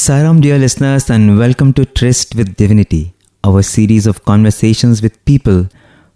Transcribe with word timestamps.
Sairam, 0.00 0.40
dear 0.40 0.58
listeners, 0.58 1.10
and 1.10 1.38
welcome 1.38 1.74
to 1.74 1.84
Tryst 1.84 2.34
with 2.34 2.56
Divinity, 2.56 3.12
our 3.44 3.60
series 3.60 4.06
of 4.06 4.24
conversations 4.24 5.02
with 5.02 5.22
people 5.26 5.68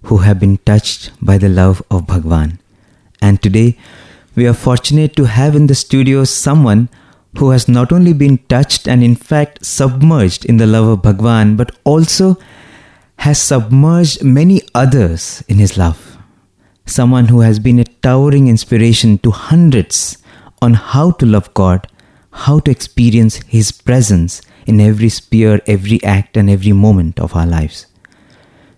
who 0.04 0.16
have 0.16 0.40
been 0.40 0.56
touched 0.56 1.10
by 1.20 1.36
the 1.36 1.50
love 1.50 1.82
of 1.90 2.06
Bhagwan. 2.06 2.60
And 3.20 3.42
today, 3.42 3.76
we 4.34 4.46
are 4.48 4.54
fortunate 4.54 5.14
to 5.16 5.24
have 5.24 5.54
in 5.54 5.66
the 5.66 5.74
studio 5.74 6.24
someone 6.24 6.88
who 7.36 7.50
has 7.50 7.68
not 7.68 7.92
only 7.92 8.14
been 8.14 8.38
touched 8.48 8.88
and, 8.88 9.04
in 9.04 9.16
fact, 9.16 9.66
submerged 9.66 10.46
in 10.46 10.56
the 10.56 10.66
love 10.66 10.86
of 10.86 11.02
Bhagwan, 11.02 11.54
but 11.54 11.76
also 11.84 12.38
has 13.18 13.38
submerged 13.38 14.24
many 14.24 14.62
others 14.74 15.44
in 15.46 15.58
his 15.58 15.76
love. 15.76 16.16
Someone 16.86 17.26
who 17.26 17.40
has 17.40 17.58
been 17.58 17.78
a 17.78 17.84
towering 17.84 18.48
inspiration 18.48 19.18
to 19.18 19.30
hundreds 19.30 20.16
on 20.62 20.72
how 20.72 21.10
to 21.10 21.26
love 21.26 21.52
God 21.52 21.86
how 22.34 22.58
to 22.58 22.70
experience 22.70 23.36
His 23.46 23.70
presence 23.72 24.42
in 24.66 24.80
every 24.80 25.08
sphere, 25.08 25.60
every 25.66 26.02
act, 26.02 26.36
and 26.36 26.50
every 26.50 26.72
moment 26.72 27.20
of 27.20 27.34
our 27.34 27.46
lives. 27.46 27.86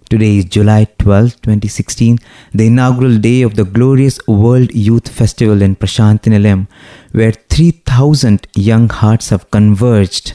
Today 0.08 0.36
is 0.38 0.44
July 0.44 0.84
12, 0.98 1.40
2016, 1.42 2.18
the 2.52 2.66
inaugural 2.68 3.18
day 3.18 3.42
of 3.42 3.56
the 3.56 3.64
glorious 3.64 4.24
World 4.28 4.72
Youth 4.72 5.08
Festival 5.08 5.62
in 5.62 5.74
Prashanti 5.74 6.30
Nilayam, 6.30 6.68
where 7.10 7.32
3,000 7.32 8.46
young 8.54 8.88
hearts 8.88 9.30
have 9.30 9.50
converged 9.50 10.34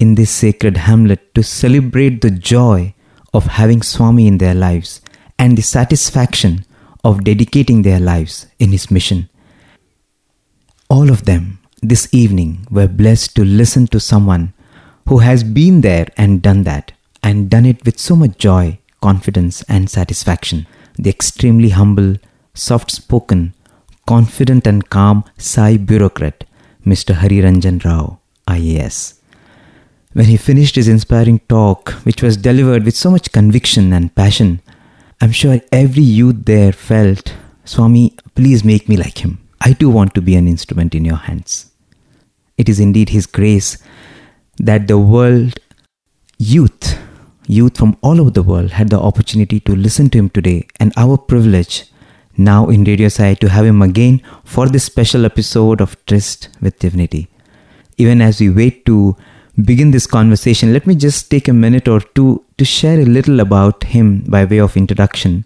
in 0.00 0.16
this 0.16 0.30
sacred 0.30 0.78
hamlet 0.78 1.34
to 1.36 1.42
celebrate 1.44 2.20
the 2.20 2.30
joy 2.32 2.94
of 3.32 3.46
having 3.46 3.82
Swami 3.82 4.26
in 4.26 4.38
their 4.38 4.54
lives 4.54 5.00
and 5.38 5.56
the 5.56 5.62
satisfaction 5.62 6.64
of 7.04 7.22
dedicating 7.22 7.82
their 7.82 8.00
lives 8.00 8.46
in 8.58 8.72
his 8.72 8.90
mission. 8.90 9.28
All 10.88 11.10
of 11.10 11.24
them 11.26 11.58
this 11.82 12.08
evening 12.12 12.64
we 12.70 12.82
were 12.82 12.88
blessed 12.88 13.34
to 13.34 13.44
listen 13.44 13.88
to 13.88 13.98
someone 13.98 14.52
who 15.08 15.18
has 15.18 15.42
been 15.42 15.80
there 15.80 16.06
and 16.16 16.40
done 16.40 16.62
that, 16.62 16.92
and 17.24 17.50
done 17.50 17.66
it 17.66 17.84
with 17.84 17.98
so 17.98 18.14
much 18.14 18.38
joy, 18.38 18.78
confidence, 19.00 19.62
and 19.68 19.90
satisfaction. 19.90 20.64
The 20.96 21.10
extremely 21.10 21.70
humble, 21.70 22.16
soft 22.54 22.92
spoken, 22.92 23.52
confident, 24.06 24.64
and 24.66 24.88
calm 24.88 25.24
Sai 25.36 25.76
bureaucrat, 25.76 26.44
Mr. 26.86 27.14
Hari 27.14 27.38
Ranjan 27.38 27.84
Rao, 27.84 28.20
IAS. 28.46 29.18
When 30.12 30.26
he 30.26 30.36
finished 30.36 30.76
his 30.76 30.86
inspiring 30.86 31.40
talk, 31.48 31.90
which 32.04 32.22
was 32.22 32.36
delivered 32.36 32.84
with 32.84 32.96
so 32.96 33.10
much 33.10 33.32
conviction 33.32 33.92
and 33.92 34.14
passion, 34.14 34.60
I'm 35.20 35.32
sure 35.32 35.60
every 35.72 36.04
youth 36.04 36.44
there 36.44 36.72
felt, 36.72 37.34
Swami, 37.64 38.16
please 38.36 38.62
make 38.62 38.88
me 38.88 38.96
like 38.96 39.24
him. 39.24 39.40
I 39.60 39.72
too 39.72 39.90
want 39.90 40.14
to 40.14 40.22
be 40.22 40.36
an 40.36 40.46
instrument 40.46 40.94
in 40.94 41.04
your 41.04 41.16
hands. 41.16 41.71
It 42.62 42.68
is 42.68 42.78
indeed 42.78 43.08
His 43.08 43.26
grace 43.26 43.70
that 44.58 44.86
the 44.86 44.98
world 44.98 45.58
youth, 46.38 46.96
youth 47.48 47.76
from 47.76 47.96
all 48.02 48.20
over 48.20 48.30
the 48.30 48.44
world, 48.50 48.70
had 48.70 48.90
the 48.90 49.00
opportunity 49.00 49.58
to 49.60 49.74
listen 49.74 50.10
to 50.10 50.18
Him 50.18 50.28
today, 50.30 50.68
and 50.78 50.92
our 50.96 51.16
privilege 51.32 51.86
now 52.36 52.68
in 52.68 52.84
Radio 52.84 53.08
Sai 53.08 53.34
to 53.34 53.48
have 53.48 53.64
Him 53.64 53.82
again 53.82 54.22
for 54.44 54.68
this 54.68 54.84
special 54.84 55.26
episode 55.30 55.80
of 55.80 55.96
Tryst 56.06 56.50
with 56.60 56.78
Divinity. 56.78 57.22
Even 57.96 58.22
as 58.22 58.40
we 58.40 58.48
wait 58.48 58.86
to 58.86 59.16
begin 59.70 59.90
this 59.90 60.06
conversation, 60.06 60.72
let 60.72 60.86
me 60.86 60.94
just 60.94 61.30
take 61.32 61.48
a 61.48 61.52
minute 61.64 61.88
or 61.88 62.00
two 62.00 62.44
to 62.58 62.64
share 62.64 63.00
a 63.00 63.04
little 63.16 63.40
about 63.40 63.82
him 63.84 64.20
by 64.36 64.44
way 64.44 64.58
of 64.58 64.76
introduction. 64.76 65.44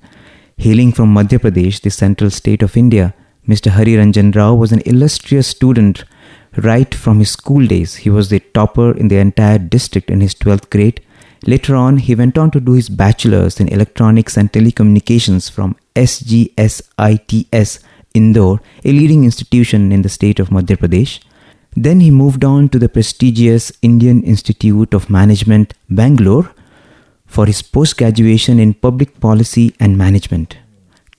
Hailing 0.59 0.93
from 0.93 1.15
Madhya 1.15 1.39
Pradesh, 1.39 1.81
the 1.81 1.91
central 1.91 2.31
state 2.31 2.63
of 2.63 2.77
India, 2.77 3.15
Mr. 3.49 3.71
Hari 3.71 3.95
Ranjan 3.95 4.35
Rao 4.35 4.53
was 4.55 4.73
an 4.73 4.83
illustrious 4.87 5.47
student 5.47 6.05
Right 6.57 6.95
from 6.95 7.19
his 7.19 7.31
school 7.31 7.67
days, 7.67 7.97
he 7.97 8.09
was 8.09 8.31
the 8.31 8.41
topper 8.41 8.97
in 8.97 9.09
the 9.09 9.19
entire 9.19 9.59
district 9.59 10.11
in 10.11 10.23
his 10.23 10.35
12th 10.35 10.71
grade. 10.71 11.03
Later 11.47 11.77
on, 11.77 11.99
he 11.99 12.15
went 12.15 12.39
on 12.39 12.51
to 12.53 12.61
do 12.61 12.73
his 12.73 12.89
bachelor's 12.89 13.61
in 13.61 13.69
electronics 13.69 14.39
and 14.39 14.51
telecommunications 14.51 15.51
from 15.51 15.77
SGSITS 15.95 17.81
Indore, 18.15 18.61
a 18.85 18.91
leading 18.91 19.25
institution 19.25 19.93
in 19.93 20.01
the 20.01 20.09
state 20.09 20.41
of 20.41 20.49
Madhya 20.49 20.79
Pradesh. 20.79 21.21
Then 21.75 22.01
he 22.01 22.11
moved 22.11 22.43
on 22.43 22.71
to 22.71 22.79
the 22.79 22.89
prestigious 22.89 23.71
Indian 23.83 24.23
Institute 24.23 24.95
of 24.95 25.11
Management, 25.11 25.75
Bangalore, 25.91 26.51
for 27.27 27.45
his 27.45 27.61
post 27.61 27.99
graduation 27.99 28.59
in 28.59 28.73
public 28.73 29.21
policy 29.21 29.75
and 29.79 29.99
management. 29.99 30.57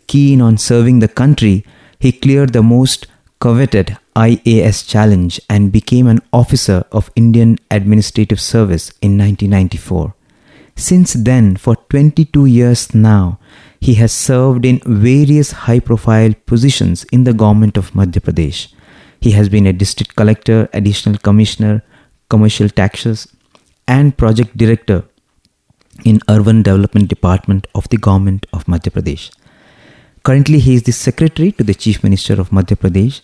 Keen 0.07 0.41
on 0.41 0.57
serving 0.57 0.97
the 0.97 1.07
country, 1.07 1.63
he 1.99 2.11
cleared 2.11 2.53
the 2.53 2.63
most 2.63 3.05
coveted 3.39 3.97
IAS 4.17 4.88
challenge 4.88 5.39
and 5.47 5.72
became 5.72 6.07
an 6.07 6.22
officer 6.33 6.83
of 6.91 7.11
Indian 7.16 7.57
Administrative 7.69 8.41
Service 8.41 8.89
in 9.01 9.17
1994. 9.17 10.16
Since 10.75 11.13
then, 11.13 11.55
for 11.55 11.75
22 11.89 12.45
years 12.47 12.94
now, 12.95 13.39
he 13.79 13.94
has 13.95 14.11
served 14.11 14.66
in 14.66 14.79
various 14.85 15.51
high 15.51 15.79
profile 15.79 16.33
positions 16.47 17.03
in 17.11 17.25
the 17.25 17.33
government 17.33 17.77
of 17.77 17.91
Madhya 17.91 18.22
Pradesh. 18.22 18.73
He 19.22 19.31
has 19.31 19.50
been 19.50 19.67
a 19.67 19.73
district 19.73 20.16
collector, 20.16 20.67
additional 20.73 21.17
commissioner, 21.19 21.83
commercial 22.29 22.69
taxes, 22.69 23.27
and 23.88 24.17
project 24.17 24.57
director 24.57 25.03
in 26.06 26.22
urban 26.27 26.63
development 26.63 27.07
department 27.07 27.67
of 27.75 27.88
the 27.89 27.97
government 27.97 28.47
of 28.51 28.66
Madhya 28.66 28.91
Pradesh. 28.91 29.31
Currently, 30.23 30.59
he 30.59 30.73
is 30.73 30.83
the 30.83 30.91
secretary 30.91 31.51
to 31.53 31.63
the 31.63 31.73
chief 31.75 32.03
minister 32.03 32.33
of 32.41 32.50
Madhya 32.50 32.77
Pradesh 32.77 33.22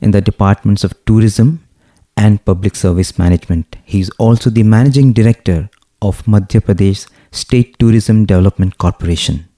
in 0.00 0.10
the 0.10 0.20
departments 0.20 0.84
of 0.84 0.94
tourism 1.04 1.66
and 2.16 2.44
public 2.44 2.76
service 2.76 3.18
management. 3.18 3.76
He 3.84 4.00
is 4.00 4.10
also 4.18 4.50
the 4.50 4.62
managing 4.62 5.12
director 5.12 5.68
of 6.02 6.22
Madhya 6.24 6.60
Pradesh 6.60 7.08
State 7.30 7.78
Tourism 7.78 8.24
Development 8.24 8.76
Corporation. 8.78 9.48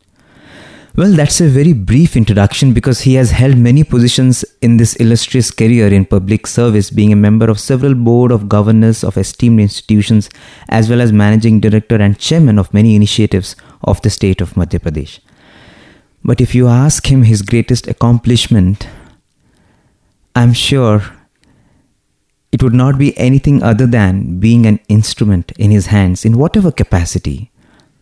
Well, 0.96 1.12
that's 1.12 1.40
a 1.40 1.48
very 1.48 1.74
brief 1.74 2.16
introduction 2.16 2.72
because 2.72 3.02
he 3.02 3.14
has 3.14 3.30
held 3.30 3.56
many 3.56 3.84
positions 3.84 4.44
in 4.62 4.78
this 4.78 4.96
illustrious 4.96 5.52
career 5.52 5.86
in 5.92 6.04
public 6.04 6.44
service, 6.48 6.90
being 6.90 7.12
a 7.12 7.16
member 7.16 7.48
of 7.48 7.60
several 7.60 7.94
board 7.94 8.32
of 8.32 8.48
governors 8.48 9.04
of 9.04 9.16
esteemed 9.16 9.60
institutions, 9.60 10.28
as 10.68 10.90
well 10.90 11.00
as 11.00 11.12
managing 11.12 11.60
director 11.60 11.94
and 11.96 12.18
chairman 12.18 12.58
of 12.58 12.74
many 12.74 12.96
initiatives 12.96 13.54
of 13.84 14.02
the 14.02 14.10
state 14.10 14.40
of 14.40 14.54
Madhya 14.54 14.80
Pradesh. 14.80 15.20
But 16.24 16.40
if 16.40 16.52
you 16.52 16.66
ask 16.66 17.06
him 17.06 17.22
his 17.22 17.42
greatest 17.42 17.86
accomplishment, 17.86 18.88
I'm 20.38 20.52
sure 20.52 21.02
it 22.52 22.62
would 22.62 22.74
not 22.80 22.96
be 22.96 23.06
anything 23.18 23.60
other 23.60 23.86
than 23.94 24.38
being 24.38 24.66
an 24.66 24.78
instrument 24.88 25.50
in 25.64 25.72
his 25.72 25.86
hands 25.86 26.24
in 26.24 26.38
whatever 26.38 26.70
capacity 26.70 27.50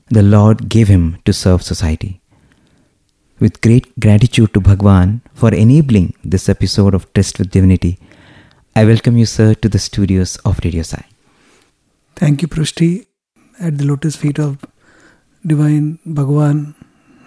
the 0.08 0.22
Lord 0.22 0.68
gave 0.68 0.88
him 0.88 1.16
to 1.24 1.32
serve 1.32 1.62
society. 1.62 2.20
With 3.38 3.62
great 3.62 3.88
gratitude 3.98 4.52
to 4.52 4.60
Bhagwan 4.60 5.22
for 5.32 5.54
enabling 5.54 6.12
this 6.22 6.50
episode 6.50 6.92
of 6.92 7.10
Tryst 7.14 7.38
with 7.38 7.50
Divinity, 7.50 7.98
I 8.74 8.84
welcome 8.84 9.16
you, 9.16 9.24
sir, 9.24 9.54
to 9.54 9.70
the 9.70 9.78
studios 9.78 10.36
of 10.44 10.60
Radio 10.62 10.82
Sai. 10.82 11.06
Thank 12.16 12.42
you, 12.42 12.48
Prushti. 12.48 13.06
At 13.58 13.78
the 13.78 13.86
lotus 13.86 14.14
feet 14.14 14.38
of 14.38 14.58
Divine 15.46 16.00
Bhagwan, 16.04 16.74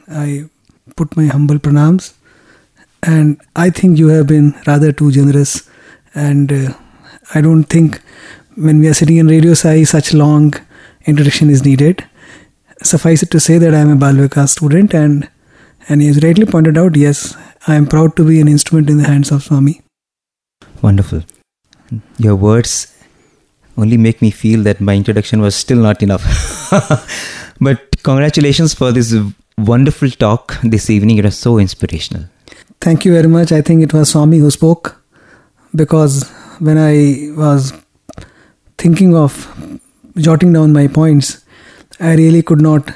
I 0.08 0.50
put 0.96 1.18
my 1.18 1.26
humble 1.26 1.58
pranams 1.58 2.14
and 3.04 3.40
I 3.56 3.70
think 3.70 3.98
you 3.98 4.08
have 4.08 4.28
been 4.28 4.56
rather 4.68 4.92
too 4.92 5.12
generous. 5.12 5.70
And 6.14 6.52
uh, 6.52 6.74
I 7.34 7.42
don't 7.42 7.64
think 7.64 8.02
when 8.56 8.80
we 8.80 8.88
are 8.88 8.94
sitting 8.94 9.18
in 9.18 9.28
Radio 9.28 9.54
Sai, 9.54 9.84
such 9.84 10.14
long 10.14 10.54
introduction 11.06 11.50
is 11.50 11.64
needed. 11.64 12.06
Suffice 12.82 13.24
it 13.24 13.32
to 13.32 13.40
say 13.40 13.58
that 13.58 13.74
I 13.74 13.80
am 13.80 13.92
a 13.92 13.96
Balvika 13.96 14.48
student, 14.48 14.94
and 14.94 15.30
and 15.88 16.02
has 16.02 16.24
rightly 16.24 16.46
pointed 16.46 16.78
out, 16.78 16.96
yes, 16.96 17.36
I 17.68 17.76
am 17.76 17.88
proud 17.88 18.16
to 18.16 18.26
be 18.26 18.40
an 18.40 18.48
instrument 18.48 18.90
in 18.90 18.98
the 18.98 19.08
hands 19.08 19.32
of 19.32 19.44
Swami. 19.44 19.82
Wonderful. 20.82 21.24
Your 22.18 22.36
words 22.36 22.96
only 23.78 23.98
make 23.98 24.22
me 24.22 24.30
feel 24.32 24.64
that 24.64 24.80
my 24.80 24.96
introduction 24.96 25.42
was 25.42 25.56
still 25.56 25.80
not 25.80 26.04
enough. 26.04 26.24
but 27.60 28.02
congratulations 28.04 28.74
for 28.74 28.92
this 28.92 29.16
wonderful 29.58 30.10
talk 30.10 30.58
this 30.64 30.90
evening. 30.90 31.18
It 31.18 31.26
was 31.26 31.38
so 31.38 31.58
inspirational. 31.58 32.26
Thank 32.82 33.06
you 33.06 33.14
very 33.14 33.28
much. 33.28 33.52
I 33.52 33.62
think 33.62 33.84
it 33.84 33.94
was 33.94 34.10
Swami 34.10 34.38
who 34.38 34.50
spoke 34.52 35.02
because 35.76 36.30
when 36.60 36.78
I 36.78 37.32
was 37.38 37.74
thinking 38.78 39.16
of 39.16 39.36
jotting 40.18 40.54
down 40.54 40.72
my 40.74 40.88
points, 40.88 41.46
I 42.00 42.16
really 42.16 42.42
could 42.42 42.62
not 42.62 42.92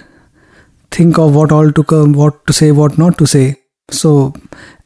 think 0.92 1.18
of 1.18 1.36
what 1.36 1.52
all 1.52 1.72
to 1.72 1.84
come, 1.84 2.14
what 2.14 2.46
to 2.48 2.54
say, 2.54 2.72
what 2.72 2.98
not 2.98 3.18
to 3.18 3.26
say. 3.26 3.58
So, 3.92 4.34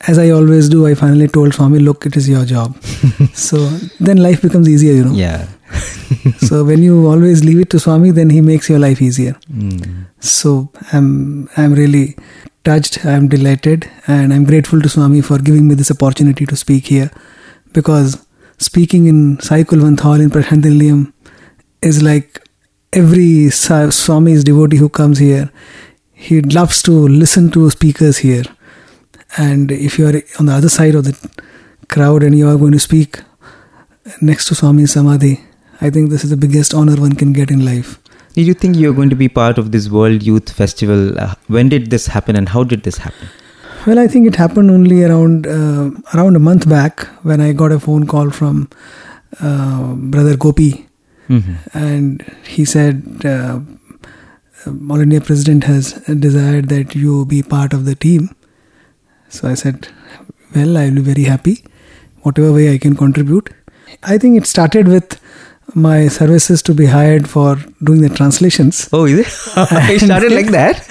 as 0.08 0.18
I 0.18 0.32
always 0.32 0.70
do, 0.70 0.88
I 0.88 0.96
finally 0.96 1.28
told 1.28 1.54
Swami, 1.54 1.80
look, 1.80 2.06
it 2.06 2.18
is 2.18 2.28
your 2.28 2.46
job. 2.46 2.82
so 3.34 3.58
then 4.00 4.18
life 4.18 4.42
becomes 4.42 4.68
easier, 4.68 4.94
you 4.94 5.06
know. 5.06 5.14
Yeah. 5.14 5.48
so 6.40 6.64
when 6.64 6.82
you 6.82 7.08
always 7.08 7.44
leave 7.44 7.60
it 7.60 7.70
to 7.72 7.80
Swami, 7.80 8.12
then 8.12 8.30
he 8.30 8.42
makes 8.42 8.70
your 8.70 8.80
life 8.80 9.02
easier. 9.02 9.34
Mm. 9.52 10.08
So 10.20 10.72
I'm 10.92 11.50
I'm 11.58 11.74
really 11.74 12.16
touched, 12.68 13.06
I 13.06 13.12
am 13.12 13.28
delighted, 13.30 13.90
and 14.08 14.34
I'm 14.34 14.44
grateful 14.44 14.82
to 14.82 14.90
Swami 14.90 15.22
for 15.22 15.38
giving 15.40 15.68
me 15.70 15.76
this 15.76 15.90
opportunity 15.90 16.46
to 16.46 16.56
speak 16.58 16.88
here 16.88 17.10
because 17.72 18.26
speaking 18.58 19.06
in 19.12 19.40
Sai 19.40 19.64
Kulwant 19.64 20.02
Hall 20.02 20.20
in 20.26 20.30
Prashanti 20.30 20.72
Nilayam 20.74 21.14
is 21.82 22.02
like 22.04 22.42
every 22.92 23.50
Swami's 23.50 24.44
devotee 24.44 24.78
who 24.78 24.90
comes 24.90 25.20
here, 25.20 25.50
he 26.12 26.42
loves 26.42 26.82
to 26.82 26.92
listen 26.92 27.50
to 27.52 27.70
speakers 27.70 28.18
here. 28.18 28.44
And 29.38 29.72
if 29.72 29.98
you 29.98 30.08
are 30.08 30.22
on 30.40 30.48
the 30.48 30.54
other 30.54 30.70
side 30.70 30.96
of 30.96 31.06
the 31.06 31.16
crowd 31.88 32.22
and 32.24 32.38
you 32.38 32.50
are 32.50 32.58
going 32.58 32.74
to 32.74 32.80
speak 32.80 33.22
next 34.22 34.46
to 34.50 34.56
Swami 34.56 34.88
Samadhi, 34.88 35.40
I 35.80 35.90
think 35.90 36.10
this 36.10 36.26
is 36.26 36.32
the 36.32 36.44
biggest 36.46 36.74
honor 36.74 37.00
one 37.00 37.14
can 37.14 37.32
get 37.32 37.50
in 37.50 37.64
life. 37.64 37.98
Did 38.38 38.46
you 38.46 38.54
think 38.54 38.76
you 38.76 38.90
were 38.90 38.94
going 38.94 39.10
to 39.10 39.16
be 39.16 39.28
part 39.28 39.58
of 39.58 39.72
this 39.72 39.90
World 39.90 40.22
Youth 40.22 40.52
Festival? 40.52 41.20
Uh, 41.20 41.34
when 41.48 41.70
did 41.70 41.90
this 41.90 42.06
happen 42.06 42.36
and 42.36 42.48
how 42.48 42.64
did 42.64 42.84
this 42.84 42.98
happen? 43.00 43.30
Well, 43.88 43.98
I 43.98 44.08
think 44.08 44.28
it 44.28 44.36
happened 44.36 44.70
only 44.70 45.04
around 45.04 45.48
uh, 45.48 45.90
around 46.14 46.36
a 46.36 46.40
month 46.40 46.70
back 46.70 47.08
when 47.24 47.42
I 47.42 47.52
got 47.52 47.72
a 47.72 47.80
phone 47.80 48.06
call 48.06 48.30
from 48.30 48.70
uh, 49.42 49.96
Brother 49.96 50.38
Gopi, 50.38 50.88
mm-hmm. 51.28 51.56
and 51.74 52.22
he 52.44 52.64
said, 52.64 53.26
uh, 53.26 53.60
"All 54.68 55.02
India 55.08 55.20
President 55.20 55.64
has 55.64 55.94
desired 56.28 56.70
that 56.70 56.94
you 56.94 57.26
be 57.26 57.42
part 57.42 57.74
of 57.74 57.86
the 57.86 57.96
team." 57.96 58.30
So 59.30 59.48
I 59.48 59.56
said, 59.56 59.88
"Well, 60.54 60.78
I 60.78 60.90
will 60.90 61.02
be 61.02 61.14
very 61.14 61.24
happy, 61.24 61.64
whatever 62.22 62.54
way 62.54 62.72
I 62.72 62.78
can 62.78 62.96
contribute." 62.96 63.50
I 64.04 64.20
think 64.20 64.38
it 64.38 64.46
started 64.46 64.88
with 64.88 65.20
my 65.76 66.08
services 66.08 66.62
to 66.64 66.74
be 66.74 66.86
hired 66.86 67.30
for 67.30 67.58
doing 67.84 68.02
the 68.02 68.10
translations. 68.10 68.90
Oh, 68.94 69.06
is 69.06 69.20
it? 69.20 69.28
it 69.92 70.02
started 70.02 70.32
like 70.32 70.48
that. 70.48 70.86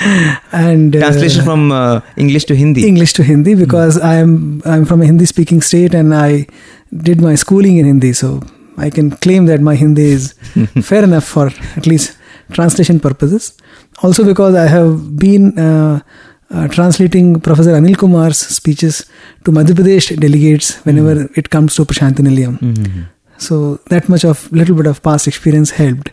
And 0.52 0.94
uh, 0.94 1.00
translation 1.00 1.44
from 1.44 1.72
uh, 1.72 2.00
English 2.16 2.44
to 2.46 2.54
Hindi. 2.54 2.86
English 2.86 3.14
to 3.14 3.22
Hindi 3.22 3.54
because 3.54 3.98
mm. 3.98 4.04
I'm 4.04 4.62
I'm 4.64 4.84
from 4.84 5.02
a 5.02 5.06
Hindi 5.06 5.24
speaking 5.26 5.62
state 5.62 5.94
and 5.94 6.14
I 6.14 6.46
did 6.94 7.20
my 7.20 7.34
schooling 7.34 7.78
in 7.78 7.86
Hindi, 7.86 8.12
so 8.12 8.42
I 8.76 8.90
can 8.90 9.10
claim 9.10 9.46
that 9.46 9.60
my 9.60 9.74
Hindi 9.74 10.10
is 10.10 10.32
fair 10.82 11.04
enough 11.04 11.24
for 11.24 11.46
at 11.76 11.86
least 11.86 12.16
translation 12.52 13.00
purposes. 13.00 13.56
Also 14.02 14.24
because 14.24 14.54
I 14.54 14.66
have 14.66 15.16
been. 15.16 15.58
Uh, 15.58 16.00
uh, 16.48 16.68
translating 16.68 17.40
Professor 17.40 17.72
Anil 17.72 17.96
Kumar's 17.96 18.38
speeches 18.38 19.04
to 19.44 19.50
Madhya 19.50 19.74
Pradesh 19.74 20.16
delegates 20.16 20.76
whenever 20.84 21.16
mm. 21.16 21.36
it 21.36 21.50
comes 21.50 21.74
to 21.74 21.84
Prashanti 21.84 22.20
Nilayam. 22.20 22.56
Mm-hmm. 22.60 23.02
So 23.38 23.76
that 23.86 24.08
much 24.08 24.24
of 24.24 24.50
little 24.52 24.76
bit 24.76 24.86
of 24.86 25.02
past 25.02 25.28
experience 25.28 25.70
helped. 25.70 26.10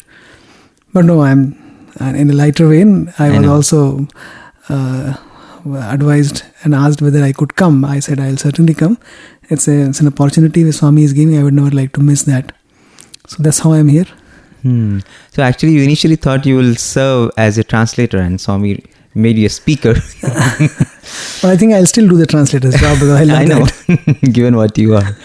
But 0.94 1.06
no, 1.06 1.22
I'm 1.22 1.58
in 2.00 2.30
a 2.30 2.34
lighter 2.34 2.68
vein. 2.68 3.14
I, 3.20 3.28
I 3.28 3.30
was 3.32 3.42
know. 3.42 3.54
also 3.54 4.08
uh, 4.70 5.16
advised 5.66 6.44
and 6.64 6.76
asked 6.76 7.02
whether 7.02 7.24
I 7.24 7.32
could 7.32 7.56
come. 7.56 7.86
I 7.86 8.00
said 8.00 8.20
I'll 8.20 8.38
certainly 8.38 8.74
come. 8.74 8.98
It's 9.50 9.68
a 9.68 9.90
it's 9.90 10.00
an 10.00 10.08
opportunity 10.08 10.64
which 10.64 10.76
Swami 10.76 11.04
is 11.04 11.14
giving. 11.14 11.38
I 11.38 11.44
would 11.44 11.54
never 11.54 11.72
like 11.72 11.94
to 11.94 12.02
miss 12.02 12.24
that. 12.24 12.52
So 13.28 13.42
that's 13.42 13.60
how 13.60 13.74
I'm 13.74 13.88
here. 13.88 14.08
Hmm. 14.62 15.00
So 15.32 15.44
actually, 15.44 15.74
you 15.74 15.84
initially 15.84 16.16
thought 16.16 16.46
you 16.46 16.56
will 16.56 16.76
serve 16.76 17.32
as 17.38 17.58
a 17.58 17.64
translator, 17.64 18.18
and 18.18 18.40
Swami 18.40 18.84
made 19.14 19.38
you 19.38 19.46
a 19.46 19.50
speaker. 19.50 19.94
well, 20.24 21.52
I 21.52 21.58
think 21.58 21.74
I'll 21.74 21.86
still 21.86 22.08
do 22.08 22.18
the 22.18 22.26
translator's 22.26 22.76
job 22.76 22.96
because 22.96 23.10
I 23.10 23.24
love 23.32 23.40
I 23.40 23.46
know, 23.46 24.14
given 24.32 24.56
what 24.56 24.78
you 24.78 24.96
are. 24.96 25.18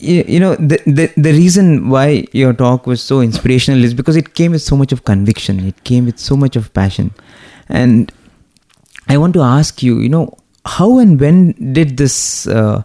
You, 0.00 0.24
you 0.28 0.38
know 0.38 0.54
the, 0.54 0.80
the 0.86 1.12
the 1.16 1.32
reason 1.32 1.88
why 1.88 2.24
your 2.32 2.52
talk 2.52 2.86
was 2.86 3.02
so 3.02 3.20
inspirational 3.20 3.82
is 3.82 3.94
because 3.94 4.16
it 4.16 4.34
came 4.34 4.52
with 4.52 4.62
so 4.62 4.76
much 4.76 4.92
of 4.92 5.04
conviction. 5.04 5.58
It 5.66 5.82
came 5.84 6.04
with 6.04 6.18
so 6.18 6.36
much 6.36 6.54
of 6.56 6.72
passion. 6.72 7.10
And 7.68 8.12
i 9.08 9.16
want 9.16 9.34
to 9.34 9.40
ask 9.40 9.82
you 9.82 9.98
you 10.00 10.08
know 10.08 10.36
how 10.64 10.98
and 10.98 11.18
when 11.20 11.52
did 11.72 11.96
this 11.96 12.46
uh, 12.46 12.82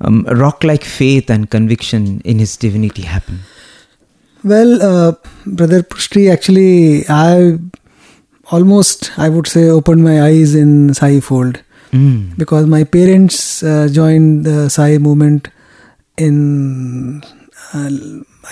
um, 0.00 0.24
rock 0.30 0.64
like 0.64 0.84
faith 0.84 1.30
and 1.30 1.50
conviction 1.50 2.20
in 2.20 2.38
his 2.38 2.56
divinity 2.56 3.02
happen? 3.02 3.40
Well 4.44 4.82
uh, 4.82 5.12
brother 5.44 5.82
Prushti, 5.82 6.32
actually 6.32 7.04
i 7.08 7.58
almost 8.50 9.10
i 9.18 9.28
would 9.28 9.46
say 9.46 9.68
opened 9.68 10.02
my 10.02 10.22
eyes 10.22 10.54
in 10.54 10.94
sai 10.94 11.20
fold. 11.20 11.62
Mm. 11.92 12.36
because 12.36 12.66
my 12.66 12.84
parents 12.84 13.62
uh, 13.62 13.88
joined 13.90 14.44
the 14.44 14.68
sai 14.68 14.98
movement 14.98 15.48
in 16.18 17.22
uh, 17.72 17.90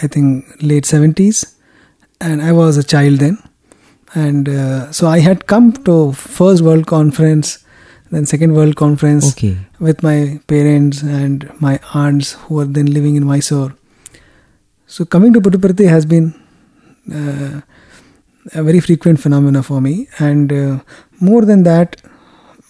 I 0.02 0.06
think 0.06 0.46
late 0.62 0.84
70s 0.84 1.54
and 2.20 2.42
I 2.42 2.52
was 2.52 2.76
a 2.76 2.84
child 2.84 3.18
then. 3.18 3.38
And 4.14 4.48
uh, 4.48 4.92
so 4.92 5.08
I 5.08 5.18
had 5.18 5.46
come 5.46 5.72
to 5.84 6.12
first 6.12 6.62
world 6.62 6.86
conference 6.86 7.64
then 8.10 8.24
second 8.24 8.54
world 8.54 8.76
conference 8.76 9.32
okay. 9.32 9.56
with 9.80 10.02
my 10.02 10.40
parents 10.46 11.02
and 11.02 11.50
my 11.60 11.78
aunts 11.92 12.32
who 12.32 12.56
were 12.56 12.64
then 12.64 12.86
living 12.86 13.16
in 13.16 13.26
Mysore. 13.26 13.74
So 14.86 15.04
coming 15.04 15.32
to 15.32 15.40
Puttaparthi 15.40 15.88
has 15.88 16.06
been 16.06 16.32
uh, 17.12 17.62
a 18.54 18.62
very 18.62 18.80
frequent 18.80 19.20
phenomena 19.20 19.62
for 19.62 19.80
me. 19.80 20.08
And 20.18 20.52
uh, 20.52 20.78
more 21.20 21.44
than 21.44 21.64
that 21.64 22.00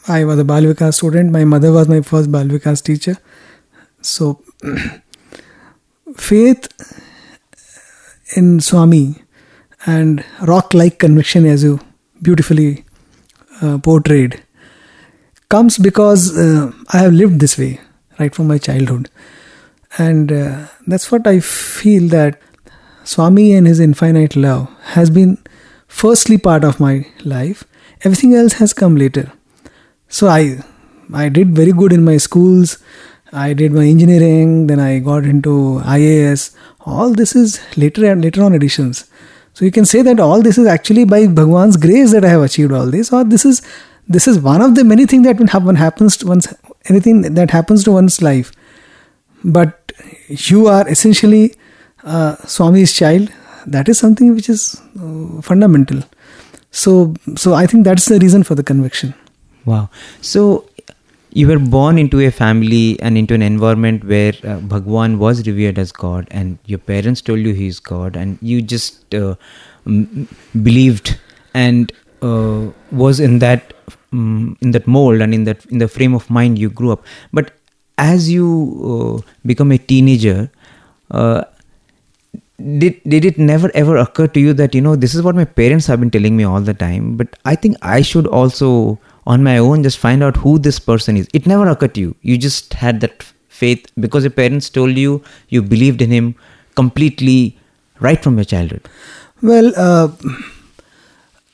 I 0.09 0.25
was 0.25 0.39
a 0.39 0.45
Balvikas 0.45 0.95
student. 0.95 1.33
My 1.33 1.45
mother 1.45 1.73
was 1.73 1.89
my 1.89 2.01
first 2.01 2.33
Balvikas 2.33 2.83
teacher. 2.83 3.19
So 4.01 4.43
faith 6.17 6.69
in 8.37 8.61
Swami 8.61 9.23
and 9.87 10.25
rock 10.43 10.75
like 10.75 10.99
conviction, 10.99 11.47
as 11.47 11.63
you 11.63 11.81
beautifully 12.23 12.85
uh, 13.63 13.79
portrayed, 13.79 14.43
comes 15.49 15.79
because 15.79 16.37
uh, 16.37 16.73
I 16.93 16.99
have 16.99 17.13
lived 17.13 17.41
this 17.41 17.57
way 17.59 17.81
right 18.19 18.35
from 18.35 18.49
my 18.49 18.59
childhood. 18.59 19.11
And 19.99 20.33
uh, 20.33 20.67
that's 20.87 21.11
what 21.11 21.27
I 21.27 21.41
feel 21.41 22.09
that 22.09 22.41
Swami 23.05 23.55
and 23.55 23.67
his 23.67 23.81
infinite 23.81 24.37
love 24.37 24.69
has 24.83 25.11
been 25.11 25.39
firstly 25.87 26.37
part 26.39 26.65
of 26.65 26.81
my 26.81 27.07
life. 27.25 27.65
Everything 28.03 28.35
else 28.35 28.55
has 28.55 28.73
come 28.73 28.97
later. 28.97 29.33
So 30.09 30.29
I 30.29 30.61
I 31.15 31.29
did 31.29 31.55
very 31.55 31.73
good 31.73 31.93
in 31.93 32.05
my 32.05 32.17
schools. 32.17 32.79
I 33.33 33.53
did 33.53 33.73
my 33.73 33.85
engineering, 33.85 34.67
then 34.67 34.81
I 34.81 34.99
got 34.99 35.25
into 35.25 35.81
IAS. 35.85 36.55
All 36.81 37.13
this 37.13 37.35
is 37.35 37.61
later 37.77 38.11
and 38.11 38.23
later 38.23 38.43
on 38.43 38.55
additions. 38.55 39.11
So 39.55 39.65
you 39.65 39.71
can 39.71 39.85
say 39.85 40.03
that 40.03 40.21
all 40.21 40.43
this 40.43 40.59
is 40.59 40.67
actually 40.67 41.05
by 41.05 41.27
Bhagwan's 41.27 41.77
grace 41.77 42.13
that 42.13 42.25
I 42.25 42.29
have 42.29 42.43
achieved 42.43 42.73
all 42.73 42.87
this, 42.87 43.13
or 43.13 43.25
this 43.25 43.45
is 43.45 43.63
this 44.09 44.29
is 44.29 44.39
one 44.39 44.61
of 44.61 44.75
the 44.75 44.85
many 44.85 45.07
things 45.07 45.25
that 45.25 45.39
when 45.39 45.77
happens 45.77 46.17
to 46.19 46.27
one's 46.27 46.53
anything 46.89 47.23
that 47.23 47.51
happens 47.51 47.83
to 47.85 47.93
one's 47.93 48.21
life. 48.23 48.53
But 49.45 49.93
you 50.29 50.67
are 50.67 50.87
essentially 50.89 51.55
uh, 52.05 52.37
Swami's 52.45 52.93
child. 52.93 53.33
That 53.67 53.89
is 53.89 53.99
something 53.99 54.35
which 54.35 54.49
is 54.49 54.81
uh, 55.01 55.41
fundamental. 55.41 56.03
So 56.71 57.15
so 57.35 57.55
I 57.55 57.67
think 57.67 57.85
that's 57.85 58.07
the 58.07 58.19
reason 58.19 58.43
for 58.43 58.55
the 58.55 58.63
conviction. 58.63 59.15
Wow. 59.65 59.89
So 60.21 60.69
you 61.37 61.47
were 61.49 61.59
born 61.59 61.99
into 61.99 62.21
a 62.27 62.31
family 62.31 62.99
and 63.01 63.19
into 63.19 63.35
an 63.35 63.43
environment 63.43 64.05
where 64.05 64.33
uh, 64.43 64.59
Bhagwan 64.61 65.19
was 65.19 65.47
revered 65.47 65.79
as 65.79 65.93
God, 65.93 66.27
and 66.31 66.59
your 66.65 66.79
parents 66.79 67.21
told 67.21 67.41
you 67.41 67.53
He 67.53 67.67
is 67.67 67.79
God, 67.79 68.17
and 68.17 68.39
you 68.41 68.63
just 68.63 69.15
uh, 69.15 69.35
m- 69.87 70.29
believed 70.63 71.19
and 71.53 71.93
uh, 72.23 72.71
was 72.91 73.21
in 73.21 73.39
that 73.41 73.75
um, 74.13 74.57
in 74.63 74.71
that 74.71 74.87
mold 74.87 75.21
and 75.21 75.35
in 75.35 75.45
that 75.45 75.67
in 75.67 75.77
the 75.79 75.89
frame 75.89 76.15
of 76.15 76.31
mind 76.31 76.59
you 76.59 76.71
grew 76.71 76.93
up. 76.93 77.05
But 77.35 77.53
as 77.99 78.31
you 78.31 78.47
uh, 78.93 79.31
become 79.45 79.73
a 79.73 79.79
teenager, 79.79 80.51
uh, 81.11 81.45
did 82.85 82.99
did 83.17 83.27
it 83.27 83.39
never 83.39 83.71
ever 83.75 83.99
occur 83.99 84.27
to 84.29 84.41
you 84.41 84.55
that 84.55 84.75
you 84.75 84.81
know 84.81 84.97
this 84.97 85.15
is 85.15 85.23
what 85.29 85.35
my 85.35 85.45
parents 85.45 85.87
have 85.87 86.01
been 86.01 86.11
telling 86.11 86.35
me 86.35 86.45
all 86.45 86.63
the 86.63 86.73
time, 86.87 87.15
but 87.19 87.39
I 87.45 87.57
think 87.57 87.77
I 87.83 88.01
should 88.01 88.27
also 88.27 88.99
on 89.27 89.43
my 89.43 89.59
own 89.59 89.83
just 89.83 89.99
find 89.99 90.23
out 90.23 90.37
who 90.37 90.59
this 90.59 90.79
person 90.79 91.17
is. 91.17 91.29
It 91.35 91.47
never 91.47 91.69
occurred 91.69 91.95
to 91.95 92.01
you. 92.01 92.17
You 92.23 92.39
just 92.39 92.75
had 92.75 93.01
that 93.01 93.25
faith 93.49 93.87
because 93.99 94.25
your 94.25 94.31
parents 94.31 94.69
told 94.71 94.97
you 94.97 95.23
you 95.49 95.63
believed 95.63 96.03
in 96.03 96.11
him 96.11 96.35
completely 96.75 97.59
right 98.01 98.23
from 98.23 98.37
your 98.37 98.45
childhood. 98.45 98.89
Well 99.43 99.73
uh, 99.77 100.09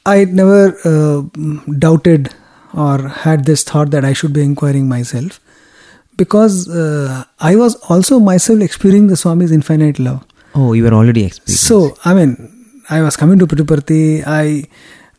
i 0.07 0.25
never 0.25 0.77
uh, 0.85 1.23
doubted 1.79 2.35
or 2.75 3.09
had 3.09 3.45
this 3.45 3.63
thought 3.63 3.91
that 3.91 4.05
i 4.05 4.13
should 4.13 4.33
be 4.33 4.43
inquiring 4.43 4.89
myself 4.89 5.39
because 6.17 6.69
uh, 6.69 7.25
i 7.41 7.55
was 7.55 7.77
also 7.89 8.19
myself 8.19 8.61
experiencing 8.61 9.07
the 9.09 9.17
swami's 9.17 9.53
infinite 9.53 9.99
love. 9.99 10.25
Oh 10.55 10.73
you 10.73 10.83
were 10.85 10.93
already 10.93 11.25
experiencing 11.25 11.69
so 11.69 11.97
i 12.05 12.15
mean 12.15 12.37
i 12.91 13.01
was 13.01 13.17
coming 13.17 13.39
to 13.39 13.47
Puttaparthi. 13.47 14.25
i 14.27 14.65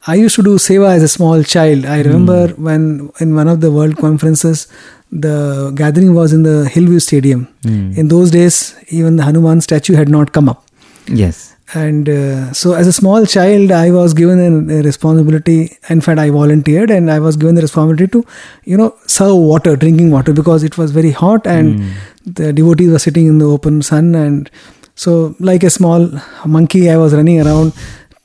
I 0.05 0.15
used 0.15 0.36
to 0.36 0.43
do 0.43 0.55
seva 0.57 0.89
as 0.95 1.03
a 1.03 1.07
small 1.07 1.43
child. 1.43 1.86
I 1.86 2.01
remember 2.01 2.50
mm. 2.50 2.57
when 2.57 3.12
in 3.19 3.36
one 3.36 3.48
of 3.48 3.62
the 3.62 3.72
world 3.72 3.98
conferences, 3.98 4.67
the 5.12 5.72
gathering 5.75 6.13
was 6.13 6.33
in 6.33 6.43
the 6.43 6.67
Hillview 6.67 7.00
Stadium. 7.00 7.48
Mm. 7.63 7.98
In 7.98 8.07
those 8.10 8.31
days, 8.31 8.75
even 8.89 9.15
the 9.15 9.24
Hanuman 9.24 9.62
statue 9.62 9.95
had 9.95 10.10
not 10.10 10.33
come 10.33 10.50
up. 10.50 10.65
Yes. 11.07 11.53
and 11.74 12.10
uh, 12.10 12.53
so 12.53 12.74
as 12.74 12.88
a 12.88 12.93
small 12.93 13.25
child 13.25 13.72
i 13.72 13.89
was 13.89 14.13
given 14.13 14.39
a, 14.39 14.79
a, 14.79 14.81
responsibility 14.83 15.75
in 15.89 16.01
fact 16.01 16.19
i 16.19 16.29
volunteered 16.29 16.91
and 16.91 17.10
i 17.10 17.19
was 17.19 17.36
given 17.36 17.55
the 17.55 17.62
responsibility 17.62 18.07
to 18.07 18.25
you 18.65 18.77
know 18.77 18.93
serve 19.07 19.36
water 19.36 19.75
drinking 19.75 20.12
water 20.12 20.33
because 20.33 20.63
it 20.63 20.77
was 20.77 20.91
very 20.91 21.12
hot 21.12 21.48
and 21.48 21.79
mm. 21.79 21.93
the 22.25 22.51
devotees 22.53 22.91
were 22.91 23.00
sitting 23.00 23.27
in 23.27 23.38
the 23.38 23.45
open 23.45 23.81
sun 23.81 24.13
and 24.13 24.51
so 24.95 25.36
like 25.39 25.63
a 25.63 25.69
small 25.69 26.10
monkey 26.45 26.89
i 26.89 26.98
was 26.98 27.13
running 27.13 27.41
around 27.45 27.74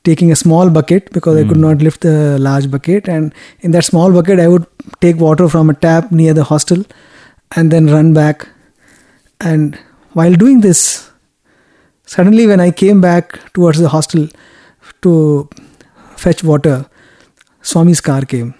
taking 0.09 0.31
a 0.35 0.39
small 0.43 0.69
bucket 0.77 1.11
because 1.17 1.37
mm. 1.37 1.43
i 1.43 1.47
could 1.47 1.57
hmm. 1.57 1.67
not 1.67 1.85
lift 1.87 2.01
the 2.09 2.37
large 2.47 2.69
bucket 2.77 3.11
and 3.17 3.33
in 3.67 3.77
that 3.77 3.89
small 3.91 4.17
bucket 4.19 4.39
i 4.45 4.47
would 4.53 4.65
take 5.05 5.27
water 5.27 5.49
from 5.57 5.75
a 5.75 5.77
tap 5.85 6.11
near 6.21 6.33
the 6.39 6.47
hostel 6.53 6.83
and 7.55 7.77
then 7.77 7.93
run 7.97 8.13
back 8.21 8.49
and 9.51 9.79
while 10.13 10.41
doing 10.43 10.61
this 10.61 10.83
Suddenly, 12.09 12.47
when 12.47 12.59
I 12.59 12.71
came 12.71 13.01
back 13.01 13.39
towards 13.53 13.77
the 13.77 13.89
hostel 13.89 14.27
to 15.03 15.47
fetch 16.15 16.43
water, 16.43 16.87
Swami's 17.61 18.01
car 18.01 18.21
came 18.21 18.55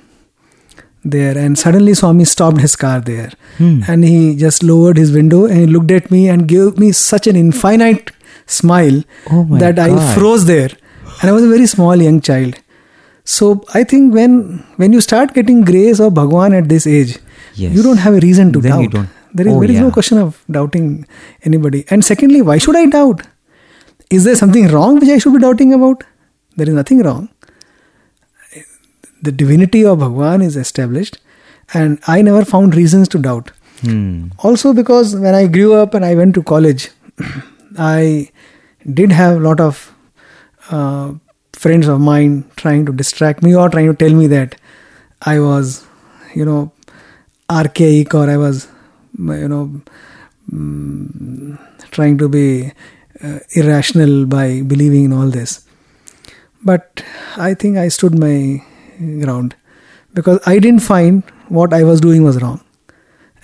there, 1.04 1.36
and 1.36 1.58
suddenly 1.58 1.96
Swami 1.96 2.26
stopped 2.26 2.60
his 2.60 2.76
car 2.76 3.00
there, 3.02 3.32
hmm. 3.58 3.82
and 3.88 4.04
he 4.04 4.36
just 4.36 4.62
lowered 4.62 4.98
his 4.98 5.12
window 5.12 5.46
and 5.46 5.62
he 5.62 5.66
looked 5.66 5.90
at 5.90 6.12
me 6.12 6.30
and 6.30 6.48
gave 6.48 6.78
me 6.78 6.92
such 6.92 7.26
an 7.26 7.36
infinite 7.36 8.12
smile 8.46 9.02
oh 9.32 9.48
that 9.64 9.78
God. 9.78 9.98
I 9.98 10.14
froze 10.14 10.46
there, 10.46 10.70
and 11.22 11.30
I 11.30 11.34
was 11.34 11.44
a 11.44 11.48
very 11.48 11.66
small 11.66 11.96
young 11.96 12.22
child. 12.22 12.56
So 13.24 13.64
I 13.74 13.84
think 13.84 14.14
when 14.14 14.66
when 14.78 14.94
you 14.94 15.02
start 15.02 15.34
getting 15.34 15.62
grace 15.62 16.00
of 16.00 16.14
Bhagwan 16.14 16.54
at 16.54 16.70
this 16.70 16.88
age, 16.88 17.18
yes. 17.56 17.74
you 17.74 17.84
don't 17.84 17.98
have 17.98 18.16
a 18.16 18.20
reason 18.20 18.54
to 18.54 18.62
then 18.62 18.90
doubt. 18.90 19.08
There 19.34 19.48
is, 19.48 19.54
oh, 19.54 19.60
there 19.60 19.70
is 19.70 19.76
yeah. 19.76 19.82
no 19.82 19.92
question 19.92 20.18
of 20.18 20.44
doubting 20.50 21.06
anybody. 21.44 21.86
And 21.90 22.04
secondly, 22.04 22.42
why 22.42 22.58
should 22.58 22.76
I 22.76 22.88
doubt? 22.88 23.22
Is 24.10 24.24
there 24.24 24.36
something 24.36 24.68
wrong 24.70 25.00
which 25.00 25.10
I 25.10 25.20
should 25.20 25.34
be 25.34 25.40
doubting 25.40 25.74
about? 25.74 26.04
There 26.56 26.68
is 26.68 26.74
nothing 26.74 27.04
wrong. 27.04 27.30
The 29.22 29.32
divinity 29.32 29.86
of 29.86 30.00
Bhagwan 30.00 30.42
is 30.42 30.56
established, 30.56 31.20
and 31.74 32.00
I 32.08 32.22
never 32.22 32.44
found 32.44 32.76
reasons 32.76 33.08
to 33.10 33.20
doubt. 33.20 33.52
Hmm. 33.82 34.30
Also, 34.40 34.74
because 34.74 35.16
when 35.16 35.36
I 35.36 35.46
grew 35.48 35.74
up 35.74 35.94
and 35.94 36.04
I 36.04 36.16
went 36.16 36.34
to 36.36 36.44
college, 36.44 36.90
I 37.78 38.32
did 38.92 39.12
have 39.12 39.38
a 39.38 39.40
lot 39.40 39.60
of 39.60 39.94
uh, 40.70 41.14
friends 41.54 41.88
of 41.88 42.00
mine 42.00 42.50
trying 42.56 42.86
to 42.86 42.94
distract 42.94 43.44
me 43.44 43.56
or 43.56 43.70
trying 43.70 43.88
to 43.88 43.94
tell 43.94 44.16
me 44.16 44.28
that 44.28 44.56
I 45.22 45.40
was, 45.40 45.86
you 46.34 46.46
know, 46.46 46.72
archaic 47.50 48.14
or 48.14 48.30
I 48.30 48.38
was, 48.38 48.68
you 49.18 49.48
know, 49.48 49.82
um, 50.52 51.60
trying 51.92 52.18
to 52.20 52.30
be 52.30 52.72
uh, 53.24 53.40
irrational 53.52 54.26
by 54.26 54.62
believing 54.62 55.06
in 55.06 55.14
all 55.14 55.28
this. 55.28 55.66
But 56.64 57.04
I 57.38 57.54
think 57.54 57.78
I 57.78 57.88
stood 57.88 58.18
my 58.20 58.62
ground 59.24 59.56
because 60.14 60.40
I 60.46 60.60
didn't 60.60 60.82
find 60.82 61.24
what 61.48 61.74
I 61.74 61.84
was 61.84 62.02
doing 62.02 62.24
was 62.24 62.42
wrong. 62.42 62.62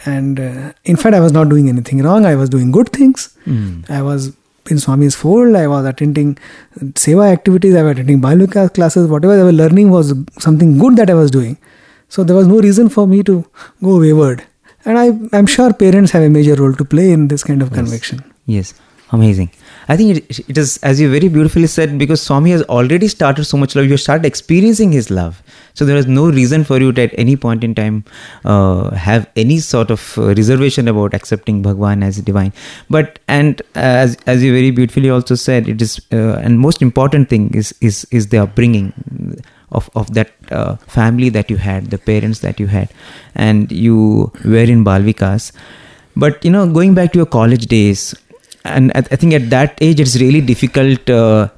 And 0.06 0.40
uh, 0.40 0.74
in 0.84 0.98
fact, 0.98 1.16
I 1.16 1.20
was 1.20 1.32
not 1.32 1.50
doing 1.50 1.70
anything 1.70 2.02
wrong. 2.04 2.26
I 2.26 2.36
was 2.36 2.50
doing 2.50 2.72
good 2.72 2.90
things. 2.90 3.36
Mm. 3.46 3.90
I 3.90 4.02
was 4.02 4.36
in 4.70 4.80
Swami's 4.80 5.16
fold. 5.16 5.56
I 5.56 5.68
was 5.68 5.86
attending 5.86 6.38
seva 6.94 7.32
activities. 7.32 7.76
I 7.76 7.84
was 7.84 7.94
attending 7.94 8.22
Bal 8.22 8.48
classes. 8.48 9.08
Whatever 9.08 9.40
I 9.40 9.44
was 9.44 9.54
learning 9.54 9.92
was 9.92 10.14
something 10.40 10.78
good 10.78 10.96
that 10.98 11.10
I 11.10 11.14
was 11.14 11.32
doing. 11.32 11.58
So 12.10 12.24
there 12.24 12.36
was 12.36 12.48
no 12.48 12.60
reason 12.60 12.90
for 12.90 13.08
me 13.08 13.24
to 13.24 13.46
go 13.84 14.00
wayward. 14.00 14.44
And 14.86 15.00
I, 15.00 15.38
I'm 15.38 15.48
sure 15.48 15.74
parents 15.74 16.12
have 16.12 16.24
a 16.24 16.30
major 16.30 16.56
role 16.56 16.74
to 16.74 16.86
play 16.86 17.12
in 17.12 17.28
this 17.28 17.44
kind 17.44 17.62
of 17.62 17.70
yes. 17.70 17.76
conviction. 17.76 18.24
Yes, 18.46 18.74
amazing. 19.12 19.50
I 19.88 19.98
think 19.98 20.18
it, 20.18 20.40
it 20.50 20.58
is, 20.58 20.78
as 20.78 21.00
you 21.00 21.10
very 21.10 21.28
beautifully 21.28 21.68
said, 21.68 21.98
because 21.98 22.22
Swami 22.22 22.52
has 22.52 22.64
already 22.64 23.08
started 23.08 23.46
so 23.46 23.58
much 23.58 23.76
love, 23.76 23.86
you 23.86 23.98
start 23.98 24.26
experiencing 24.26 24.92
his 24.92 25.10
love. 25.12 25.42
So 25.74 25.86
there 25.86 25.98
is 25.98 26.08
no 26.08 26.30
reason 26.30 26.64
for 26.64 26.80
you 26.80 26.92
to 26.94 27.04
at 27.04 27.14
any 27.18 27.36
point 27.36 27.64
in 27.64 27.76
time 27.76 28.04
uh, 28.46 28.92
have 28.92 29.30
any 29.36 29.60
sort 29.60 29.92
of 29.92 30.18
uh, 30.18 30.34
reservation 30.34 30.88
about 30.88 31.14
accepting 31.14 31.62
Bhagwan 31.62 32.02
as 32.02 32.18
divine. 32.22 32.54
But 32.90 33.20
and 33.28 33.62
as 33.76 34.18
as 34.26 34.44
you 34.44 34.54
very 34.54 34.72
beautifully 34.72 35.10
also 35.10 35.36
said, 35.36 35.68
it 35.68 35.82
is 35.82 36.00
uh, 36.12 36.40
and 36.44 36.60
most 36.60 36.82
important 36.82 37.30
thing 37.30 37.54
is 37.54 37.76
is 37.82 38.08
is 38.12 38.28
the 38.28 38.40
upbringing 38.40 38.94
of 39.72 39.90
of 39.96 40.14
that 40.14 40.32
uh, 40.52 40.76
family 40.88 41.30
that 41.30 41.50
you 41.50 41.58
had, 41.58 41.92
the 41.92 41.98
parents 41.98 42.40
that 42.40 42.60
you 42.60 42.68
had, 42.68 42.90
and 43.36 43.72
you 43.72 44.32
were 44.44 44.70
in 44.76 44.84
Balvikas. 44.84 45.52
But 46.16 46.46
you 46.46 46.52
know, 46.52 46.66
going 46.72 46.94
back 46.94 47.12
to 47.14 47.20
your 47.20 47.26
college 47.26 47.66
days, 47.68 48.16
and 48.66 48.92
I, 48.96 49.02
think 49.02 49.34
at 49.34 49.50
that 49.50 49.78
age 49.82 50.00
it's 50.00 50.20
really 50.20 50.42
difficult 50.42 51.10
uh, 51.10 51.50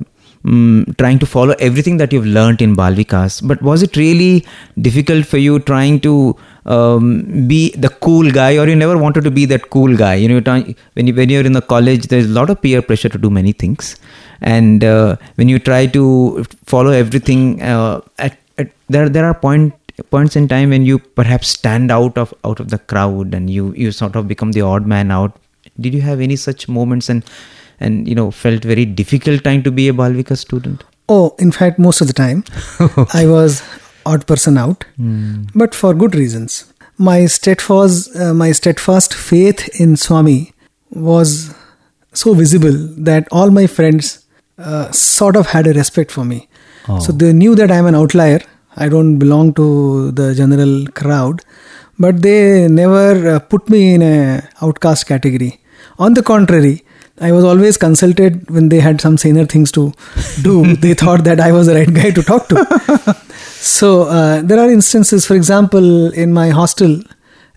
um, 0.45 0.93
trying 0.97 1.19
to 1.19 1.25
follow 1.25 1.55
everything 1.59 1.97
that 1.97 2.13
you've 2.13 2.25
learned 2.25 2.61
in 2.61 2.75
Balvikas. 2.75 3.45
But 3.47 3.61
was 3.61 3.83
it 3.83 3.95
really 3.97 4.45
difficult 4.79 5.25
for 5.25 5.37
you 5.37 5.59
trying 5.59 5.99
to 6.01 6.35
um, 6.65 7.47
be 7.47 7.71
the 7.71 7.89
cool 7.89 8.31
guy, 8.31 8.57
or 8.57 8.67
you 8.67 8.75
never 8.75 8.97
wanted 8.97 9.23
to 9.23 9.31
be 9.31 9.45
that 9.45 9.69
cool 9.69 9.95
guy? 9.95 10.15
You 10.15 10.27
know, 10.29 10.63
when 10.93 11.07
you 11.07 11.13
when 11.13 11.29
you're 11.29 11.45
in 11.45 11.53
the 11.53 11.61
college, 11.61 12.07
there's 12.07 12.25
a 12.25 12.35
lot 12.39 12.49
of 12.49 12.61
peer 12.61 12.81
pressure 12.81 13.09
to 13.09 13.17
do 13.17 13.29
many 13.29 13.51
things, 13.51 13.95
and 14.41 14.83
uh, 14.83 15.15
when 15.35 15.49
you 15.49 15.59
try 15.59 15.85
to 15.87 16.45
follow 16.65 16.91
everything, 16.91 17.61
uh, 17.61 18.01
at, 18.19 18.37
at, 18.57 18.71
there 18.89 19.09
there 19.09 19.25
are 19.25 19.33
point 19.33 19.73
points 20.11 20.35
in 20.35 20.47
time 20.47 20.69
when 20.69 20.85
you 20.85 20.99
perhaps 20.99 21.47
stand 21.47 21.91
out 21.91 22.17
of 22.17 22.33
out 22.43 22.59
of 22.59 22.69
the 22.69 22.77
crowd 22.77 23.33
and 23.33 23.49
you 23.49 23.73
you 23.73 23.91
sort 23.91 24.15
of 24.15 24.27
become 24.27 24.51
the 24.51 24.61
odd 24.61 24.85
man 24.85 25.09
out 25.11 25.35
did 25.79 25.93
you 25.93 26.01
have 26.01 26.19
any 26.19 26.35
such 26.35 26.67
moments 26.67 27.09
and 27.09 27.23
and 27.79 28.07
you 28.07 28.15
know 28.15 28.29
felt 28.31 28.63
very 28.63 28.85
difficult 28.85 29.43
time 29.43 29.63
to 29.63 29.71
be 29.71 29.87
a 29.87 29.93
balvika 29.93 30.37
student? 30.37 30.83
Oh 31.09 31.35
in 31.39 31.51
fact 31.51 31.79
most 31.79 32.01
of 32.01 32.07
the 32.07 32.13
time 32.13 32.43
i 33.13 33.25
was 33.25 33.61
odd 34.05 34.25
person 34.27 34.57
out 34.57 34.85
mm. 34.99 35.49
but 35.53 35.75
for 35.75 35.93
good 35.93 36.15
reasons. 36.15 36.73
My 36.97 37.25
steadfast 37.27 38.15
uh, 38.15 38.33
my 38.33 38.51
steadfast 38.51 39.13
faith 39.13 39.67
in 39.79 39.97
swami 39.97 40.53
was 40.89 41.53
so 42.13 42.33
visible 42.33 42.77
that 43.09 43.27
all 43.31 43.51
my 43.51 43.67
friends 43.67 44.25
uh, 44.57 44.91
sort 44.91 45.35
of 45.35 45.47
had 45.47 45.67
a 45.67 45.73
respect 45.73 46.11
for 46.11 46.25
me. 46.25 46.47
Oh. 46.89 46.99
so 47.05 47.11
they 47.11 47.33
knew 47.33 47.53
that 47.59 47.69
i'm 47.69 47.85
an 47.85 47.95
outlier. 47.95 48.39
I 48.83 48.87
don't 48.89 49.17
belong 49.17 49.53
to 49.55 50.11
the 50.11 50.33
general 50.35 50.85
crowd 50.99 51.41
but 51.99 52.21
they 52.21 52.67
never 52.67 53.35
uh, 53.35 53.39
put 53.39 53.69
me 53.69 53.95
in 53.95 54.01
a 54.01 54.47
outcast 54.61 55.07
category 55.07 55.59
on 55.99 56.13
the 56.13 56.23
contrary, 56.23 56.83
I 57.19 57.31
was 57.31 57.43
always 57.43 57.77
consulted 57.77 58.49
when 58.49 58.69
they 58.69 58.79
had 58.79 59.01
some 59.01 59.17
saner 59.17 59.45
things 59.45 59.71
to 59.73 59.93
do. 60.41 60.75
they 60.85 60.93
thought 60.93 61.23
that 61.23 61.39
I 61.39 61.51
was 61.51 61.67
the 61.67 61.75
right 61.75 61.93
guy 61.93 62.11
to 62.11 62.21
talk 62.21 62.47
to. 62.49 63.15
so 63.37 64.03
uh, 64.03 64.41
there 64.43 64.59
are 64.59 64.69
instances, 64.69 65.25
for 65.25 65.35
example, 65.35 66.11
in 66.13 66.31
my 66.31 66.49
hostel, 66.49 67.01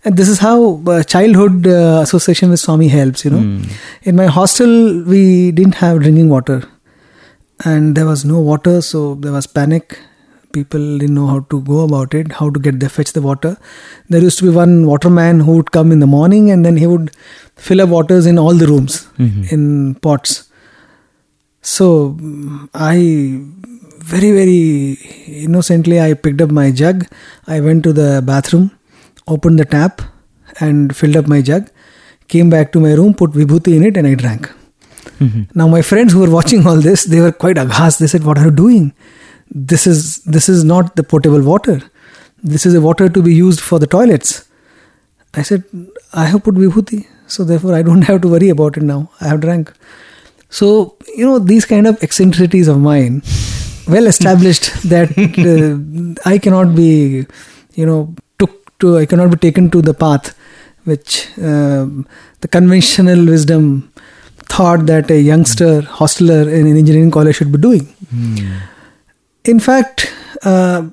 and 0.03 0.17
this 0.17 0.27
is 0.27 0.39
how 0.39 0.81
uh, 0.87 1.03
childhood 1.03 1.67
uh, 1.67 1.99
association 2.01 2.49
with 2.49 2.59
Swami 2.59 2.87
helps. 2.87 3.23
You 3.23 3.31
know, 3.31 3.37
mm. 3.37 3.71
in 4.03 4.15
my 4.15 4.25
hostel 4.25 5.03
we 5.03 5.51
didn't 5.51 5.75
have 5.75 5.99
drinking 6.01 6.29
water, 6.29 6.67
and 7.63 7.95
there 7.95 8.07
was 8.07 8.25
no 8.25 8.39
water, 8.39 8.81
so 8.81 9.13
there 9.15 9.31
was 9.31 9.45
panic 9.45 9.99
people 10.53 10.97
didn't 10.97 11.15
know 11.15 11.27
how 11.27 11.39
to 11.51 11.61
go 11.61 11.81
about 11.83 12.13
it, 12.13 12.31
how 12.33 12.49
to 12.49 12.59
get 12.59 12.79
the 12.79 12.89
fetch 12.89 13.13
the 13.13 13.21
water. 13.21 13.57
There 14.09 14.21
used 14.21 14.39
to 14.39 14.45
be 14.45 14.49
one 14.49 14.85
waterman 14.85 15.39
who 15.39 15.55
would 15.57 15.71
come 15.71 15.91
in 15.91 15.99
the 15.99 16.07
morning 16.07 16.51
and 16.51 16.65
then 16.65 16.77
he 16.77 16.87
would 16.87 17.11
fill 17.55 17.81
up 17.81 17.89
waters 17.89 18.25
in 18.25 18.37
all 18.37 18.53
the 18.53 18.67
rooms 18.67 19.07
mm-hmm. 19.17 19.43
in 19.49 19.95
pots. 19.95 20.49
So 21.61 22.17
I 22.73 23.41
very 24.13 24.31
very 24.31 24.93
innocently 25.43 25.99
I 26.01 26.13
picked 26.13 26.41
up 26.41 26.49
my 26.49 26.71
jug. 26.71 27.05
I 27.47 27.59
went 27.59 27.83
to 27.83 27.93
the 27.93 28.21
bathroom, 28.25 28.71
opened 29.27 29.59
the 29.59 29.65
tap, 29.65 30.01
and 30.59 30.95
filled 30.95 31.17
up 31.17 31.27
my 31.27 31.41
jug. 31.41 31.69
Came 32.27 32.49
back 32.49 32.71
to 32.71 32.79
my 32.79 32.93
room, 32.93 33.13
put 33.13 33.31
vibhuti 33.31 33.75
in 33.75 33.83
it, 33.83 33.97
and 33.97 34.07
I 34.07 34.15
drank. 34.15 34.49
Mm-hmm. 35.19 35.43
Now 35.53 35.67
my 35.67 35.81
friends 35.81 36.13
who 36.13 36.19
were 36.21 36.29
watching 36.29 36.65
all 36.65 36.77
this, 36.77 37.03
they 37.03 37.19
were 37.19 37.31
quite 37.31 37.57
aghast. 37.57 37.99
They 37.99 38.07
said, 38.07 38.23
"What 38.23 38.39
are 38.39 38.45
you 38.45 38.51
doing?" 38.51 38.93
This 39.51 39.85
is 39.85 40.23
this 40.23 40.47
is 40.47 40.63
not 40.63 40.95
the 40.95 41.03
potable 41.03 41.41
water. 41.41 41.81
This 42.41 42.65
is 42.65 42.73
a 42.73 42.81
water 42.81 43.09
to 43.09 43.21
be 43.21 43.33
used 43.33 43.59
for 43.59 43.79
the 43.79 43.87
toilets. 43.87 44.47
I 45.33 45.43
said 45.43 45.63
i 46.13 46.25
have 46.25 46.43
put 46.43 46.55
vibhuti 46.55 47.07
so 47.25 47.45
therefore 47.45 47.73
i 47.73 47.81
don't 47.81 48.01
have 48.09 48.21
to 48.21 48.27
worry 48.27 48.49
about 48.49 48.77
it 48.77 48.83
now. 48.83 49.09
I 49.19 49.27
have 49.27 49.41
drank. 49.41 49.73
So 50.49 50.97
you 51.15 51.25
know 51.25 51.39
these 51.39 51.65
kind 51.65 51.87
of 51.87 52.01
eccentricities 52.03 52.67
of 52.67 52.79
mine 52.79 53.21
well 53.87 54.07
established 54.07 54.71
that 54.89 55.09
uh, 55.17 56.29
i 56.29 56.37
cannot 56.37 56.75
be 56.75 57.25
you 57.73 57.85
know 57.85 58.13
took 58.39 58.77
to 58.79 58.97
i 58.97 59.05
cannot 59.05 59.31
be 59.31 59.37
taken 59.37 59.69
to 59.71 59.81
the 59.81 59.93
path 59.93 60.35
which 60.83 61.27
uh, 61.37 61.85
the 62.41 62.47
conventional 62.49 63.25
wisdom 63.25 63.91
thought 64.53 64.85
that 64.85 65.09
a 65.09 65.19
youngster 65.19 65.81
hosteler 65.81 66.41
in 66.51 66.67
an 66.67 66.77
engineering 66.77 67.11
college 67.11 67.35
should 67.35 67.51
be 67.51 67.57
doing. 67.57 67.87
Mm 68.13 68.61
in 69.45 69.59
fact, 69.59 70.11
uh, 70.43 70.83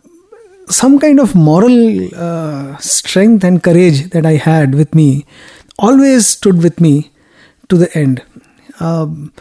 some 0.68 0.98
kind 0.98 1.18
of 1.20 1.34
moral 1.34 2.08
uh, 2.14 2.76
strength 2.78 3.44
and 3.44 3.62
courage 3.62 4.10
that 4.10 4.26
I 4.26 4.32
had 4.34 4.74
with 4.74 4.94
me 4.94 5.24
always 5.78 6.26
stood 6.28 6.62
with 6.62 6.80
me 6.80 7.10
to 7.68 7.76
the 7.76 7.96
end. 7.96 8.22
Um, 8.80 9.32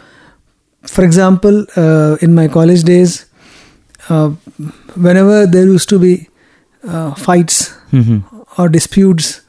for 0.82 1.04
example, 1.04 1.66
uh, 1.76 2.16
in 2.22 2.34
my 2.34 2.48
college 2.48 2.82
days, 2.84 3.26
uh, 4.08 4.30
whenever 4.94 5.46
there 5.46 5.64
used 5.64 5.88
to 5.90 5.98
be 5.98 6.28
uh, 6.86 7.12
fights 7.14 7.72
Mhm. 7.92 8.22
or 8.56 8.68
disputes 8.68 9.40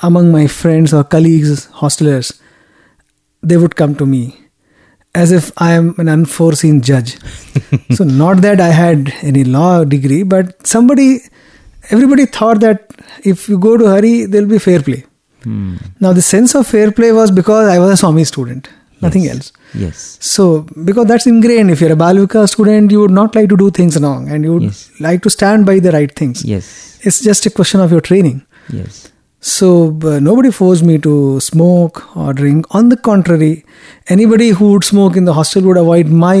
among 0.00 0.30
my 0.30 0.46
friends 0.46 0.92
or 0.92 1.02
colleagues, 1.04 1.66
hostelers, 1.80 2.32
they 3.42 3.56
would 3.56 3.76
come 3.76 3.94
to 3.96 4.06
me 4.06 4.36
as 5.22 5.32
if 5.40 5.50
I 5.66 5.72
am 5.80 5.94
an 6.02 6.08
unforeseen 6.14 6.80
judge. 6.90 7.16
so, 7.98 8.04
not 8.04 8.42
that 8.46 8.60
I 8.60 8.68
had 8.78 9.12
any 9.32 9.44
law 9.44 9.84
degree, 9.84 10.22
but 10.22 10.66
somebody, 10.66 11.08
everybody 11.90 12.26
thought 12.26 12.60
that 12.60 12.90
if 13.34 13.48
you 13.48 13.58
go 13.58 13.76
to 13.76 13.86
Hari, 13.92 14.14
there 14.26 14.42
will 14.42 14.50
be 14.56 14.58
fair 14.70 14.80
play. 14.88 15.04
Hmm. 15.44 15.76
Now, 16.00 16.12
the 16.12 16.22
sense 16.22 16.54
of 16.54 16.66
fair 16.66 16.90
play 17.00 17.12
was 17.12 17.30
because 17.30 17.68
I 17.68 17.78
was 17.78 17.90
a 17.92 17.96
Swami 18.02 18.24
student, 18.32 18.68
nothing 19.06 19.24
Yes. 19.24 19.34
else. 19.36 19.52
Yes. 19.84 20.18
So, 20.20 20.44
because 20.90 21.06
that's 21.06 21.26
ingrained, 21.26 21.70
if 21.76 21.80
you're 21.80 21.92
a 21.92 22.00
Balvika 22.04 22.48
student, 22.54 22.90
you 22.96 23.00
would 23.00 23.16
not 23.22 23.34
like 23.40 23.48
to 23.54 23.56
do 23.56 23.70
things 23.70 24.00
wrong 24.06 24.28
and 24.28 24.44
you 24.48 24.54
would 24.54 24.62
Yes. 24.70 24.90
like 25.08 25.22
to 25.28 25.30
stand 25.38 25.66
by 25.70 25.78
the 25.86 25.92
right 25.98 26.14
things. 26.22 26.44
Yes. 26.54 26.98
It's 27.02 27.20
just 27.28 27.46
a 27.46 27.50
question 27.50 27.80
of 27.80 27.92
your 27.96 28.00
training. 28.12 28.42
Yes. 28.80 29.12
So, 29.40 29.96
uh, 30.02 30.18
nobody 30.18 30.50
forced 30.50 30.82
me 30.82 30.98
to 30.98 31.38
smoke 31.40 32.16
or 32.16 32.32
drink. 32.32 32.66
On 32.74 32.88
the 32.88 32.96
contrary, 32.96 33.64
anybody 34.08 34.48
who 34.48 34.72
would 34.72 34.84
smoke 34.84 35.16
in 35.16 35.24
the 35.24 35.34
hostel 35.34 35.62
would 35.64 35.76
avoid 35.76 36.08
my 36.08 36.36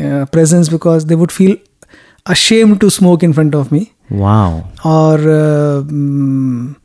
uh, 0.00 0.26
presence 0.26 0.68
because 0.68 1.06
they 1.06 1.14
would 1.14 1.32
feel 1.32 1.56
ashamed 2.26 2.80
to 2.80 2.90
smoke 2.90 3.22
in 3.22 3.32
front 3.32 3.54
of 3.54 3.72
me. 3.72 3.92
Wow. 4.10 4.68
Or, 4.84 5.14
uh, 5.14 5.82
mm, 5.82 6.76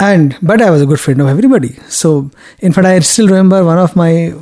and, 0.00 0.36
but 0.42 0.60
I 0.60 0.70
was 0.70 0.82
a 0.82 0.86
good 0.86 1.00
friend 1.00 1.20
of 1.20 1.28
everybody. 1.28 1.74
So, 1.88 2.30
in 2.58 2.72
fact, 2.72 2.86
I 2.86 2.98
still 3.00 3.28
remember 3.28 3.64
one 3.64 3.78
of 3.78 3.94
my 3.94 4.34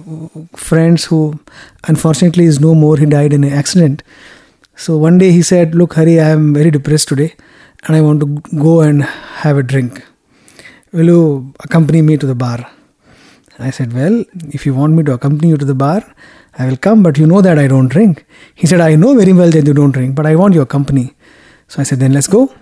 friends 0.57 1.05
who 1.05 1.39
unfortunately 1.87 2.45
is 2.47 2.59
no 2.59 2.75
more. 2.75 2.97
He 2.97 3.05
died 3.05 3.35
in 3.35 3.45
an 3.45 3.53
accident. 3.53 4.03
So, 4.75 4.97
one 4.97 5.19
day 5.19 5.31
he 5.31 5.43
said, 5.43 5.75
Look, 5.75 5.95
Hari, 5.95 6.19
I 6.19 6.31
am 6.31 6.55
very 6.55 6.71
depressed 6.71 7.09
today 7.09 7.35
and 7.85 7.97
I 7.97 8.01
want 8.01 8.21
to 8.21 8.59
go 8.59 8.81
and 8.81 9.03
have 9.03 9.57
a 9.57 9.63
drink. 9.63 10.05
Will 10.93 11.07
you 11.07 11.55
accompany 11.61 12.03
me 12.03 12.17
to 12.17 12.27
the 12.27 12.35
bar? 12.35 12.71
I 13.59 13.71
said, 13.71 13.93
Well, 13.93 14.25
if 14.49 14.65
you 14.65 14.75
want 14.75 14.95
me 14.95 15.03
to 15.05 15.13
accompany 15.13 15.51
you 15.51 15.57
to 15.57 15.65
the 15.65 15.75
bar, 15.75 16.03
I 16.59 16.67
will 16.67 16.77
come, 16.77 17.03
but 17.03 17.19
you 17.19 17.27
know 17.27 17.43
that 17.43 17.59
I 17.59 17.69
don't 17.69 17.89
drink. 17.89 18.25
He 18.55 18.67
said, 18.67 18.81
I 18.81 18.97
know 18.97 19.15
very 19.15 19.33
well 19.33 19.51
that 19.51 19.67
you 19.67 19.75
don't 19.75 19.93
drink, 19.93 20.15
but 20.15 20.27
I 20.27 20.35
want 20.35 20.55
your 20.55 20.67
company. 20.67 21.15
So 21.69 21.81
I 21.81 21.85
said, 21.85 22.01
Then 22.01 22.13
let's 22.13 22.27
go. 22.27 22.53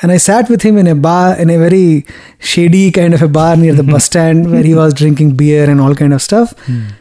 And 0.00 0.12
I 0.12 0.16
sat 0.16 0.48
with 0.48 0.62
him 0.62 0.78
in 0.78 0.86
a 0.86 0.94
bar, 0.94 1.36
in 1.36 1.50
a 1.50 1.58
very 1.58 2.06
shady 2.38 2.92
kind 2.92 3.14
of 3.14 3.22
a 3.22 3.26
bar 3.26 3.56
near 3.56 3.74
the 3.74 3.82
bus 3.92 4.04
stand 4.04 4.48
where 4.50 4.62
he 4.62 4.74
was 4.74 4.94
drinking 4.94 5.34
beer 5.36 5.68
and 5.68 5.80
all 5.80 5.94
kind 5.96 6.12
of 6.14 6.22
stuff. 6.22 6.54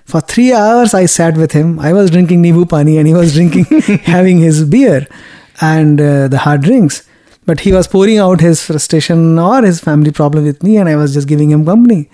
For 0.05 0.19
three 0.19 0.51
hours, 0.51 0.95
I 0.95 1.05
sat 1.05 1.37
with 1.37 1.51
him. 1.51 1.79
I 1.79 1.93
was 1.93 2.09
drinking 2.09 2.41
Nibu 2.41 2.67
Pani 2.67 2.97
and 2.97 3.07
he 3.07 3.13
was 3.13 3.33
drinking, 3.35 3.65
having 4.03 4.39
his 4.39 4.63
beer 4.65 5.05
and 5.61 6.01
uh, 6.01 6.27
the 6.27 6.39
hard 6.39 6.61
drinks. 6.61 7.07
But 7.47 7.61
he 7.61 7.71
was 7.71 7.87
pouring 7.87 8.17
out 8.23 8.41
his 8.41 8.61
frustration 8.61 9.39
or 9.39 9.63
his 9.63 9.79
family 9.79 10.11
problem 10.11 10.43
with 10.49 10.61
me, 10.67 10.77
and 10.77 10.89
I 10.93 10.95
was 11.01 11.13
just 11.17 11.27
giving 11.27 11.49
him 11.55 11.65
company. 11.65 12.09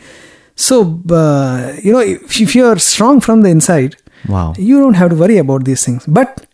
So, 0.56 0.80
uh, 1.10 1.74
you 1.82 1.92
know, 1.92 2.00
if, 2.00 2.40
if 2.40 2.56
you're 2.56 2.78
strong 2.88 3.20
from 3.28 3.42
the 3.42 3.50
inside, 3.50 3.96
Wow. 4.30 4.54
you 4.58 4.80
don't 4.80 4.94
have 4.94 5.10
to 5.10 5.16
worry 5.16 5.38
about 5.38 5.66
these 5.66 5.84
things. 5.86 6.06
But 6.08 6.46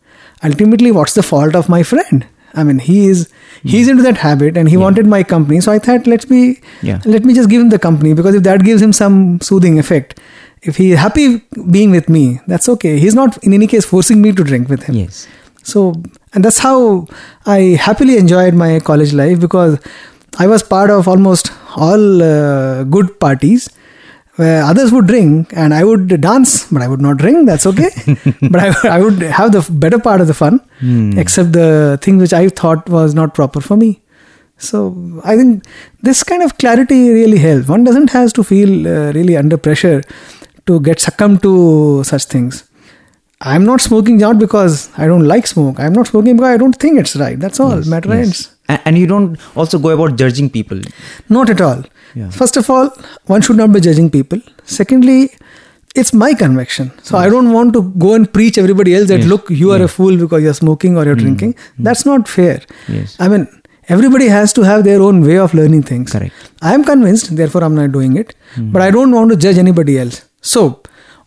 ultimately, 0.44 0.92
what's 0.92 1.14
the 1.14 1.24
fault 1.32 1.56
of 1.56 1.68
my 1.70 1.84
friend? 1.84 2.26
I 2.56 2.64
mean, 2.64 2.80
he 2.80 3.08
is 3.08 3.28
he's 3.64 3.88
into 3.90 4.02
that 4.04 4.18
habit, 4.18 4.58
and 4.58 4.70
he 4.70 4.78
wanted 4.86 5.06
my 5.06 5.22
company. 5.24 5.60
So 5.66 5.72
I 5.74 5.80
thought, 5.88 6.08
let's 6.08 6.26
be, 6.26 6.62
Yeah. 6.82 7.02
let 7.06 7.26
me 7.26 7.34
just 7.34 7.50
give 7.50 7.62
him 7.62 7.70
the 7.70 7.78
company 7.88 8.14
because 8.14 8.34
if 8.36 8.44
that 8.44 8.64
gives 8.64 8.82
him 8.82 8.94
some 8.94 9.20
soothing 9.42 9.78
effect, 9.78 10.20
if 10.62 10.78
he's 10.78 10.98
happy 10.98 11.26
being 11.78 11.92
with 11.92 12.10
me, 12.10 12.40
that's 12.48 12.68
okay. 12.78 12.98
He's 13.00 13.14
not 13.14 13.38
in 13.44 13.54
any 13.54 13.68
case 13.68 13.86
forcing 13.86 14.22
me 14.22 14.32
to 14.32 14.44
drink 14.44 14.68
with 14.70 14.84
him. 14.84 14.96
Yes. 14.96 15.28
So, 15.64 15.94
and 16.34 16.44
that's 16.46 16.60
how 16.60 17.08
I 17.46 17.60
happily 17.88 18.18
enjoyed 18.18 18.54
my 18.54 18.80
college 18.80 19.14
life 19.14 19.40
because 19.40 19.80
I 20.38 20.48
was 20.48 20.64
part 20.64 20.90
of 20.90 21.08
almost 21.08 21.52
all 21.76 22.22
uh, 22.24 22.84
good 22.84 23.20
parties 23.20 23.70
where 24.36 24.64
others 24.64 24.92
would 24.92 25.08
drink 25.08 25.52
and 25.54 25.74
I 25.74 25.84
would 25.84 26.22
dance, 26.22 26.72
but 26.72 26.82
I 26.82 26.88
would 26.88 27.02
not 27.02 27.18
drink. 27.18 27.46
That's 27.46 27.66
okay. 27.66 27.90
but 28.50 28.56
I, 28.62 28.98
I 28.98 29.02
would 29.02 29.22
have 29.22 29.52
the 29.52 29.68
better 29.70 30.00
part 30.00 30.22
of 30.22 30.28
the 30.28 30.34
fun, 30.34 30.60
Hmm. 30.80 31.18
except 31.18 31.52
the 31.52 32.00
thing 32.02 32.18
which 32.20 32.32
I 32.32 32.48
thought 32.50 32.88
was 32.90 33.14
not 33.14 33.34
proper 33.34 33.60
for 33.60 33.76
me. 33.76 34.02
So 34.58 35.22
I 35.24 35.36
think 35.36 35.66
this 36.04 36.24
kind 36.24 36.42
of 36.44 36.58
clarity 36.58 37.10
really 37.12 37.38
helps. 37.38 37.68
One 37.68 37.84
doesn't 37.84 38.12
have 38.12 38.32
to 38.34 38.44
feel 38.44 38.88
uh, 38.88 39.12
really 39.14 39.36
under 39.36 39.58
pressure 39.58 40.04
to 40.68 40.80
get 40.82 41.00
succumbed 41.00 41.42
to 41.44 42.04
such 42.04 42.26
things. 42.26 42.69
I'm 43.42 43.64
not 43.64 43.80
smoking 43.80 44.18
not 44.18 44.38
because 44.38 44.90
I 44.98 45.08
don't 45.08 45.26
like 45.26 45.48
smoke. 45.48 45.80
I'm 45.80 45.94
not 45.94 46.08
smoking 46.08 46.36
because 46.36 46.50
I 46.50 46.58
don't 46.58 46.76
think 46.76 47.00
it's 47.00 47.16
right. 47.16 47.40
That's 47.40 47.60
all. 47.60 47.78
Yes, 47.78 47.88
Matter 47.88 48.10
yes. 48.10 48.26
ends. 48.26 48.56
And 48.86 48.98
you 48.98 49.08
don't 49.08 49.40
also 49.56 49.80
go 49.80 49.90
about 49.90 50.18
judging 50.18 50.50
people. 50.50 50.82
Not 51.30 51.50
at 51.50 51.62
all. 51.62 51.84
Yeah. 52.16 52.30
First 52.32 52.58
of 52.58 52.70
all, 52.70 52.90
one 53.28 53.42
should 53.42 53.56
not 53.56 53.72
be 53.72 53.80
judging 53.80 54.10
people. 54.10 54.42
Secondly, 54.66 55.32
it's 55.96 56.12
my 56.14 56.34
conviction. 56.34 56.92
So 57.02 57.18
I 57.18 57.30
don't 57.30 57.54
want 57.54 57.72
to 57.74 57.84
go 57.98 58.14
and 58.14 58.32
preach 58.32 58.58
everybody 58.58 58.94
else 58.94 59.08
that 59.08 59.20
Yes. 59.22 59.28
look, 59.30 59.50
you 59.50 59.72
are 59.72 59.82
a 59.82 59.88
fool 59.88 60.18
because 60.18 60.44
you're 60.44 60.54
smoking 60.54 60.98
or 60.98 61.06
you're 61.06 61.16
mm. 61.16 61.20
drinking. 61.20 61.54
Mm. 61.54 61.84
That's 61.88 62.06
not 62.06 62.28
fair. 62.28 62.62
Yes. 62.90 63.16
I 63.20 63.30
mean, 63.30 63.48
everybody 63.88 64.28
has 64.28 64.52
to 64.54 64.64
have 64.64 64.84
their 64.84 65.02
own 65.02 65.22
way 65.26 65.38
of 65.38 65.54
learning 65.54 65.84
things. 65.84 66.12
Correct. 66.12 66.34
I 66.62 66.74
am 66.74 66.84
convinced, 66.84 67.36
therefore 67.38 67.64
I'm 67.64 67.76
not 67.76 67.94
doing 67.94 68.18
it. 68.18 68.36
Mm. 68.56 68.74
But 68.74 68.82
I 68.82 68.92
don't 68.92 69.12
want 69.12 69.32
to 69.32 69.38
judge 69.38 69.58
anybody 69.58 69.98
else. 69.98 70.26
So, 70.42 70.82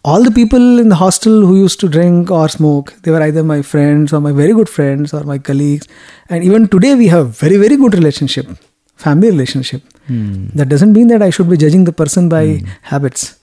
all 0.04 0.22
the 0.24 0.30
people 0.30 0.78
in 0.80 0.88
the 0.88 0.96
hostel 0.96 1.46
who 1.46 1.56
used 1.56 1.78
to 1.80 1.88
drink 1.88 2.30
or 2.30 2.48
smoke, 2.48 2.92
they 3.02 3.10
were 3.10 3.22
either 3.22 3.44
my 3.44 3.62
friends 3.62 4.12
or 4.12 4.20
my 4.20 4.32
very 4.32 4.52
good 4.52 4.68
friends 4.68 5.14
or 5.14 5.22
my 5.22 5.38
colleagues. 5.38 5.86
And 6.28 6.42
even 6.42 6.68
today 6.68 6.94
we 6.94 7.06
have 7.08 7.36
very, 7.38 7.56
very 7.56 7.76
good 7.76 7.94
relationship, 7.94 8.46
family 8.96 9.30
relationship. 9.30 9.82
Hmm. 10.06 10.46
That 10.54 10.68
doesn't 10.68 10.92
mean 10.92 11.06
that 11.08 11.22
I 11.22 11.30
should 11.30 11.48
be 11.48 11.56
judging 11.56 11.84
the 11.84 11.92
person 11.92 12.28
by 12.28 12.62
habits. 12.82 13.38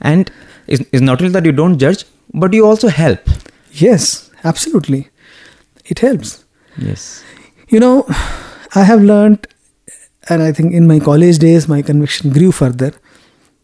And 0.00 0.30
it's, 0.68 0.84
it's 0.92 1.02
not 1.02 1.20
only 1.20 1.32
that 1.32 1.44
you 1.44 1.52
don't 1.52 1.78
judge, 1.78 2.04
but 2.32 2.52
you 2.52 2.64
also 2.64 2.88
help. 2.88 3.20
Yes, 3.72 4.30
absolutely. 4.44 5.08
It 5.86 5.98
helps. 5.98 6.44
Yes. 6.78 7.24
You 7.68 7.80
know, 7.80 8.06
I 8.74 8.84
have 8.84 9.02
learned, 9.02 9.48
and 10.28 10.42
I 10.42 10.52
think 10.52 10.72
in 10.72 10.86
my 10.86 11.00
college 11.00 11.38
days, 11.38 11.66
my 11.66 11.82
conviction 11.82 12.32
grew 12.32 12.52
further 12.52 12.92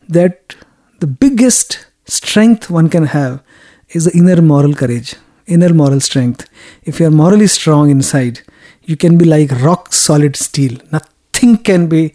that 0.09 0.57
the 0.99 1.07
biggest 1.07 1.87
strength 2.18 2.70
one 2.70 2.88
can 2.88 3.07
have 3.07 3.42
is 3.90 4.05
the 4.07 4.12
inner 4.20 4.40
moral 4.42 4.75
courage, 4.75 5.14
inner 5.46 5.73
moral 5.73 6.01
strength. 6.01 6.49
If 6.85 7.01
you 7.01 7.07
are 7.07 7.16
morally 7.23 7.46
strong 7.46 7.90
inside, 7.90 8.40
you 8.85 8.96
can 8.96 9.16
be 9.18 9.25
like 9.25 9.51
rock 9.62 9.92
solid 9.92 10.37
steel. 10.37 10.79
Nothing 10.92 11.57
can 11.59 11.87
be 11.88 12.14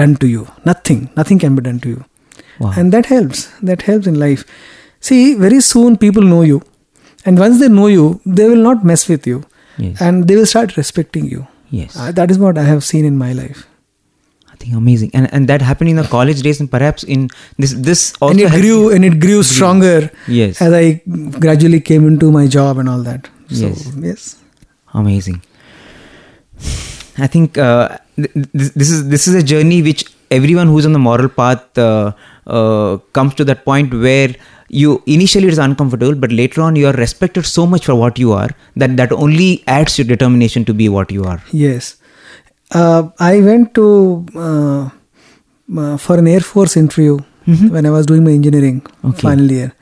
done 0.00 0.16
to 0.16 0.26
you. 0.28 0.46
Nothing. 0.64 1.10
Nothing 1.16 1.38
can 1.38 1.54
be 1.54 1.62
done 1.62 1.80
to 1.80 1.88
you. 1.88 2.04
Wow. 2.60 2.72
And 2.76 2.92
that 2.92 3.06
helps. 3.06 3.46
That 3.60 3.82
helps 3.82 4.06
in 4.06 4.18
life. 4.18 4.44
See, 5.00 5.34
very 5.34 5.60
soon 5.60 5.96
people 5.96 6.22
know 6.22 6.42
you. 6.42 6.62
And 7.24 7.38
once 7.38 7.60
they 7.60 7.68
know 7.68 7.86
you, 7.86 8.20
they 8.26 8.48
will 8.48 8.62
not 8.70 8.84
mess 8.84 9.08
with 9.08 9.26
you. 9.26 9.44
Yes. 9.76 10.00
And 10.00 10.26
they 10.26 10.36
will 10.36 10.46
start 10.46 10.76
respecting 10.76 11.26
you. 11.26 11.46
yes. 11.70 11.96
Uh, 11.96 12.10
that 12.12 12.30
is 12.32 12.38
what 12.38 12.58
I 12.58 12.62
have 12.64 12.82
seen 12.82 13.04
in 13.04 13.16
my 13.16 13.32
life. 13.32 13.67
Think 14.60 14.74
amazing. 14.74 15.10
And 15.14 15.28
and 15.32 15.48
that 15.48 15.62
happened 15.62 15.90
in 15.90 15.96
the 16.02 16.04
college 16.14 16.42
days 16.42 16.60
and 16.60 16.70
perhaps 16.70 17.04
in 17.16 17.28
this 17.64 17.72
this 17.88 18.00
also 18.20 18.32
and 18.32 18.40
it 18.46 18.60
grew 18.60 18.90
and 18.94 19.04
it 19.04 19.18
grew 19.24 19.42
stronger 19.42 20.10
Yes. 20.26 20.60
as 20.60 20.72
I 20.72 21.00
gradually 21.46 21.80
came 21.80 22.06
into 22.08 22.30
my 22.30 22.46
job 22.46 22.78
and 22.78 22.88
all 22.88 23.02
that. 23.10 23.28
So, 23.50 23.66
Yes. 23.68 23.86
yes. 24.08 24.36
Amazing. 24.94 25.42
I 27.18 27.26
think 27.26 27.58
uh, 27.58 27.98
th- 28.16 28.32
th- 28.32 28.72
this 28.82 28.90
is 28.90 29.08
this 29.08 29.26
is 29.28 29.34
a 29.34 29.42
journey 29.42 29.82
which 29.82 30.04
everyone 30.30 30.66
who's 30.68 30.86
on 30.86 30.92
the 30.92 30.98
moral 30.98 31.28
path 31.28 31.76
uh, 31.78 32.12
uh, 32.46 32.96
comes 33.12 33.34
to 33.34 33.44
that 33.44 33.64
point 33.64 33.92
where 33.92 34.34
you 34.68 35.02
initially 35.06 35.46
it 35.46 35.52
is 35.52 35.58
uncomfortable, 35.58 36.14
but 36.14 36.30
later 36.32 36.60
on 36.62 36.76
you 36.76 36.86
are 36.86 36.92
respected 36.92 37.46
so 37.46 37.66
much 37.66 37.86
for 37.86 37.94
what 37.94 38.18
you 38.18 38.32
are 38.32 38.50
that 38.76 38.96
that 38.96 39.12
only 39.12 39.62
adds 39.66 39.98
your 39.98 40.06
determination 40.06 40.64
to 40.64 40.74
be 40.74 40.88
what 40.88 41.10
you 41.10 41.24
are. 41.24 41.42
Yes. 41.52 41.96
Uh, 42.70 43.08
I 43.18 43.40
went 43.40 43.74
to 43.74 44.26
uh, 44.36 44.90
uh, 45.80 45.96
for 45.96 46.18
an 46.18 46.26
Air 46.28 46.40
Force 46.40 46.76
interview 46.76 47.18
when 47.70 47.86
I 47.86 47.90
was 47.90 48.04
doing 48.06 48.24
my 48.24 48.32
engineering 48.32 48.82
Okay. 49.04 49.20
final 49.22 49.50
year. 49.50 49.72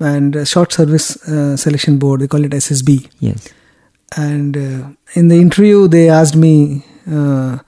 And 0.00 0.46
short 0.48 0.72
service 0.72 1.16
uh, 1.28 1.56
selection 1.56 1.98
board, 1.98 2.20
they 2.20 2.26
call 2.28 2.44
it 2.44 2.50
SSB. 2.52 3.08
Yes. 3.20 3.48
and 4.16 4.56
uh, 4.56 4.88
in 5.20 5.28
the 5.28 5.36
interview 5.44 5.86
they 5.94 6.08
asked 6.18 6.36
me 6.44 6.52
uh, 7.16 7.58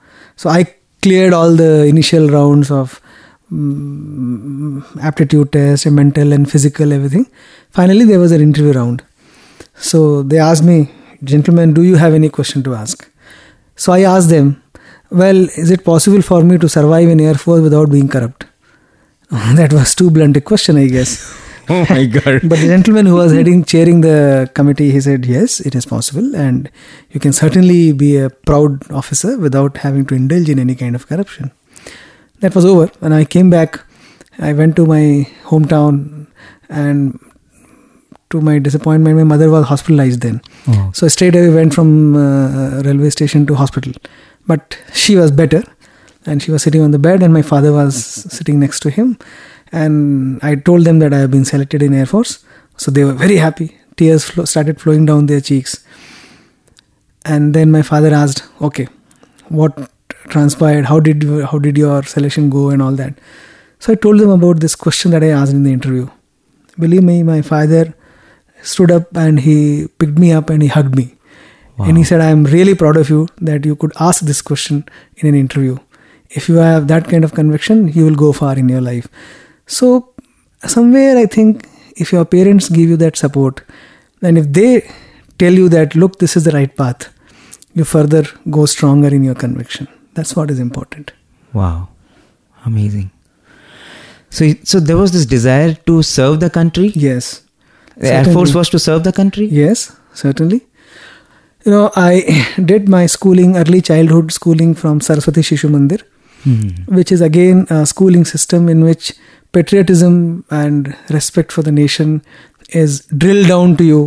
so 0.41 0.49
i 0.53 0.61
cleared 1.05 1.33
all 1.39 1.51
the 1.59 1.67
initial 1.89 2.23
rounds 2.35 2.71
of 2.77 2.95
mm, 3.53 4.81
aptitude 5.09 5.51
test 5.55 5.85
mental 5.99 6.33
and 6.37 6.49
physical 6.53 6.95
everything 6.97 7.25
finally 7.79 8.05
there 8.11 8.21
was 8.23 8.31
an 8.37 8.41
interview 8.47 8.73
round 8.79 9.03
so 9.91 10.01
they 10.31 10.39
asked 10.47 10.65
me 10.71 10.77
gentlemen 11.33 11.75
do 11.79 11.83
you 11.89 11.95
have 12.05 12.17
any 12.21 12.29
question 12.39 12.63
to 12.69 12.73
ask 12.81 13.07
so 13.83 13.93
i 13.97 14.01
asked 14.13 14.31
them 14.35 14.49
well 15.23 15.39
is 15.63 15.69
it 15.75 15.83
possible 15.91 16.23
for 16.31 16.41
me 16.49 16.57
to 16.63 16.69
survive 16.77 17.09
in 17.13 17.27
air 17.29 17.37
force 17.45 17.61
without 17.67 17.91
being 17.95 18.09
corrupt 18.15 18.45
that 19.61 19.73
was 19.79 19.95
too 20.01 20.09
blunt 20.17 20.41
a 20.41 20.45
question 20.51 20.83
i 20.85 20.87
guess 20.97 21.13
oh 21.69 21.85
my 21.89 22.05
God. 22.05 22.41
but 22.49 22.59
the 22.59 22.67
gentleman 22.67 23.05
who 23.05 23.15
was 23.15 23.31
heading, 23.31 23.63
chairing 23.63 24.01
the 24.01 24.49
committee, 24.53 24.91
he 24.91 24.99
said, 24.99 25.25
yes, 25.25 25.59
it 25.59 25.75
is 25.75 25.85
possible. 25.85 26.35
And 26.35 26.69
you 27.11 27.19
can 27.19 27.33
certainly 27.33 27.93
be 27.93 28.17
a 28.17 28.29
proud 28.29 28.89
officer 28.91 29.37
without 29.37 29.77
having 29.77 30.05
to 30.07 30.15
indulge 30.15 30.49
in 30.49 30.59
any 30.59 30.75
kind 30.75 30.95
of 30.95 31.07
corruption. 31.07 31.51
That 32.39 32.55
was 32.55 32.65
over. 32.65 32.87
When 32.99 33.13
I 33.13 33.25
came 33.25 33.49
back, 33.49 33.81
I 34.39 34.53
went 34.53 34.75
to 34.77 34.85
my 34.85 35.27
hometown 35.43 36.27
and 36.69 37.19
to 38.31 38.41
my 38.41 38.59
disappointment, 38.59 39.17
my 39.17 39.23
mother 39.23 39.49
was 39.49 39.65
hospitalized 39.65 40.21
then. 40.21 40.41
Oh. 40.67 40.91
So 40.93 41.05
I 41.05 41.09
straight 41.09 41.35
away 41.35 41.49
went 41.49 41.73
from 41.73 42.15
uh, 42.15 42.81
railway 42.81 43.09
station 43.09 43.45
to 43.47 43.55
hospital. 43.55 43.93
But 44.47 44.77
she 44.93 45.15
was 45.15 45.31
better 45.31 45.63
and 46.25 46.41
she 46.41 46.51
was 46.51 46.63
sitting 46.63 46.81
on 46.81 46.91
the 46.91 46.99
bed 46.99 47.23
and 47.23 47.33
my 47.33 47.41
father 47.41 47.71
was 47.71 47.95
sitting 47.95 48.59
next 48.59 48.79
to 48.81 48.89
him. 48.89 49.17
And 49.71 50.39
i 50.43 50.55
told 50.55 50.83
them 50.83 50.99
that 50.99 51.13
i 51.13 51.19
have 51.19 51.31
been 51.31 51.45
selected 51.45 51.81
in 51.81 51.93
air 51.93 52.05
force. 52.05 52.43
So 52.77 52.91
they 52.91 53.03
were 53.05 53.13
very 53.13 53.37
happy. 53.37 53.77
Tears 53.95 54.25
flo- 54.25 54.45
started 54.45 54.81
flowing 54.81 55.05
down 55.05 55.27
their 55.27 55.41
cheeks. 55.41 55.85
And 57.23 57.53
then 57.53 57.71
my 57.71 57.81
father 57.81 58.13
asked 58.13 58.43
okay 58.61 58.87
what 59.49 59.91
transpired? 60.29 60.85
How 60.85 60.99
did 60.99 61.23
you, 61.23 61.45
how 61.45 61.59
did 61.59 61.77
your 61.77 62.03
selection 62.03 62.49
go 62.49 62.69
and 62.69 62.81
all 62.81 62.93
that? 62.93 63.13
So 63.79 63.93
i 63.93 63.95
told 63.95 64.19
them 64.19 64.29
about 64.29 64.59
this 64.59 64.75
question 64.75 65.11
that 65.11 65.23
i 65.23 65.29
asked 65.29 65.53
in 65.53 65.63
the 65.63 65.73
interview. 65.73 66.09
Believe 66.79 67.03
me 67.03 67.23
my 67.23 67.41
father 67.41 67.93
stood 68.61 68.91
up 68.91 69.15
and 69.15 69.39
he 69.41 69.87
picked 69.99 70.17
me 70.17 70.31
up 70.31 70.49
and 70.49 70.61
he 70.61 70.67
hugged 70.69 70.95
me 70.95 71.15
Wow. 71.77 71.85
and 71.87 71.97
he 71.97 72.03
said 72.03 72.21
i 72.21 72.29
am 72.29 72.43
really 72.53 72.73
proud 72.75 72.97
of 72.97 73.09
you 73.09 73.27
that 73.49 73.65
you 73.65 73.75
could 73.75 73.93
ask 74.07 74.23
this 74.29 74.41
question 74.41 74.83
in 75.17 75.27
an 75.29 75.35
interview 75.35 75.77
if 76.29 76.47
you 76.49 76.55
have 76.57 76.87
that 76.89 77.07
kind 77.13 77.23
of 77.23 77.33
conviction 77.33 77.87
you 77.99 78.05
will 78.05 78.15
go 78.23 78.31
far 78.39 78.57
in 78.63 78.67
your 78.69 78.81
life 78.81 79.07
so 79.65 79.87
somewhere 80.73 81.17
i 81.17 81.25
think 81.25 81.65
if 82.05 82.11
your 82.15 82.25
parents 82.25 82.67
give 82.69 82.89
you 82.89 82.97
that 82.97 83.15
support 83.23 83.63
and 84.21 84.37
if 84.37 84.51
they 84.59 84.69
tell 85.39 85.53
you 85.61 85.69
that 85.69 85.95
look 85.95 86.19
this 86.19 86.35
is 86.41 86.43
the 86.49 86.51
right 86.57 86.75
path 86.75 87.07
you 87.73 87.83
further 87.95 88.23
go 88.59 88.65
stronger 88.75 89.07
in 89.19 89.23
your 89.23 89.35
conviction 89.45 89.87
that's 90.13 90.35
what 90.35 90.51
is 90.51 90.59
important 90.59 91.11
Wow. 91.53 91.89
Amazing. 92.65 93.07
So, 94.29 94.45
so 94.63 94.79
there 94.79 94.95
was 94.97 95.11
this 95.11 95.25
desire 95.25 95.73
to 95.87 96.01
serve 96.01 96.39
the 96.39 96.49
country. 96.49 96.91
yes 96.95 97.41
The 98.01 98.11
Air 98.17 98.25
Force 98.35 98.53
was 98.59 98.69
to 98.75 98.79
serve 98.89 99.03
the 99.07 99.13
country. 99.21 99.45
yes 99.61 99.81
certainly 100.19 100.57
you 101.65 101.71
know 101.73 101.83
i 102.03 102.13
did 102.71 102.87
my 102.93 103.01
schooling 103.15 103.51
early 103.61 103.81
childhood 103.89 104.31
schooling 104.37 104.71
from 104.81 105.01
saraswati 105.09 105.43
shishu 105.51 105.69
mandir 105.75 106.01
Hmm. 106.45 106.69
which 106.97 107.11
is 107.15 107.21
again 107.25 107.59
a 107.75 107.79
schooling 107.89 108.23
system 108.29 108.69
in 108.73 108.79
which 108.85 109.09
patriotism 109.57 110.15
and 110.59 110.87
respect 111.15 111.51
for 111.57 111.63
the 111.67 111.73
nation 111.79 112.15
is 112.83 112.95
drilled 113.23 113.49
down 113.51 113.75
to 113.81 113.85
you 113.91 113.99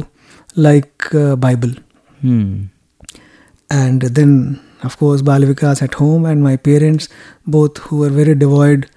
like 0.69 1.07
uh, 1.23 1.37
bible 1.47 1.75
Hmm. 2.25 2.49
and 3.71 4.03
then 4.19 4.33
of 4.83 4.97
course 5.03 5.23
Bal 5.31 5.41
Vikas 5.53 5.83
at 5.83 5.95
home 6.03 6.25
and 6.33 6.43
my 6.43 6.57
parents 6.57 7.09
both 7.47 7.79
who 7.87 7.99
were 8.05 8.11
very 8.21 8.35
devoid 8.35 8.89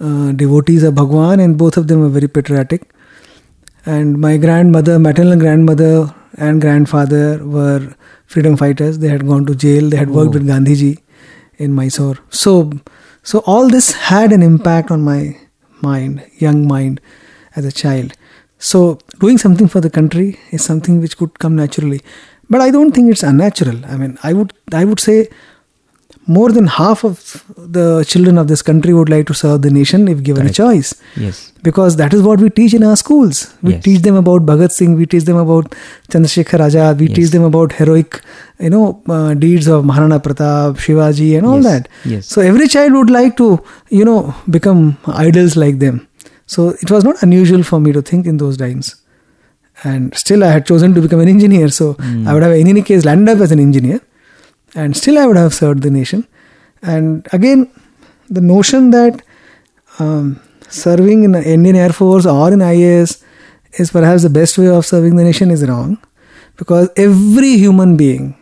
uh, 0.00 0.32
devotees 0.32 0.82
of 0.82 0.94
Bhagwan 0.94 1.40
and 1.40 1.56
both 1.64 1.76
of 1.76 1.88
them 1.88 2.00
were 2.06 2.08
very 2.20 2.28
patriotic 2.28 2.88
and 3.86 4.20
my 4.20 4.36
grandmother 4.36 4.98
maternal 4.98 5.38
grandmother 5.38 6.12
and 6.36 6.60
grandfather 6.60 7.24
were 7.44 7.94
freedom 8.26 8.56
fighters. 8.56 8.98
They 8.98 9.08
had 9.08 9.26
gone 9.26 9.46
to 9.46 9.54
jail. 9.54 9.88
They 9.88 9.96
had 9.96 10.10
worked 10.10 10.30
Oh. 10.34 10.38
with 10.38 10.46
Gandhiji 10.46 10.98
in 11.58 11.72
Mysore. 11.74 12.18
So 12.30 12.54
so 13.22 13.40
all 13.54 13.68
this 13.68 13.92
had 14.10 14.32
an 14.32 14.42
impact 14.42 14.90
on 14.90 15.02
my 15.02 15.36
mind 15.82 16.22
young 16.38 16.66
mind 16.66 17.00
as 17.54 17.64
a 17.64 17.72
child. 17.72 18.12
So 18.58 18.98
doing 19.20 19.38
something 19.38 19.68
for 19.68 19.80
the 19.80 19.90
country 19.98 20.38
is 20.50 20.64
something 20.64 21.00
which 21.00 21.16
could 21.18 21.38
come 21.38 21.56
naturally. 21.64 22.00
But 22.54 22.60
i 22.60 22.70
don't 22.70 22.92
think 22.92 23.10
it's 23.12 23.22
unnatural. 23.32 23.78
I 23.86 23.96
mean 23.96 24.18
i 24.22 24.32
would 24.32 24.52
i 24.72 24.84
would 24.84 25.00
say 25.08 25.18
more 26.26 26.50
than 26.54 26.66
half 26.66 27.02
of 27.04 27.18
the 27.76 28.04
children 28.12 28.38
of 28.42 28.46
this 28.48 28.62
country 28.68 28.92
would 28.94 29.08
like 29.08 29.26
to 29.26 29.34
serve 29.40 29.58
the 29.66 29.70
nation 29.70 30.08
if 30.12 30.22
given 30.28 30.42
Correct. 30.46 30.58
a 30.58 30.62
choice 30.62 30.88
Yes. 31.24 31.52
because 31.62 31.96
that 32.00 32.12
is 32.16 32.22
what 32.28 32.40
we 32.44 32.48
teach 32.58 32.74
in 32.78 32.82
our 32.88 32.96
schools 33.02 33.40
we 33.62 33.72
Yes. 33.74 33.84
teach 33.84 34.00
them 34.06 34.16
about 34.22 34.44
bhagat 34.48 34.72
singh 34.78 34.96
we 35.00 35.06
teach 35.12 35.24
them 35.28 35.36
about 35.42 35.76
chandrasekhar 36.14 36.60
azad 36.66 36.98
we 37.04 37.08
Yes. 37.08 37.16
teach 37.18 37.30
them 37.36 37.44
about 37.50 37.76
heroic 37.78 38.18
you 38.66 38.70
know 38.74 38.82
uh, 39.16 39.34
deeds 39.44 39.68
of 39.76 39.84
maharana 39.92 40.18
pratap 40.26 40.82
shivaji 40.86 41.28
and 41.38 41.46
all 41.52 41.62
Yes. 41.62 41.68
that 41.70 41.88
Yes. 42.14 42.26
so 42.34 42.40
every 42.50 42.68
child 42.76 42.98
would 43.00 43.14
like 43.20 43.36
to 43.42 43.48
you 44.00 44.04
know 44.10 44.18
become 44.58 44.82
idols 45.28 45.56
like 45.64 45.78
them 45.86 46.02
so 46.56 46.68
it 46.86 46.90
was 46.96 47.04
not 47.10 47.22
unusual 47.28 47.62
for 47.72 47.80
me 47.86 47.92
to 47.98 48.02
think 48.10 48.26
in 48.34 48.36
those 48.44 48.58
lines 48.66 48.90
and 49.92 50.14
still 50.24 50.42
i 50.50 50.50
had 50.56 50.66
chosen 50.72 50.94
to 50.98 51.00
become 51.06 51.20
an 51.28 51.30
engineer 51.36 51.68
so 51.78 51.86
Hmm. 52.02 52.26
i 52.28 52.34
would 52.34 52.44
have 52.48 52.58
in 52.64 52.68
any 52.74 52.82
case 52.90 53.04
landed 53.12 53.32
up 53.36 53.40
as 53.48 53.52
an 53.56 53.60
engineer 53.68 54.00
and 54.76 54.96
still 54.96 55.18
i 55.18 55.26
would 55.26 55.36
have 55.44 55.54
served 55.54 55.82
the 55.82 55.90
nation. 55.90 56.26
And 56.82 57.26
again 57.32 57.70
the 58.28 58.40
notion 58.40 58.90
that 58.90 59.22
um, 59.98 60.40
serving 60.68 61.24
in 61.24 61.32
the 61.36 61.42
indian 61.52 61.76
air 61.84 61.92
force 61.98 62.26
or 62.32 62.52
in 62.56 62.60
ias 62.66 63.14
is 63.84 63.90
perhaps 63.90 64.22
the 64.26 64.30
best 64.38 64.58
way 64.58 64.68
of 64.68 64.86
serving 64.90 65.16
the 65.16 65.24
nation 65.24 65.50
is 65.50 65.66
wrong 65.70 65.98
because 66.56 66.88
every 66.96 67.52
human 67.64 67.96
being 67.96 68.34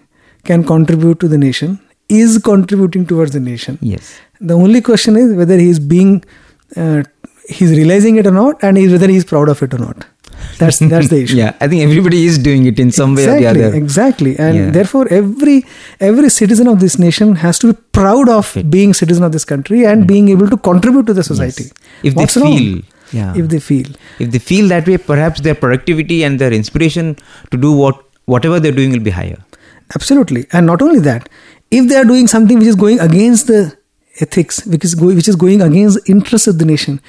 can 0.45 0.65
contribute 0.73 1.21
to 1.21 1.29
the 1.29 1.39
nation 1.39 1.79
is 2.09 2.39
contributing 2.39 3.07
towards 3.07 3.33
the 3.33 3.41
nation. 3.41 3.79
Yes. 3.81 4.21
the 4.41 4.55
only 4.55 4.81
question 4.81 5.17
is 5.17 5.35
whether 5.35 5.57
he 5.57 5.69
is 5.69 5.79
being 5.79 6.25
uh, 6.77 7.03
he's 7.49 7.71
realizing 7.71 8.17
it 8.17 8.27
or 8.27 8.33
not 8.33 8.63
and 8.63 8.77
is 8.79 8.93
whether 8.93 9.09
he's 9.09 9.25
proud 9.25 9.49
of 9.49 9.63
it 9.63 9.75
or 9.75 9.79
not 9.79 10.07
that's 10.59 10.79
that's 10.93 11.09
the 11.09 11.19
issue 11.25 11.37
Yeah, 11.37 11.53
I 11.61 11.69
think 11.69 11.83
everybody 11.83 12.25
is 12.31 12.39
doing 12.39 12.67
it 12.67 12.79
in 12.85 12.91
some 12.99 13.15
way 13.15 13.27
or 13.27 13.37
exactly 13.37 13.61
the 13.61 13.67
other. 13.69 13.77
exactly 13.77 14.33
and 14.39 14.57
Yeah. 14.61 14.71
therefore 14.71 15.07
every 15.21 15.57
every 16.01 16.31
citizen 16.31 16.69
of 16.69 16.81
this 16.81 16.99
nation 16.99 17.37
has 17.45 17.59
to 17.65 17.73
be 17.73 17.79
proud 18.01 18.29
of 18.39 18.57
It- 18.57 18.71
being 18.71 18.95
citizen 19.03 19.25
of 19.25 19.33
this 19.33 19.45
country 19.53 19.85
and 19.93 20.05
mm. 20.05 20.07
being 20.15 20.29
able 20.37 20.49
to 20.57 20.57
contribute 20.71 21.07
to 21.13 21.15
the 21.21 21.25
society 21.31 21.65
Yes. 21.69 21.73
If 22.11 22.15
What's 22.21 22.35
they 22.35 22.41
wrong? 22.43 22.59
feel, 22.59 22.83
yeah, 23.13 23.33
if 23.43 23.49
they 23.55 23.61
feel 23.71 23.87
if 24.19 24.31
they 24.37 24.39
feel 24.51 24.69
that 24.69 24.87
way, 24.89 24.97
perhaps 24.99 25.41
their 25.41 25.55
productivity 25.55 26.23
and 26.25 26.39
their 26.39 26.53
inspiration 26.53 27.17
to 27.51 27.57
do 27.67 27.73
what 27.73 28.01
whatever 28.35 28.59
they're 28.61 28.79
doing 28.83 28.93
will 28.99 29.07
be 29.11 29.17
higher. 29.23 29.41
absolutely 29.97 30.43
and 30.53 30.67
not 30.67 30.83
only 30.85 31.01
that 31.07 31.29
if 31.71 31.89
they 31.89 31.97
are 31.97 32.05
doing 32.11 32.27
something 32.27 32.59
which 32.61 32.69
is 32.69 32.77
going 32.83 33.01
against 33.07 33.47
the 33.53 33.59
ethics 34.27 34.61
which 34.75 34.85
is 34.89 34.95
going 35.01 35.17
which 35.21 35.29
is 35.33 35.37
going 35.43 35.61
against 35.67 35.99
the 35.99 36.13
interests 36.15 36.49
of 36.53 36.57
the 36.63 36.65
nation 36.71 37.01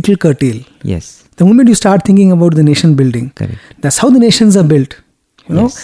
it 0.00 0.08
will 0.08 0.16
curtail 0.16 0.58
Yes, 0.82 1.21
the 1.38 1.44
moment 1.48 1.68
you 1.72 1.74
start 1.82 2.04
thinking 2.08 2.30
about 2.36 2.54
the 2.60 2.62
nation 2.70 2.94
building 3.00 3.26
correct. 3.40 3.58
that's 3.84 3.98
how 3.98 4.10
the 4.16 4.22
nations 4.28 4.56
are 4.62 4.68
built 4.74 4.92
you 5.48 5.54
know 5.58 5.68
Yes. 5.68 5.78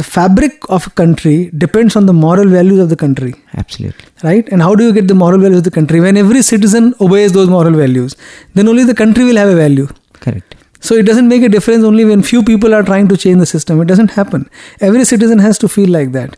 the 0.00 0.04
fabric 0.16 0.54
of 0.76 0.86
a 0.88 0.90
country 1.00 1.36
depends 1.64 1.96
on 2.00 2.04
the 2.10 2.12
moral 2.24 2.48
values 2.56 2.80
of 2.84 2.88
the 2.92 2.98
country 3.04 3.32
Absolutely. 3.62 4.06
right 4.28 4.48
and 4.52 4.62
how 4.66 4.72
do 4.80 4.84
you 4.88 4.92
get 4.98 5.08
the 5.12 5.18
moral 5.22 5.40
values 5.44 5.58
of 5.62 5.64
the 5.68 5.76
country 5.78 6.00
when 6.06 6.16
every 6.24 6.42
citizen 6.50 6.94
obeys 7.06 7.32
those 7.38 7.48
moral 7.56 7.74
values 7.84 8.14
then 8.54 8.68
only 8.72 8.84
the 8.92 8.98
country 9.02 9.24
will 9.30 9.40
have 9.42 9.48
a 9.48 9.56
value 9.64 9.88
Correct. 10.26 10.54
so 10.88 10.94
it 11.00 11.06
doesn't 11.10 11.28
make 11.34 11.42
a 11.42 11.52
difference 11.56 11.82
only 11.90 12.04
when 12.10 12.22
few 12.32 12.42
people 12.50 12.74
are 12.78 12.82
trying 12.90 13.08
to 13.12 13.16
change 13.24 13.38
the 13.44 13.50
system 13.54 13.80
it 13.84 13.88
doesn't 13.92 14.12
happen 14.20 14.48
every 14.88 15.04
citizen 15.14 15.38
has 15.48 15.58
to 15.64 15.68
feel 15.76 15.90
like 15.98 16.12
that 16.18 16.36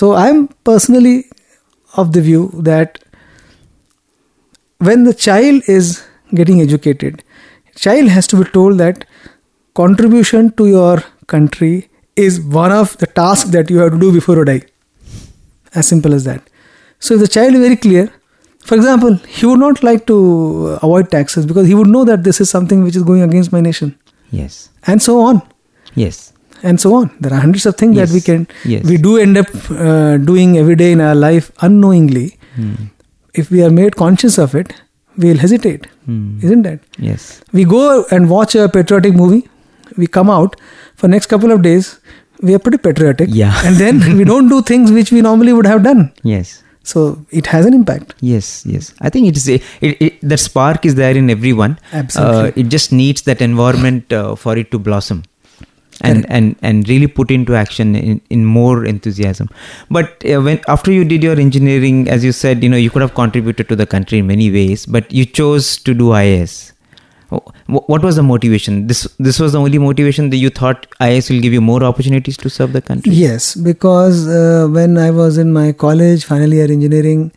so 0.00 0.12
i'm 0.24 0.40
personally 0.70 1.16
of 2.02 2.12
the 2.16 2.22
view 2.30 2.42
that 2.70 2.98
when 4.78 5.04
the 5.04 5.14
child 5.14 5.62
is 5.76 6.04
getting 6.34 6.60
educated 6.60 7.22
child 7.84 8.08
has 8.16 8.26
to 8.32 8.36
be 8.42 8.46
told 8.56 8.78
that 8.84 9.04
contribution 9.74 10.50
to 10.60 10.66
your 10.68 11.02
country 11.34 11.88
is 12.26 12.40
one 12.40 12.72
of 12.72 12.96
the 12.98 13.06
tasks 13.06 13.50
that 13.56 13.70
you 13.70 13.78
have 13.78 13.92
to 13.92 13.98
do 14.04 14.12
before 14.12 14.36
you 14.36 14.44
die 14.50 14.62
as 15.74 15.86
simple 15.92 16.14
as 16.18 16.24
that 16.24 16.42
so 16.98 17.14
if 17.14 17.20
the 17.24 17.28
child 17.36 17.54
is 17.54 17.60
very 17.66 17.76
clear 17.86 18.04
for 18.70 18.74
example 18.76 19.14
he 19.38 19.44
would 19.46 19.58
not 19.64 19.82
like 19.88 20.06
to 20.12 20.16
avoid 20.86 21.10
taxes 21.10 21.44
because 21.50 21.66
he 21.66 21.74
would 21.80 21.90
know 21.96 22.04
that 22.04 22.24
this 22.28 22.40
is 22.40 22.48
something 22.56 22.82
which 22.86 22.96
is 22.96 23.02
going 23.02 23.22
against 23.22 23.52
my 23.52 23.60
nation 23.60 23.94
Yes. 24.30 24.70
and 24.86 25.02
so 25.08 25.20
on 25.20 25.42
Yes. 25.94 26.32
and 26.62 26.80
so 26.84 26.94
on 26.94 27.10
there 27.20 27.32
are 27.34 27.40
hundreds 27.40 27.66
of 27.66 27.76
things 27.76 27.96
that 27.96 28.10
we 28.16 28.20
can 28.28 28.48
Yes. 28.64 28.84
we 28.84 28.96
do 28.96 29.16
end 29.18 29.36
up 29.42 29.46
uh, 29.70 30.16
doing 30.30 30.56
every 30.62 30.76
day 30.82 30.90
in 30.96 31.00
our 31.10 31.14
life 31.28 31.52
unknowingly 31.68 32.26
Hmm. 32.56 32.74
if 33.40 33.50
we 33.54 33.62
are 33.64 33.70
made 33.78 33.96
conscious 34.00 34.38
of 34.44 34.54
it 34.60 34.70
we'll 35.24 35.42
hesitate 35.46 35.86
Hmm. 36.06 36.38
isn't 36.48 36.62
that 36.68 36.80
Yes. 37.08 37.22
we 37.52 37.64
go 37.76 37.82
and 38.16 38.30
watch 38.36 38.54
a 38.64 38.68
patriotic 38.76 39.14
movie 39.22 39.42
we 40.02 40.06
come 40.18 40.30
out 40.36 40.54
for 41.00 41.08
next 41.14 41.26
couple 41.32 41.50
of 41.56 41.62
days 41.62 41.88
we 42.42 42.54
are 42.56 42.60
pretty 42.66 42.78
patriotic 42.86 43.28
Yeah. 43.40 43.54
and 43.64 43.76
then 43.82 43.98
we 44.18 44.24
don't 44.32 44.48
do 44.54 44.60
things 44.70 44.92
which 45.00 45.10
we 45.16 45.20
normally 45.30 45.52
would 45.58 45.66
have 45.72 45.82
done 45.90 46.02
Yes. 46.34 46.62
so 46.90 47.02
it 47.40 47.46
has 47.54 47.66
an 47.70 47.74
impact 47.80 48.14
Yes, 48.32 48.48
yes. 48.74 48.92
I 49.00 49.10
think 49.14 49.26
it 49.30 49.36
is 49.40 49.46
a, 49.54 49.56
it, 49.86 50.02
it, 50.08 50.20
that 50.32 50.38
spark 50.48 50.84
is 50.90 50.94
there 51.00 51.16
in 51.20 51.30
everyone. 51.34 51.72
Absolutely. 51.92 52.48
Uh, 52.50 52.52
it 52.64 52.68
just 52.74 52.92
needs 53.00 53.22
that 53.22 53.40
environment 53.46 54.12
uh, 54.12 54.34
for 54.42 54.56
it 54.62 54.70
to 54.74 54.78
blossom, 54.78 55.22
and 56.02 56.26
and 56.28 56.56
and 56.62 56.88
really 56.88 57.06
put 57.06 57.30
into 57.30 57.54
action 57.54 57.94
in, 57.96 58.20
in 58.30 58.44
more 58.44 58.84
enthusiasm. 58.84 59.48
But 59.90 60.24
uh, 60.24 60.40
when 60.40 60.60
after 60.68 60.92
you 60.92 61.04
did 61.04 61.22
your 61.22 61.38
engineering, 61.38 62.08
as 62.08 62.24
you 62.24 62.32
said, 62.32 62.62
you 62.62 62.68
know 62.68 62.76
you 62.76 62.90
could 62.90 63.02
have 63.02 63.14
contributed 63.14 63.68
to 63.68 63.76
the 63.76 63.86
country 63.86 64.18
in 64.18 64.26
many 64.26 64.50
ways, 64.50 64.86
but 64.86 65.10
you 65.12 65.24
chose 65.24 65.76
to 65.78 65.94
do 65.94 66.08
IAS. 66.08 66.72
What 67.66 68.02
was 68.04 68.14
the 68.16 68.22
motivation? 68.22 68.86
This 68.86 69.08
this 69.18 69.40
was 69.40 69.52
the 69.52 69.60
only 69.60 69.78
motivation 69.78 70.30
that 70.30 70.36
you 70.36 70.50
thought 70.50 70.86
IAS 71.00 71.28
will 71.28 71.40
give 71.40 71.52
you 71.52 71.60
more 71.60 71.82
opportunities 71.82 72.36
to 72.38 72.48
serve 72.48 72.72
the 72.72 72.80
country. 72.80 73.12
Yes, 73.12 73.54
because 73.56 74.28
uh, 74.28 74.68
when 74.70 74.96
I 74.96 75.10
was 75.10 75.36
in 75.36 75.52
my 75.52 75.72
college, 75.72 76.24
final 76.24 76.54
year 76.54 76.70
engineering, 76.70 77.32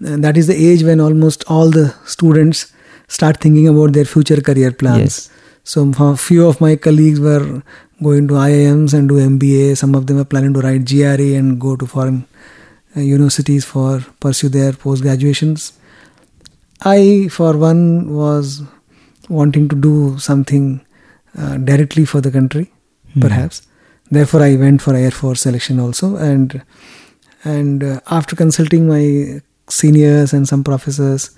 and 0.00 0.22
that 0.22 0.36
is 0.36 0.46
the 0.46 0.54
age 0.54 0.82
when 0.82 1.00
almost 1.00 1.44
all 1.48 1.70
the 1.70 1.94
students 2.04 2.70
start 3.08 3.40
thinking 3.40 3.66
about 3.66 3.94
their 3.94 4.04
future 4.04 4.42
career 4.42 4.72
plans. 4.72 5.00
Yes. 5.00 5.30
So 5.68 5.92
a 5.98 6.16
few 6.16 6.46
of 6.48 6.62
my 6.62 6.76
colleagues 6.76 7.20
were 7.20 7.62
going 8.02 8.26
to 8.28 8.34
IIMs 8.34 8.94
and 8.94 9.06
do 9.06 9.16
MBA. 9.16 9.76
Some 9.76 9.94
of 9.94 10.06
them 10.06 10.18
are 10.18 10.24
planning 10.24 10.54
to 10.54 10.60
write 10.60 10.86
GRE 10.86 11.34
and 11.38 11.60
go 11.60 11.76
to 11.76 11.86
foreign 11.86 12.26
uh, 12.96 13.00
universities 13.00 13.66
for 13.66 14.00
pursue 14.18 14.48
their 14.48 14.72
post 14.72 15.02
graduations. 15.02 15.74
I, 16.80 17.28
for 17.30 17.54
one, 17.58 18.14
was 18.14 18.62
wanting 19.28 19.68
to 19.68 19.76
do 19.76 20.18
something 20.18 20.80
uh, 21.36 21.58
directly 21.58 22.06
for 22.06 22.22
the 22.22 22.30
country, 22.30 22.72
Hmm. 23.12 23.20
perhaps. 23.20 23.60
Therefore, 24.10 24.42
I 24.42 24.56
went 24.56 24.80
for 24.80 24.94
Air 24.94 25.10
Force 25.10 25.42
selection 25.42 25.78
also, 25.80 26.16
and 26.16 26.62
and 27.44 27.84
uh, 27.84 28.00
after 28.10 28.34
consulting 28.36 28.88
my 28.88 29.42
seniors 29.68 30.32
and 30.32 30.48
some 30.48 30.64
professors, 30.64 31.30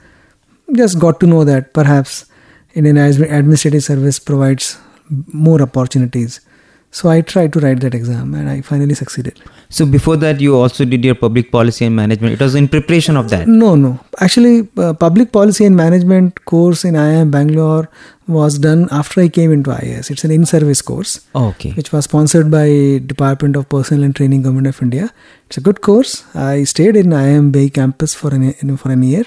just 0.76 1.00
got 1.00 1.18
to 1.20 1.26
know 1.26 1.42
that 1.42 1.72
perhaps 1.72 2.26
Indian 2.74 2.96
admi- 2.96 3.30
administrative 3.32 3.82
service 3.84 4.18
provides 4.18 4.78
more 5.32 5.60
opportunities. 5.62 6.40
So 6.92 7.08
I 7.08 7.20
tried 7.20 7.52
to 7.52 7.60
write 7.60 7.80
that 7.80 7.94
exam, 7.94 8.34
and 8.34 8.48
I 8.48 8.62
finally 8.62 8.94
succeeded. 8.94 9.40
So 9.68 9.86
before 9.86 10.16
that, 10.16 10.40
you 10.40 10.56
also 10.56 10.84
did 10.84 11.04
your 11.04 11.14
public 11.14 11.52
policy 11.52 11.84
and 11.84 11.94
management. 11.94 12.32
It 12.34 12.40
was 12.40 12.56
in 12.56 12.66
preparation 12.66 13.16
of 13.16 13.30
that. 13.30 13.46
No, 13.46 13.76
no. 13.76 14.00
Actually, 14.18 14.68
uh, 14.76 14.92
public 14.94 15.30
policy 15.30 15.64
and 15.64 15.76
management 15.76 16.44
course 16.46 16.84
in 16.84 16.94
IIM 16.96 17.30
Bangalore 17.30 17.88
was 18.26 18.58
done 18.58 18.88
after 18.90 19.20
I 19.20 19.28
came 19.28 19.52
into 19.52 19.70
IAS. 19.70 20.10
It's 20.10 20.24
an 20.24 20.32
in-service 20.32 20.82
course 20.82 21.20
Oh, 21.36 21.46
okay. 21.50 21.70
which 21.72 21.92
was 21.92 22.04
sponsored 22.06 22.50
by 22.50 23.00
Department 23.06 23.54
of 23.54 23.68
Personnel 23.68 24.02
and 24.04 24.16
Training, 24.16 24.42
Government 24.42 24.66
of 24.66 24.82
India. 24.82 25.12
It's 25.46 25.58
a 25.58 25.60
good 25.60 25.80
course. 25.82 26.24
I 26.34 26.64
stayed 26.64 26.96
in 26.96 27.06
IIMB 27.10 27.72
campus 27.72 28.14
for 28.14 28.34
an 28.34 28.76
for 28.76 28.90
an 28.90 29.04
year, 29.04 29.24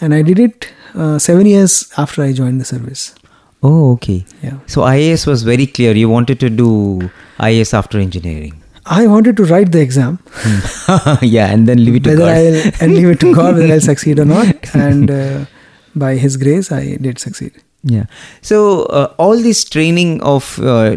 and 0.00 0.14
I 0.14 0.22
did 0.22 0.38
it 0.38 0.72
uh, 0.94 1.18
seven 1.18 1.46
years 1.46 1.92
after 1.96 2.22
I 2.22 2.32
joined 2.32 2.60
the 2.60 2.64
service. 2.64 3.14
Oh, 3.62 3.92
okay. 3.94 4.24
Yeah, 4.42 4.58
So 4.66 4.82
IAS 4.82 5.26
was 5.26 5.42
very 5.42 5.66
clear. 5.66 5.94
You 5.94 6.08
wanted 6.08 6.38
to 6.40 6.48
do 6.50 7.10
IAS 7.38 7.74
after 7.74 7.98
engineering. 7.98 8.62
I 8.86 9.06
wanted 9.06 9.36
to 9.36 9.44
write 9.44 9.72
the 9.72 9.80
exam, 9.80 10.18
yeah, 11.22 11.52
and 11.52 11.68
then 11.68 11.84
leave 11.84 11.96
it 11.96 12.04
to 12.04 12.10
whether 12.10 12.20
God. 12.24 12.28
I'll 12.30 12.72
and 12.80 12.94
leave 12.94 13.08
it 13.10 13.20
to 13.20 13.34
God 13.34 13.56
whether 13.56 13.72
I'll 13.74 13.80
succeed 13.92 14.18
or 14.18 14.24
not, 14.24 14.74
and 14.74 15.10
uh, 15.10 15.44
by 15.94 16.14
His 16.16 16.38
grace, 16.38 16.72
I 16.72 16.96
did 16.96 17.18
succeed. 17.18 17.52
Yeah. 17.82 18.06
So 18.40 18.84
uh, 18.84 19.14
all 19.18 19.36
this 19.36 19.62
training 19.64 20.22
of 20.22 20.58
uh, 20.60 20.96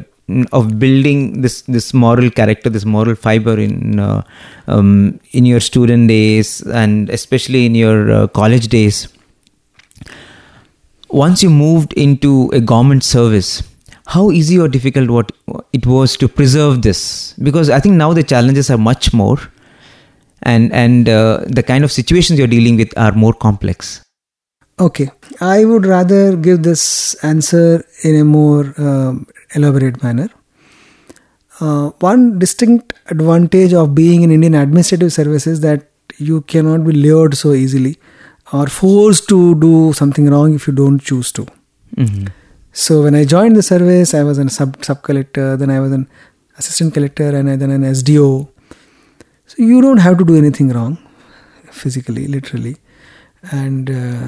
of 0.52 0.78
building 0.80 1.42
this 1.42 1.62
this 1.64 1.94
moral 1.94 2.30
character, 2.30 2.70
this 2.70 2.86
moral 2.86 3.16
fiber 3.16 3.58
in 3.60 4.00
uh, 4.00 4.22
um, 4.68 5.20
in 5.32 5.46
your 5.46 5.60
student 5.60 6.08
days 6.08 6.62
and 6.84 7.10
especially 7.10 7.66
in 7.66 7.76
your 7.76 8.12
uh, 8.12 8.28
college 8.28 8.68
days. 8.68 9.08
Once 11.10 11.44
you 11.44 11.50
moved 11.50 11.94
into 11.94 12.50
a 12.54 12.62
government 12.62 13.04
service, 13.04 13.64
how 14.08 14.32
easy 14.32 14.60
or 14.60 14.68
difficult 14.68 15.10
what 15.10 15.32
it 15.74 15.86
was 15.86 16.16
to 16.18 16.28
preserve 16.28 16.82
this? 16.82 17.34
Because 17.34 17.70
I 17.70 17.80
think 17.80 17.96
now 17.96 18.14
the 18.14 18.24
challenges 18.24 18.70
are 18.70 18.78
much 18.78 19.14
more, 19.14 19.38
and 20.44 20.72
and 20.74 21.10
uh, 21.10 21.44
the 21.48 21.64
kind 21.64 21.84
of 21.84 21.92
situations 21.92 22.40
you're 22.40 22.54
dealing 22.56 22.78
with 22.78 22.98
are 22.98 23.12
more 23.12 23.34
complex. 23.34 24.02
Okay, 24.80 25.12
I 25.40 25.64
would 25.66 25.86
rather 25.86 26.36
give 26.36 26.64
this 26.64 27.14
answer 27.24 27.86
in 28.04 28.16
a 28.20 28.24
more 28.26 28.74
um, 28.78 29.28
elaborate 29.56 30.02
manner. 30.04 30.30
Uh, 31.60 31.92
one 32.00 32.40
distinct 32.40 32.94
advantage 33.08 33.74
of 33.74 33.94
being 33.94 34.22
in 34.24 34.32
Indian 34.32 34.56
administrative 34.56 35.14
service 35.14 35.46
is 35.46 35.60
that 35.62 35.88
you 36.18 36.42
cannot 36.42 36.86
be 36.86 36.92
lured 36.94 37.36
so 37.36 37.54
easily 37.54 37.98
or 38.54 38.68
forced 38.68 39.28
to 39.30 39.56
do 39.56 39.94
something 39.94 40.30
wrong 40.30 40.56
if 40.56 40.68
you 40.68 40.74
don't 40.74 41.00
choose 41.12 41.32
to. 41.34 41.46
hmm 41.98 42.26
So 42.74 43.04
when 43.04 43.16
I 43.20 43.26
joined 43.26 43.56
the 43.60 43.64
service, 43.68 44.14
I 44.18 44.24
was 44.24 44.38
a 44.42 44.50
sub 44.58 44.76
sub 44.88 45.00
collector, 45.08 45.46
then 45.62 45.70
I 45.70 45.80
was 45.86 45.92
an 45.96 46.04
assistant 46.62 46.94
collector, 46.98 47.30
and 47.40 47.50
I- 47.54 47.56
then 47.64 47.72
an 47.78 47.84
SDO. 47.90 48.28
So 49.54 49.64
you 49.72 49.82
don't 49.86 50.04
have 50.06 50.18
to 50.22 50.26
do 50.30 50.38
anything 50.42 50.70
wrong, 50.78 50.94
physically, 51.82 52.28
literally, 52.36 52.76
and 53.64 53.90
uh, 53.96 54.28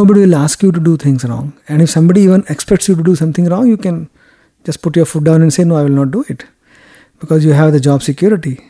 nobody 0.00 0.20
will 0.26 0.36
ask 0.42 0.62
you 0.66 0.70
to 0.76 0.82
do 0.90 0.96
things 1.06 1.24
wrong. 1.32 1.52
And 1.68 1.82
if 1.86 1.90
somebody 1.90 2.22
even 2.28 2.44
expects 2.56 2.88
you 2.88 2.94
to 3.00 3.06
do 3.10 3.16
something 3.22 3.46
wrong, 3.54 3.66
you 3.74 3.76
can 3.88 3.98
just 4.64 4.82
put 4.82 4.96
your 4.96 5.06
foot 5.06 5.24
down 5.24 5.42
and 5.42 5.52
say, 5.52 5.64
"No, 5.64 5.76
I 5.76 5.82
will 5.82 5.98
not 6.02 6.10
do 6.10 6.24
it," 6.28 6.44
because 7.20 7.44
you 7.44 7.52
have 7.52 7.72
the 7.72 7.80
job 7.80 8.02
security. 8.02 8.60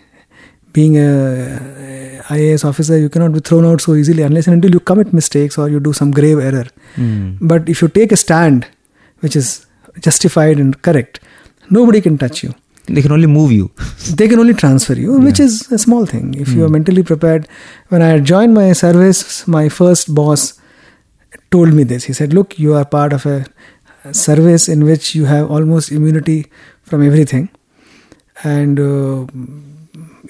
Being 0.72 0.96
a 0.98 2.22
IAS 2.28 2.64
officer, 2.64 2.98
you 2.98 3.08
cannot 3.08 3.32
be 3.32 3.40
thrown 3.40 3.64
out 3.64 3.80
so 3.80 3.94
easily 3.94 4.22
unless 4.22 4.46
and 4.46 4.54
until 4.54 4.72
you 4.72 4.80
commit 4.80 5.12
mistakes 5.12 5.58
or 5.58 5.68
you 5.68 5.80
do 5.80 5.92
some 5.92 6.10
grave 6.10 6.38
error. 6.38 6.64
Mm. 6.96 7.38
But 7.40 7.68
if 7.68 7.82
you 7.82 7.88
take 7.88 8.12
a 8.12 8.16
stand, 8.16 8.66
which 9.20 9.36
is 9.36 9.66
justified 10.00 10.58
and 10.58 10.80
correct, 10.82 11.20
nobody 11.70 12.00
can 12.00 12.18
touch 12.18 12.42
you. 12.42 12.54
They 12.86 13.02
can 13.02 13.12
only 13.12 13.26
move 13.26 13.52
you. 13.52 13.70
They 14.16 14.28
can 14.28 14.38
only 14.38 14.54
transfer 14.54 14.94
you, 14.94 15.18
which 15.20 15.40
is 15.40 15.70
a 15.72 15.78
small 15.78 16.06
thing. 16.06 16.34
If 16.34 16.50
you 16.50 16.64
are 16.64 16.68
mentally 16.68 17.02
prepared, 17.02 17.48
when 17.88 18.02
I 18.02 18.18
joined 18.18 18.54
my 18.54 18.72
service, 18.72 19.46
my 19.48 19.68
first 19.68 20.14
boss 20.14 20.60
told 21.50 21.72
me 21.72 21.84
this. 21.84 22.04
He 22.04 22.12
said, 22.12 22.34
Look, 22.34 22.58
you 22.58 22.74
are 22.74 22.84
part 22.84 23.12
of 23.12 23.24
a 23.26 23.46
service 24.12 24.68
in 24.68 24.84
which 24.84 25.14
you 25.14 25.24
have 25.24 25.50
almost 25.50 25.90
immunity 25.90 26.46
from 26.82 27.06
everything. 27.06 27.48
And 28.42 28.78
uh, 28.78 29.26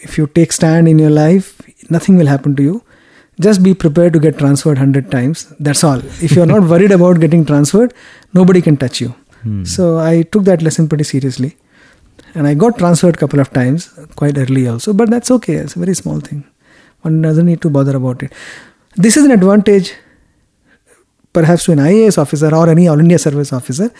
if 0.02 0.18
you 0.18 0.26
take 0.26 0.52
stand 0.52 0.88
in 0.88 0.98
your 0.98 1.10
life, 1.10 1.60
nothing 1.90 2.16
will 2.16 2.26
happen 2.26 2.54
to 2.56 2.62
you. 2.62 2.82
Just 3.40 3.62
be 3.62 3.74
prepared 3.74 4.12
to 4.12 4.20
get 4.20 4.38
transferred 4.38 4.78
100 4.78 5.10
times. 5.10 5.52
That's 5.58 5.82
all. 5.82 5.98
If 5.98 6.32
you're 6.32 6.46
not 6.46 6.62
worried 6.62 6.92
about 6.98 7.20
getting 7.20 7.44
transferred, 7.44 7.92
nobody 8.32 8.62
can 8.62 8.76
touch 8.76 9.00
you. 9.00 9.14
Hmm. 9.42 9.64
So 9.64 9.98
I 9.98 10.22
took 10.22 10.44
that 10.44 10.62
lesson 10.62 10.88
pretty 10.88 11.04
seriously. 11.04 11.56
And 12.34 12.46
I 12.46 12.54
got 12.54 12.78
transferred 12.78 13.16
a 13.16 13.18
couple 13.18 13.40
of 13.40 13.52
times, 13.52 13.88
quite 14.16 14.36
early 14.38 14.66
also, 14.68 14.92
but 14.92 15.10
that's 15.10 15.30
okay. 15.30 15.54
It's 15.54 15.76
a 15.76 15.78
very 15.78 15.94
small 15.94 16.20
thing. 16.20 16.44
One 17.02 17.22
doesn't 17.22 17.46
need 17.46 17.60
to 17.62 17.70
bother 17.70 17.96
about 17.96 18.22
it. 18.22 18.32
This 18.96 19.16
is 19.16 19.24
an 19.24 19.30
advantage, 19.30 19.92
perhaps 21.34 21.64
to 21.64 21.72
an 21.72 21.78
IAS 21.90 22.16
officer 22.24 22.54
or 22.54 22.68
any 22.70 22.88
All 22.88 22.98
India 23.04 23.18
service 23.18 23.52
officer, 23.52 23.90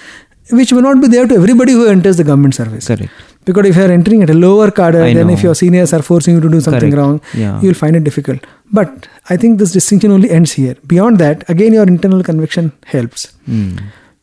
which 0.50 0.72
may 0.72 0.80
not 0.80 1.00
be 1.02 1.08
there 1.08 1.26
to 1.26 1.34
everybody 1.34 1.72
who 1.72 1.86
enters 1.88 2.16
the 2.16 2.24
government 2.24 2.54
service. 2.54 2.86
Correct. 2.86 3.10
Because 3.44 3.66
if 3.70 3.76
you 3.76 3.82
are 3.84 3.90
entering 3.90 4.22
at 4.22 4.30
a 4.30 4.34
lower 4.44 4.70
cadre, 4.70 5.02
I 5.10 5.14
then 5.14 5.26
know. 5.28 5.34
if 5.34 5.42
your 5.42 5.54
seniors 5.54 5.92
are 5.92 6.02
forcing 6.02 6.34
you 6.36 6.40
to 6.40 6.48
do 6.48 6.60
something 6.66 6.90
Correct. 6.92 6.96
wrong, 6.96 7.20
Yeah. 7.42 7.60
you 7.60 7.68
will 7.68 7.80
find 7.82 7.96
it 8.00 8.04
difficult. 8.04 8.46
But 8.72 9.08
I 9.28 9.36
think 9.36 9.58
this 9.58 9.72
distinction 9.72 10.10
only 10.16 10.30
ends 10.30 10.52
here. 10.52 10.76
Beyond 10.94 11.18
that, 11.24 11.44
again, 11.56 11.72
your 11.78 11.86
internal 11.94 12.22
conviction 12.22 12.72
helps. 12.86 13.26
Mm. 13.48 13.82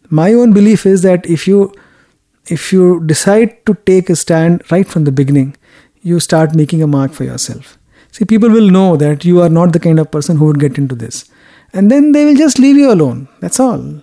My 0.10 0.34
own 0.34 0.54
belief 0.54 0.86
is 0.86 1.04
that 1.10 1.26
if 1.38 1.48
you 1.48 1.62
if 2.56 2.72
you 2.74 2.86
decide 3.10 3.52
to 3.68 3.74
take 3.90 4.10
a 4.10 4.16
stand 4.16 4.64
right 4.72 4.88
from 4.94 5.04
the 5.10 5.12
beginning, 5.20 5.56
you 6.02 6.20
start 6.20 6.56
making 6.62 6.82
a 6.82 6.88
mark 6.88 7.12
for 7.14 7.24
yourself. 7.24 7.78
See, 8.12 8.26
people 8.26 8.50
will 8.50 8.70
know 8.78 8.88
that 8.98 9.24
you 9.24 9.42
are 9.42 9.50
not 9.58 9.74
the 9.74 9.80
kind 9.80 10.00
of 10.04 10.10
person 10.16 10.38
who 10.38 10.46
would 10.46 10.60
get 10.64 10.78
into 10.84 10.96
this. 11.04 11.20
And 11.74 11.90
then 11.90 12.12
they 12.12 12.26
will 12.26 12.36
just 12.36 12.60
leave 12.60 12.78
you 12.78 12.92
alone. 12.92 13.28
That's 13.40 13.60
all. 13.60 14.02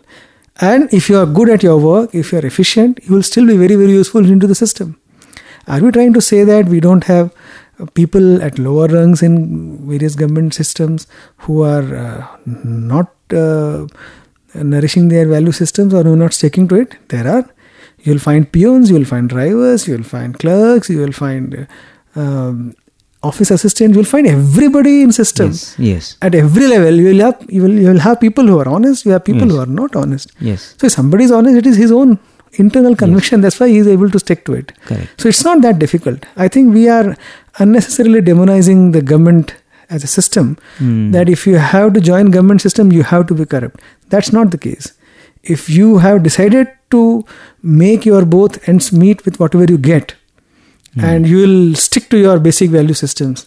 And 0.60 0.92
if 0.92 1.08
you 1.08 1.18
are 1.18 1.26
good 1.26 1.48
at 1.48 1.62
your 1.62 1.78
work, 1.78 2.14
if 2.14 2.32
you 2.32 2.38
are 2.38 2.46
efficient, 2.46 3.00
you 3.04 3.14
will 3.14 3.22
still 3.22 3.46
be 3.46 3.56
very, 3.56 3.76
very 3.76 3.92
useful 3.92 4.24
into 4.24 4.46
the 4.46 4.54
system. 4.54 4.98
Are 5.66 5.80
we 5.80 5.90
trying 5.90 6.14
to 6.14 6.20
say 6.20 6.44
that 6.44 6.66
we 6.66 6.80
don't 6.80 7.04
have 7.04 7.32
uh, 7.78 7.86
people 7.94 8.42
at 8.42 8.58
lower 8.58 8.88
rungs 8.88 9.22
in 9.22 9.86
various 9.86 10.14
government 10.14 10.54
systems 10.54 11.06
who 11.38 11.62
are 11.62 11.94
uh, 11.94 12.26
not 12.46 13.12
uh, 13.30 13.86
nourishing 14.54 15.08
their 15.08 15.28
value 15.28 15.52
systems 15.52 15.92
or 15.94 16.02
who 16.02 16.14
are 16.14 16.16
not 16.16 16.32
sticking 16.32 16.66
to 16.68 16.76
it? 16.76 16.96
There 17.08 17.28
are. 17.28 17.48
You'll 18.00 18.18
find 18.18 18.50
peons, 18.50 18.90
you'll 18.90 19.04
find 19.04 19.28
drivers, 19.28 19.86
you'll 19.86 20.04
find 20.04 20.38
clerks, 20.38 20.88
you 20.88 21.00
will 21.00 21.12
find 21.12 21.68
um, 22.16 22.74
office 23.22 23.50
assistant 23.50 23.94
you'll 23.94 24.04
find 24.04 24.26
everybody 24.26 25.02
in 25.02 25.12
system. 25.12 25.46
Yes. 25.48 25.74
Yes. 25.78 26.16
At 26.22 26.34
every 26.34 26.66
level, 26.68 26.94
you 26.94 27.06
will 27.08 27.20
have 27.24 27.44
you 27.48 27.62
will 27.62 27.72
you 27.84 27.88
will 27.88 27.98
have 28.00 28.20
people 28.20 28.46
who 28.46 28.58
are 28.60 28.68
honest, 28.68 29.04
you 29.04 29.12
have 29.12 29.24
people 29.24 29.42
Yes. 29.48 29.52
who 29.52 29.60
are 29.60 29.66
not 29.66 29.96
honest. 29.96 30.32
Yes. 30.40 30.74
So 30.78 30.86
if 30.86 30.92
somebody 30.92 31.24
is 31.24 31.32
honest, 31.32 31.56
it 31.56 31.66
is 31.66 31.76
his 31.76 31.90
own 31.92 32.18
internal 32.54 32.94
conviction. 32.96 33.40
That's 33.40 33.58
why 33.60 33.68
he 33.68 33.78
is 33.78 33.88
able 33.88 34.10
to 34.10 34.18
stick 34.18 34.44
to 34.46 34.54
it. 34.54 34.72
Correct. 34.86 35.20
So 35.20 35.28
it's 35.28 35.44
not 35.44 35.62
that 35.62 35.78
difficult. 35.78 36.24
I 36.36 36.48
think 36.48 36.72
we 36.74 36.88
are 36.88 37.16
unnecessarily 37.58 38.20
demonizing 38.20 38.92
the 38.92 39.02
government 39.02 39.54
as 39.90 40.04
a 40.04 40.06
system. 40.06 40.56
Mm. 40.78 41.12
That 41.12 41.28
if 41.28 41.46
you 41.46 41.56
have 41.56 41.92
to 41.94 42.00
join 42.00 42.30
government 42.30 42.60
system, 42.60 42.92
you 42.92 43.02
have 43.02 43.26
to 43.28 43.34
be 43.34 43.44
corrupt. 43.46 43.80
That's 44.10 44.32
not 44.32 44.50
the 44.52 44.58
case. 44.58 44.92
If 45.42 45.68
you 45.70 45.98
have 45.98 46.22
decided 46.22 46.68
to 46.90 47.24
make 47.62 48.04
your 48.06 48.24
both 48.24 48.68
ends 48.68 48.92
meet 48.92 49.24
with 49.24 49.38
whatever 49.40 49.64
you 49.64 49.78
get, 49.78 50.14
and 51.02 51.26
you 51.26 51.38
will 51.38 51.74
stick 51.74 52.08
to 52.10 52.18
your 52.18 52.38
basic 52.38 52.70
value 52.70 52.94
systems, 52.94 53.46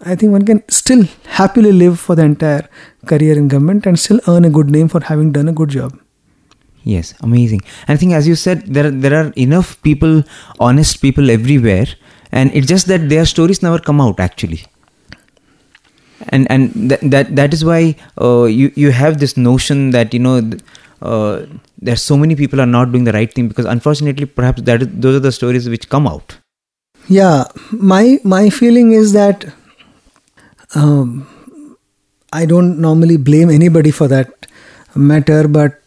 I 0.00 0.14
think 0.14 0.32
one 0.32 0.44
can 0.44 0.62
still 0.68 1.04
happily 1.24 1.72
live 1.72 1.98
for 1.98 2.14
the 2.14 2.22
entire 2.22 2.68
career 3.06 3.36
in 3.36 3.48
government 3.48 3.86
and 3.86 3.98
still 3.98 4.20
earn 4.28 4.44
a 4.44 4.50
good 4.50 4.70
name 4.70 4.88
for 4.88 5.00
having 5.02 5.32
done 5.32 5.48
a 5.48 5.52
good 5.52 5.70
job. 5.70 5.98
Yes, 6.84 7.14
amazing. 7.20 7.62
And 7.88 7.96
I 7.96 7.98
think, 7.98 8.12
as 8.12 8.28
you 8.28 8.36
said, 8.36 8.66
there 8.66 8.90
there 8.90 9.14
are 9.14 9.32
enough 9.36 9.80
people, 9.82 10.22
honest 10.60 11.00
people 11.02 11.30
everywhere, 11.30 11.86
and 12.30 12.54
it's 12.54 12.68
just 12.68 12.86
that 12.86 13.08
their 13.08 13.26
stories 13.26 13.62
never 13.62 13.78
come 13.78 14.00
out 14.00 14.20
actually. 14.20 14.62
And 16.28 16.50
and 16.50 16.90
that 16.90 17.00
that, 17.10 17.34
that 17.34 17.52
is 17.52 17.64
why 17.64 17.96
uh, 18.20 18.44
you 18.44 18.70
you 18.76 18.92
have 18.92 19.18
this 19.18 19.36
notion 19.36 19.90
that 19.90 20.14
you 20.14 20.20
know. 20.20 20.50
Uh, 21.02 21.44
there's 21.78 22.00
so 22.00 22.16
many 22.16 22.34
people 22.34 22.58
are 22.58 22.66
not 22.66 22.90
doing 22.90 23.04
the 23.04 23.12
right 23.12 23.32
thing 23.34 23.48
because 23.48 23.66
unfortunately 23.66 24.24
perhaps 24.24 24.62
that 24.62 24.80
is, 24.80 24.88
those 24.92 25.14
are 25.14 25.20
the 25.20 25.30
stories 25.30 25.68
which 25.68 25.90
come 25.90 26.06
out 26.06 26.38
yeah 27.08 27.44
my 27.72 28.18
my 28.24 28.50
feeling 28.50 28.92
is 28.92 29.12
that 29.12 29.44
um, 30.74 31.26
i 32.32 32.44
don't 32.44 32.78
normally 32.78 33.16
blame 33.16 33.50
anybody 33.50 33.90
for 33.90 34.08
that 34.08 34.46
matter 34.94 35.46
but 35.48 35.80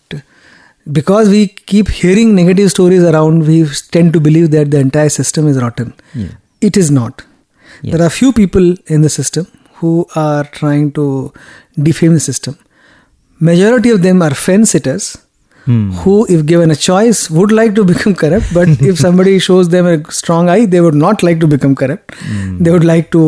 because 0.92 1.30
we 1.30 1.48
keep 1.48 1.90
hearing 1.90 2.36
negative 2.36 2.72
stories 2.72 3.04
around, 3.04 3.48
we 3.48 3.66
tend 3.92 4.14
to 4.14 4.20
believe 4.20 4.52
that 4.52 4.72
the 4.72 4.80
entire 4.80 5.10
system 5.10 5.48
is 5.48 5.62
rotten. 5.62 5.94
Yeah. 6.14 6.30
It 6.62 6.78
is 6.78 6.90
not. 6.92 7.24
Yes. 7.82 7.96
There 7.96 8.06
are 8.06 8.10
few 8.10 8.34
people 8.34 8.76
in 8.88 9.02
the 9.02 9.10
system 9.10 9.48
who 9.76 10.08
are 10.16 10.44
trying 10.46 10.92
to 10.94 11.32
defame 11.82 12.14
the 12.14 12.20
system. 12.20 12.58
Majority 13.40 13.90
of 13.90 14.02
them 14.02 14.22
are 14.22 14.34
fence 14.34 14.72
sitters 14.72 15.18
hmm. 15.66 15.92
who, 15.92 16.26
if 16.30 16.46
given 16.46 16.72
a 16.72 16.76
choice, 16.76 17.30
would 17.30 17.52
like 17.52 17.76
to 17.76 17.86
become 17.94 18.16
corrupt. 18.16 18.54
But 18.54 18.70
if 18.82 18.98
somebody 19.06 19.40
shows 19.40 19.70
them 19.70 19.86
a 19.86 20.12
strong 20.12 20.50
eye, 20.50 20.66
they 20.66 20.82
would 20.82 20.96
not 20.96 21.24
like 21.24 21.40
to 21.40 21.48
become 21.48 21.76
corrupt. 21.76 22.16
Hmm. 22.16 22.64
They 22.64 22.72
would 22.72 22.84
like 22.84 23.12
to 23.12 23.22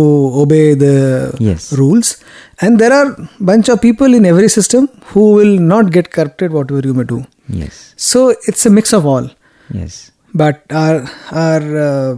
obey 0.43 0.73
the 0.73 1.35
yes. 1.39 1.73
rules. 1.73 2.17
And 2.61 2.79
there 2.79 2.93
are 2.93 3.17
bunch 3.39 3.69
of 3.69 3.81
people 3.81 4.13
in 4.13 4.25
every 4.25 4.49
system 4.49 4.87
who 5.05 5.33
will 5.33 5.59
not 5.59 5.91
get 5.91 6.11
corrupted, 6.11 6.51
whatever 6.51 6.79
you 6.79 6.93
may 6.93 7.03
do. 7.03 7.25
Yes. 7.49 7.93
So 7.97 8.35
it's 8.47 8.65
a 8.65 8.69
mix 8.69 8.93
of 8.93 9.05
all. 9.05 9.29
Yes. 9.73 10.11
But 10.33 10.63
our 10.71 11.01
our 11.31 11.61
uh, 11.85 12.15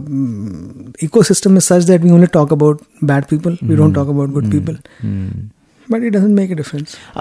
ecosystem 1.06 1.56
is 1.56 1.64
such 1.64 1.84
that 1.86 2.00
we 2.00 2.10
only 2.10 2.28
talk 2.28 2.52
about 2.52 2.80
bad 3.02 3.28
people. 3.28 3.52
Mm. 3.52 3.68
We 3.68 3.76
don't 3.76 3.88
hmm. 3.88 3.94
talk 3.94 4.08
about 4.08 4.32
good 4.32 4.44
mm. 4.44 4.52
people. 4.52 4.76
Mm. 5.02 5.50
But 5.88 6.02
it 6.02 6.10
doesn't 6.10 6.34
make 6.34 6.50
a 6.50 6.54
difference. 6.54 6.96
Uh, 7.14 7.20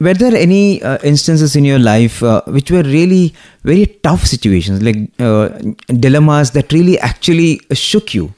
were 0.00 0.14
there 0.14 0.34
any 0.34 0.82
uh, 0.82 0.98
instances 1.02 1.54
in 1.54 1.64
your 1.64 1.78
life 1.78 2.22
uh, 2.22 2.42
which 2.46 2.70
were 2.70 2.82
really 2.82 3.34
very 3.64 3.86
tough 3.86 4.24
situations, 4.24 4.82
like 4.82 4.96
uh, 5.18 5.48
dilemmas 5.88 6.52
that 6.52 6.72
really 6.72 6.98
actually 6.98 7.60
shook 7.72 8.14
you 8.14 8.32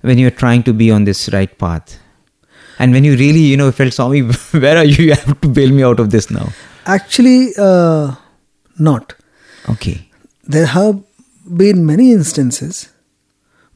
when 0.00 0.18
you 0.18 0.26
were 0.26 0.38
trying 0.42 0.64
to 0.64 0.72
be 0.72 0.90
on 0.90 1.04
this 1.04 1.28
right 1.32 1.56
path? 1.58 1.98
And 2.78 2.92
when 2.92 3.04
you 3.04 3.12
really, 3.16 3.38
you 3.40 3.56
know, 3.56 3.70
felt, 3.70 3.92
Swami, 3.92 4.22
where 4.50 4.76
are 4.76 4.84
you? 4.84 5.04
You 5.04 5.14
have 5.14 5.40
to 5.40 5.48
bail 5.48 5.70
me 5.70 5.84
out 5.84 6.00
of 6.00 6.10
this 6.10 6.30
now. 6.30 6.48
Actually, 6.86 7.52
uh, 7.56 8.16
not. 8.78 9.14
Okay. 9.68 10.08
There 10.42 10.66
have 10.66 11.02
been 11.56 11.86
many 11.86 12.12
instances, 12.12 12.90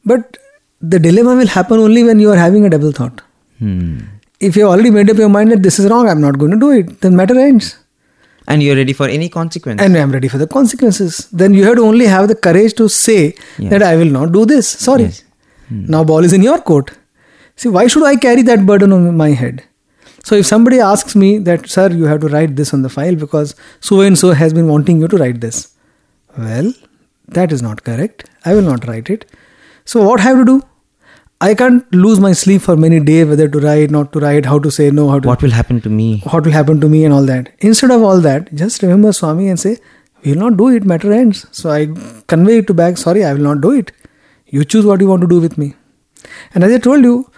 but 0.05 0.37
the 0.81 0.99
dilemma 0.99 1.35
will 1.35 1.47
happen 1.47 1.79
only 1.79 2.03
when 2.03 2.19
you 2.19 2.29
are 2.29 2.35
having 2.35 2.65
a 2.65 2.69
double 2.69 2.91
thought. 2.91 3.21
Hmm. 3.59 3.99
If 4.39 4.55
you 4.55 4.63
have 4.63 4.71
already 4.71 4.89
made 4.89 5.09
up 5.09 5.17
your 5.17 5.29
mind 5.29 5.51
that 5.51 5.63
this 5.63 5.79
is 5.79 5.89
wrong, 5.89 6.07
I'm 6.07 6.21
not 6.21 6.37
going 6.39 6.51
to 6.51 6.57
do 6.57 6.71
it, 6.71 7.01
then 7.01 7.15
matter 7.15 7.37
ends. 7.37 7.77
And 8.47 8.63
you're 8.63 8.75
ready 8.75 8.93
for 8.93 9.07
any 9.07 9.29
consequence. 9.29 9.81
And 9.81 9.95
I'm 9.95 10.11
ready 10.11 10.27
for 10.27 10.37
the 10.37 10.47
consequences. 10.47 11.27
Then 11.31 11.53
you 11.53 11.65
have 11.65 11.75
to 11.75 11.83
only 11.83 12.05
have 12.05 12.27
the 12.27 12.35
courage 12.35 12.73
to 12.75 12.89
say 12.89 13.35
yes. 13.57 13.69
that 13.69 13.83
I 13.83 13.95
will 13.95 14.09
not 14.09 14.31
do 14.31 14.45
this. 14.45 14.67
Sorry. 14.67 15.03
Yes. 15.03 15.23
Hmm. 15.67 15.85
Now 15.85 16.03
ball 16.03 16.23
is 16.23 16.33
in 16.33 16.41
your 16.41 16.59
court. 16.59 16.91
See, 17.55 17.69
why 17.69 17.87
should 17.87 18.03
I 18.03 18.15
carry 18.15 18.41
that 18.43 18.65
burden 18.65 18.91
on 18.93 19.15
my 19.15 19.29
head? 19.31 19.63
So 20.23 20.35
if 20.35 20.45
somebody 20.45 20.79
asks 20.79 21.15
me 21.15 21.37
that, 21.39 21.69
sir, 21.69 21.91
you 21.91 22.05
have 22.05 22.21
to 22.21 22.27
write 22.27 22.55
this 22.55 22.73
on 22.73 22.81
the 22.81 22.89
file 22.89 23.15
because 23.15 23.55
so 23.79 24.01
and 24.01 24.17
so 24.17 24.31
has 24.31 24.53
been 24.53 24.67
wanting 24.67 24.99
you 24.99 25.07
to 25.07 25.17
write 25.17 25.41
this. 25.41 25.73
Well, 26.37 26.73
that 27.27 27.51
is 27.51 27.61
not 27.61 27.83
correct. 27.83 28.29
I 28.45 28.53
will 28.53 28.61
not 28.61 28.87
write 28.87 29.09
it. 29.09 29.25
So 29.85 30.07
what 30.07 30.19
I 30.19 30.23
have 30.23 30.37
to 30.37 30.45
do? 30.45 30.63
I 31.41 31.55
can't 31.55 31.93
lose 31.95 32.19
my 32.19 32.33
sleep 32.33 32.61
for 32.61 32.75
many 32.75 32.99
days 32.99 33.25
whether 33.25 33.47
to 33.47 33.59
write, 33.59 33.91
not 33.91 34.11
to 34.11 34.19
write, 34.19 34.45
how 34.45 34.59
to 34.59 34.69
say 34.69 34.91
no, 34.91 35.09
how 35.09 35.21
to. 35.21 35.27
What 35.27 35.41
will 35.41 35.51
happen 35.51 35.79
to 35.81 35.89
me? 35.89 36.21
What 36.31 36.43
will 36.43 36.51
happen 36.51 36.81
to 36.81 36.89
me 36.89 37.05
and 37.05 37.13
all 37.13 37.23
that. 37.23 37.53
Instead 37.59 37.91
of 37.91 38.01
all 38.01 38.19
that, 38.19 38.53
just 38.53 38.81
remember 38.81 39.13
Swami 39.13 39.47
and 39.47 39.57
say, 39.57 39.77
we 40.25 40.33
will 40.33 40.39
not 40.39 40.57
do 40.57 40.67
it, 40.67 40.83
matter 40.83 41.13
ends. 41.13 41.45
So 41.51 41.69
I 41.69 41.87
convey 42.27 42.57
it 42.57 42.67
to 42.67 42.73
back, 42.73 42.97
sorry, 42.97 43.23
I 43.23 43.33
will 43.33 43.43
not 43.43 43.61
do 43.61 43.71
it. 43.71 43.93
You 44.47 44.65
choose 44.65 44.85
what 44.85 44.99
you 44.99 45.07
want 45.07 45.21
to 45.21 45.27
do 45.27 45.39
with 45.39 45.57
me. 45.57 45.75
And 46.53 46.65
as 46.65 46.73
I 46.73 46.77
told 46.77 47.03
you, 47.03 47.31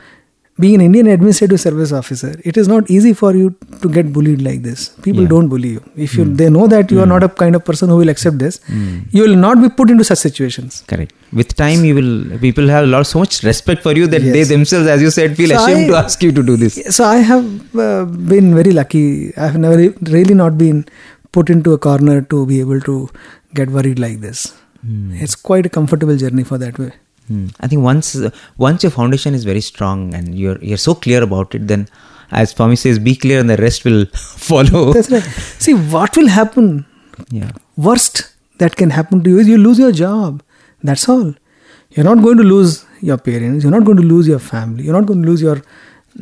being 0.61 0.75
an 0.75 0.81
Indian 0.81 1.07
administrative 1.07 1.59
service 1.59 1.91
officer, 1.99 2.31
it 2.51 2.57
is 2.61 2.67
not 2.71 2.89
easy 2.95 3.13
for 3.21 3.31
you 3.35 3.49
to 3.81 3.89
get 3.97 4.11
bullied 4.13 4.41
like 4.47 4.61
this. 4.67 4.89
People 5.07 5.23
yeah. 5.23 5.29
don't 5.33 5.49
bully 5.53 5.69
you. 5.75 5.83
If 5.95 6.15
you 6.15 6.25
mm. 6.25 6.37
they 6.41 6.49
know 6.49 6.67
that 6.73 6.91
you 6.91 6.97
mm. 6.97 7.01
are 7.01 7.05
hmm. 7.05 7.15
not 7.15 7.23
a 7.23 7.29
kind 7.41 7.55
of 7.59 7.65
person 7.65 7.89
who 7.89 7.97
will 8.01 8.13
accept 8.13 8.37
this, 8.39 8.59
mm. 8.79 9.05
you 9.11 9.23
will 9.23 9.35
not 9.35 9.61
be 9.61 9.69
put 9.69 9.89
into 9.89 10.03
such 10.03 10.19
situations. 10.19 10.83
Correct. 10.87 11.13
With 11.41 11.55
time, 11.55 11.83
you 11.89 11.95
will 11.99 12.39
people 12.45 12.67
have 12.75 12.85
a 12.85 12.91
lot 12.95 13.07
so 13.13 13.19
much 13.19 13.43
respect 13.43 13.83
for 13.83 13.93
you 13.93 14.07
that 14.15 14.21
yes. 14.21 14.33
they 14.37 14.43
themselves, 14.55 14.87
as 14.87 15.01
you 15.01 15.11
said, 15.19 15.35
feel 15.35 15.49
so 15.49 15.63
ashamed 15.63 15.85
I, 15.85 15.87
to 15.87 15.95
ask 16.03 16.23
you 16.23 16.31
to 16.39 16.43
do 16.51 16.57
this. 16.57 16.79
So 16.95 17.05
I 17.05 17.17
have 17.17 17.75
uh, 17.75 18.05
been 18.33 18.55
very 18.55 18.71
lucky. 18.71 19.05
I 19.35 19.47
have 19.47 19.57
never 19.67 19.93
really 20.17 20.33
not 20.33 20.57
been 20.57 20.85
put 21.31 21.49
into 21.49 21.73
a 21.73 21.77
corner 21.77 22.21
to 22.33 22.45
be 22.45 22.59
able 22.59 22.81
to 22.81 23.09
get 23.53 23.69
worried 23.69 23.99
like 23.99 24.19
this. 24.21 24.53
Hmm. 24.81 25.13
It's 25.13 25.35
quite 25.35 25.65
a 25.65 25.69
comfortable 25.69 26.17
journey 26.17 26.43
for 26.43 26.57
that 26.57 26.77
way. 26.77 26.91
Hmm. 27.27 27.47
I 27.59 27.67
think 27.67 27.81
once 27.83 28.17
once 28.57 28.83
your 28.83 28.91
foundation 28.91 29.33
is 29.33 29.43
very 29.43 29.61
strong 29.61 30.13
and 30.13 30.35
you're 30.37 30.57
you're 30.63 30.77
so 30.77 30.95
clear 30.95 31.23
about 31.23 31.55
it, 31.55 31.67
then 31.67 31.87
as 32.31 32.51
Swami 32.51 32.75
says, 32.75 32.97
be 32.99 33.15
clear 33.15 33.39
and 33.39 33.49
the 33.49 33.57
rest 33.57 33.83
will 33.85 34.05
follow. 34.15 34.93
That's 34.93 35.11
right. 35.11 35.23
See 35.23 35.73
what 35.73 36.15
will 36.15 36.29
happen. 36.29 36.85
Yeah. 37.29 37.51
Worst 37.77 38.33
that 38.59 38.75
can 38.75 38.89
happen 38.89 39.23
to 39.23 39.29
you 39.29 39.39
is 39.39 39.47
you 39.47 39.57
lose 39.57 39.77
your 39.79 39.91
job. 39.91 40.41
That's 40.83 41.07
all. 41.09 41.33
You're 41.91 42.05
not 42.05 42.23
going 42.23 42.37
to 42.37 42.43
lose 42.43 42.85
your 43.01 43.17
parents. 43.17 43.63
You're 43.63 43.71
not 43.71 43.83
going 43.83 43.97
to 43.97 44.03
lose 44.03 44.27
your 44.27 44.39
family. 44.39 44.85
You're 44.85 44.93
not 44.93 45.05
going 45.05 45.21
to 45.21 45.27
lose 45.27 45.41
your 45.41 45.61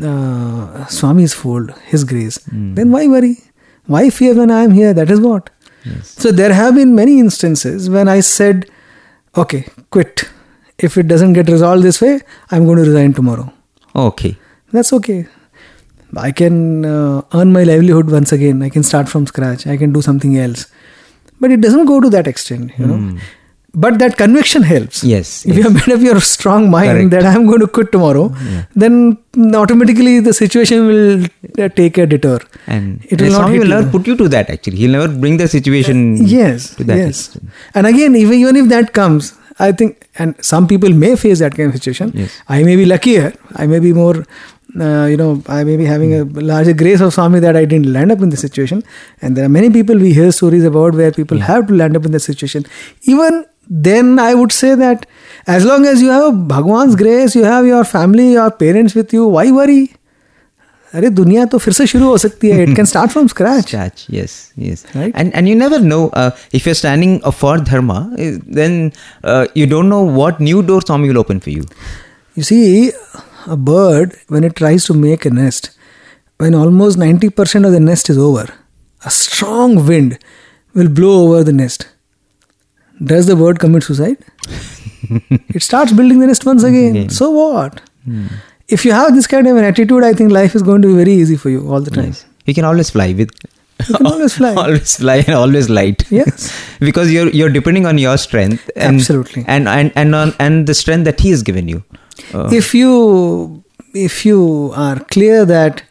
uh, 0.04 0.86
Swami's 0.88 1.34
fold, 1.34 1.72
His 1.86 2.04
grace. 2.04 2.40
Mm. 2.40 2.76
Then 2.76 2.92
why 2.92 3.08
worry? 3.08 3.38
Why 3.86 4.10
fear 4.10 4.34
when 4.36 4.52
I 4.52 4.64
am 4.64 4.72
here? 4.72 4.94
That 4.94 5.10
is 5.10 5.20
what. 5.20 5.50
Yes. 5.84 6.10
So 6.10 6.32
there 6.32 6.54
have 6.54 6.76
been 6.76 6.96
many 6.96 7.20
instances 7.20 7.90
when 7.90 8.08
I 8.08 8.20
said, 8.20 8.70
"Okay, 9.36 9.68
quit." 9.90 10.30
If 10.80 10.98
it 10.98 11.08
doesn't 11.08 11.34
get 11.34 11.50
resolved 11.50 11.84
this 11.84 12.02
way, 12.02 12.20
I'm 12.52 12.66
going 12.66 12.78
to 12.78 12.84
resign 12.84 13.14
tomorrow. 13.14 13.52
Okay. 13.96 14.38
That's 14.72 14.94
okay. 14.94 15.28
I 16.18 16.32
can 16.32 16.86
uh, 16.86 17.22
earn 17.34 17.52
my 17.54 17.64
livelihood 17.64 18.10
once 18.10 18.32
again. 18.32 18.64
I 18.64 18.70
can 18.70 18.84
start 18.84 19.10
from 19.10 19.28
scratch. 19.28 19.68
I 19.68 19.78
can 19.78 19.92
do 19.92 20.02
something 20.02 20.38
else. 20.38 20.68
But 21.40 21.52
it 21.52 21.62
doesn't 21.62 21.86
go 21.86 22.00
to 22.02 22.10
that 22.10 22.28
extent, 22.28 22.72
you 22.78 22.86
mm. 22.86 22.90
know. 22.90 22.98
Hmm. 22.98 23.18
But 23.74 24.00
that 24.00 24.18
conviction 24.18 24.64
helps. 24.64 25.04
Yes. 25.04 25.46
If 25.46 25.56
yes. 25.56 25.58
you 25.58 25.64
have 25.64 25.74
made 25.74 25.96
up 25.96 26.02
your 26.02 26.20
strong 26.20 26.72
mind 26.72 27.12
Correct. 27.12 27.12
that 27.12 27.26
I'm 27.26 27.46
going 27.46 27.60
to 27.60 27.68
quit 27.68 27.92
tomorrow, 27.92 28.34
yeah. 28.44 28.66
then 28.76 29.18
automatically 29.56 30.20
the 30.20 30.34
situation 30.34 30.88
will 30.88 31.26
uh, 31.64 31.70
take 31.70 32.00
a 32.00 32.08
detour. 32.08 32.40
And 32.66 33.06
it 33.06 33.22
will 33.22 33.32
not 33.32 33.52
will 33.52 33.68
never 33.68 33.90
put 33.92 34.08
you 34.08 34.18
to 34.18 34.28
that 34.30 34.50
actually. 34.50 34.78
He'll 34.78 34.92
never 34.92 35.08
bring 35.08 35.38
the 35.38 35.48
situation 35.48 36.16
uh, 36.16 36.24
yes, 36.24 36.76
to 36.76 36.84
that 36.86 36.98
yes. 36.98 37.28
Extent. 37.28 37.52
And 37.76 37.86
again, 37.86 38.16
even, 38.16 38.34
even 38.40 38.56
if 38.56 38.70
that 38.70 38.94
comes, 38.94 39.38
I 39.60 39.72
think, 39.72 40.08
and 40.18 40.36
some 40.44 40.68
people 40.68 40.90
may 40.90 41.16
face 41.16 41.40
that 41.40 41.56
kind 41.56 41.70
of 41.70 41.76
situation. 41.76 42.12
Yes. 42.16 42.42
I 42.48 42.64
may 42.64 42.76
be 42.76 42.86
luckier. 42.86 43.34
I 43.56 43.68
may 43.68 43.80
be 43.80 43.92
more, 43.92 44.26
uh, 44.80 45.06
you 45.06 45.18
know, 45.18 45.44
I 45.48 45.64
may 45.64 45.76
be 45.76 45.86
having 45.86 46.14
a 46.14 46.24
larger 46.24 46.74
grace 46.74 47.02
of 47.02 47.14
Swami 47.14 47.40
that 47.42 47.56
I 47.56 47.66
didn't 47.66 47.92
land 47.92 48.12
up 48.12 48.22
in 48.22 48.30
the 48.30 48.38
situation. 48.38 48.84
And 49.22 49.36
there 49.36 49.46
are 49.46 49.50
many 49.50 49.70
people 49.70 49.98
we 49.98 50.14
hear 50.14 50.32
stories 50.32 50.64
about 50.64 50.96
where 50.96 51.12
people 51.12 51.38
yeah. 51.38 51.46
have 51.46 51.68
to 51.68 51.74
land 51.74 51.98
up 51.98 52.06
in 52.06 52.12
the 52.12 52.20
situation. 52.20 52.66
Even 53.04 53.46
then, 53.70 54.18
I 54.18 54.34
would 54.34 54.52
say 54.52 54.76
that 54.76 55.06
as 55.46 55.66
long 55.66 55.86
as 55.86 56.02
you 56.02 56.10
have 56.10 56.34
Bhagwan's 56.48 56.96
grace, 56.96 57.36
you 57.36 57.44
have 57.44 57.66
your 57.66 57.84
family, 57.84 58.32
your 58.34 58.52
parents 58.52 58.96
with 58.96 59.12
you, 59.14 59.28
why 59.28 59.52
worry? 59.52 59.94
अरे 60.95 61.09
दुनिया 61.11 61.45
तो 61.53 61.59
फिर 61.59 61.75
से 61.75 61.87
शुरू 61.87 62.07
हो 62.07 62.17
सकती 62.19 62.49
है 62.51 62.63
it 62.63 62.75
can 62.77 62.85
start 62.87 63.11
from 63.11 63.27
scratch 63.29 63.65
scratch 63.67 64.07
yes 64.11 64.33
yes 64.59 64.85
and 64.97 65.33
and 65.35 65.49
you 65.49 65.55
never 65.59 65.81
know 65.81 65.99
if 66.55 66.67
you 66.67 66.71
are 66.71 66.75
standing 66.75 67.19
for 67.41 67.61
dharma 67.61 68.01
then 68.19 68.91
you 69.57 69.67
don't 69.71 69.87
know 69.87 70.05
what 70.17 70.41
new 70.43 70.63
door 70.71 70.83
Swami 70.83 71.09
will 71.09 71.19
open 71.19 71.39
for 71.47 71.55
you 71.55 71.65
you 72.39 72.45
see 72.47 72.63
a 73.55 73.57
bird 73.67 74.15
when 74.35 74.45
it 74.47 74.55
tries 74.61 74.85
to 74.87 74.95
make 75.01 75.25
a 75.29 75.31
nest 75.35 75.67
when 76.45 76.55
almost 76.61 77.01
90% 77.03 77.69
of 77.69 77.75
the 77.75 77.83
nest 77.83 78.09
is 78.15 78.17
over 78.29 78.43
a 79.03 79.13
strong 79.17 79.77
wind 79.91 80.17
will 80.79 80.89
blow 81.01 81.13
over 81.19 81.45
the 81.49 81.55
nest 81.59 81.85
does 83.13 83.29
the 83.29 83.37
bird 83.43 83.61
commit 83.67 83.87
suicide 83.89 84.27
it 85.59 85.63
starts 85.69 85.95
building 86.01 86.25
the 86.25 86.31
nest 86.33 86.49
once 86.51 86.67
again, 86.71 86.91
again. 86.97 87.15
so 87.21 87.31
what 87.37 87.81
hmm 88.09 88.27
if 88.70 88.86
you 88.86 88.92
have 88.92 89.14
this 89.16 89.28
kind 89.28 89.48
of 89.48 89.58
an 89.58 89.64
attitude, 89.64 90.04
I 90.04 90.14
think 90.14 90.32
life 90.32 90.56
is 90.56 90.62
going 90.62 90.82
to 90.84 90.88
be 90.88 90.96
very 90.96 91.14
easy 91.14 91.36
for 91.36 91.50
you 91.50 91.68
all 91.70 91.82
the 91.82 91.92
time. 91.92 92.06
Yes. 92.06 92.26
You 92.46 92.54
can 92.54 92.66
always 92.66 92.90
fly 92.90 93.14
with. 93.14 93.32
You 93.88 93.96
can 93.96 94.08
always 94.08 94.36
fly. 94.36 94.54
always 94.64 94.98
fly 94.98 95.18
and 95.18 95.36
always 95.36 95.70
light. 95.70 96.04
Yes. 96.12 96.52
because 96.80 97.12
you're 97.12 97.30
you're 97.30 97.50
depending 97.50 97.86
on 97.86 97.98
your 97.98 98.18
strength. 98.18 98.70
And, 98.76 99.00
Absolutely. 99.00 99.46
And 99.48 99.68
and 99.68 99.92
and 99.96 100.16
on 100.16 100.34
and 100.40 100.68
the 100.68 100.74
strength 100.74 101.06
that 101.06 101.20
He 101.20 101.32
has 101.32 101.44
given 101.44 101.68
you. 101.68 101.84
Uh, 102.34 102.50
if 102.52 102.74
you 102.74 103.64
if 103.94 104.26
you 104.26 104.72
are 104.76 105.00
clear 105.06 105.46
that 105.46 105.84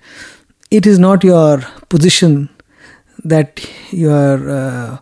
it 0.71 0.87
is 0.87 0.99
not 0.99 1.25
your 1.25 1.63
position 1.89 2.49
that 3.25 3.67
you 3.91 4.11
are 4.11 4.51
uh, 4.51 4.99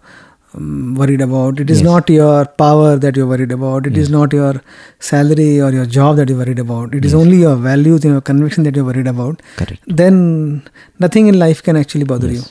worried 0.57 1.21
about. 1.21 1.61
It 1.61 1.71
is 1.71 1.81
Yes. 1.81 1.85
not 1.87 2.09
your 2.11 2.45
power 2.63 2.97
that 2.97 3.17
you're 3.17 3.27
worried 3.27 3.53
about. 3.53 3.87
It 3.87 3.97
is 3.97 4.09
not 4.11 4.33
your 4.33 4.53
salary 4.99 5.61
or 5.61 5.71
your 5.73 5.87
job 5.87 6.17
that 6.17 6.29
you're 6.29 6.39
worried 6.39 6.59
about. 6.59 6.95
It 6.95 7.05
is 7.05 7.15
only 7.15 7.39
your 7.39 7.57
values 7.57 8.05
and 8.05 8.13
your 8.13 8.21
conviction 8.21 8.65
that 8.65 8.75
you're 8.77 8.85
worried 8.85 9.07
about. 9.07 9.43
Correct. 9.57 9.83
Then 9.87 10.63
nothing 10.99 11.27
in 11.27 11.39
life 11.39 11.63
can 11.63 11.77
actually 11.77 12.05
bother 12.05 12.33
you. 12.33 12.43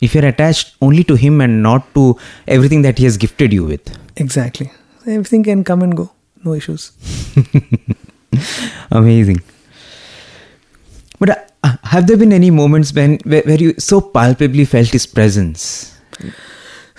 If 0.00 0.14
you're 0.14 0.24
attached 0.26 0.74
only 0.80 1.04
to 1.04 1.14
him 1.14 1.40
and 1.42 1.62
not 1.62 1.92
to 1.94 2.16
everything 2.48 2.82
that 2.82 2.96
he 2.98 3.04
has 3.04 3.18
gifted 3.18 3.52
you 3.52 3.64
with. 3.64 3.94
Exactly. 4.16 4.70
Everything 5.06 5.42
can 5.42 5.62
come 5.64 5.82
and 5.82 5.94
go. 5.96 6.10
No 6.44 6.54
issues. 6.54 6.92
Amazing. 8.90 9.40
But 11.18 11.52
uh, 11.62 11.76
have 11.82 12.06
there 12.06 12.16
been 12.16 12.32
any 12.32 12.50
moments 12.50 12.94
when 12.94 13.18
where, 13.24 13.42
where 13.42 13.58
you 13.58 13.74
so 13.78 14.00
palpably 14.00 14.64
felt 14.64 14.88
his 14.88 15.04
presence? 15.06 15.98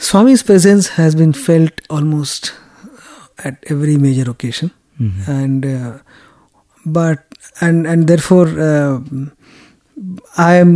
Swami's 0.08 0.44
presence 0.44 0.88
has 1.00 1.16
been 1.16 1.34
felt 1.34 1.72
almost 1.90 2.54
at 3.50 3.64
every 3.74 3.98
major 3.98 4.30
occasion, 4.30 4.72
and 5.28 5.66
uh, 5.66 5.98
but 6.86 7.20
and 7.68 7.86
and 7.88 8.08
therefore 8.08 8.48
uh, 8.60 9.00
I 10.38 10.56
am 10.56 10.72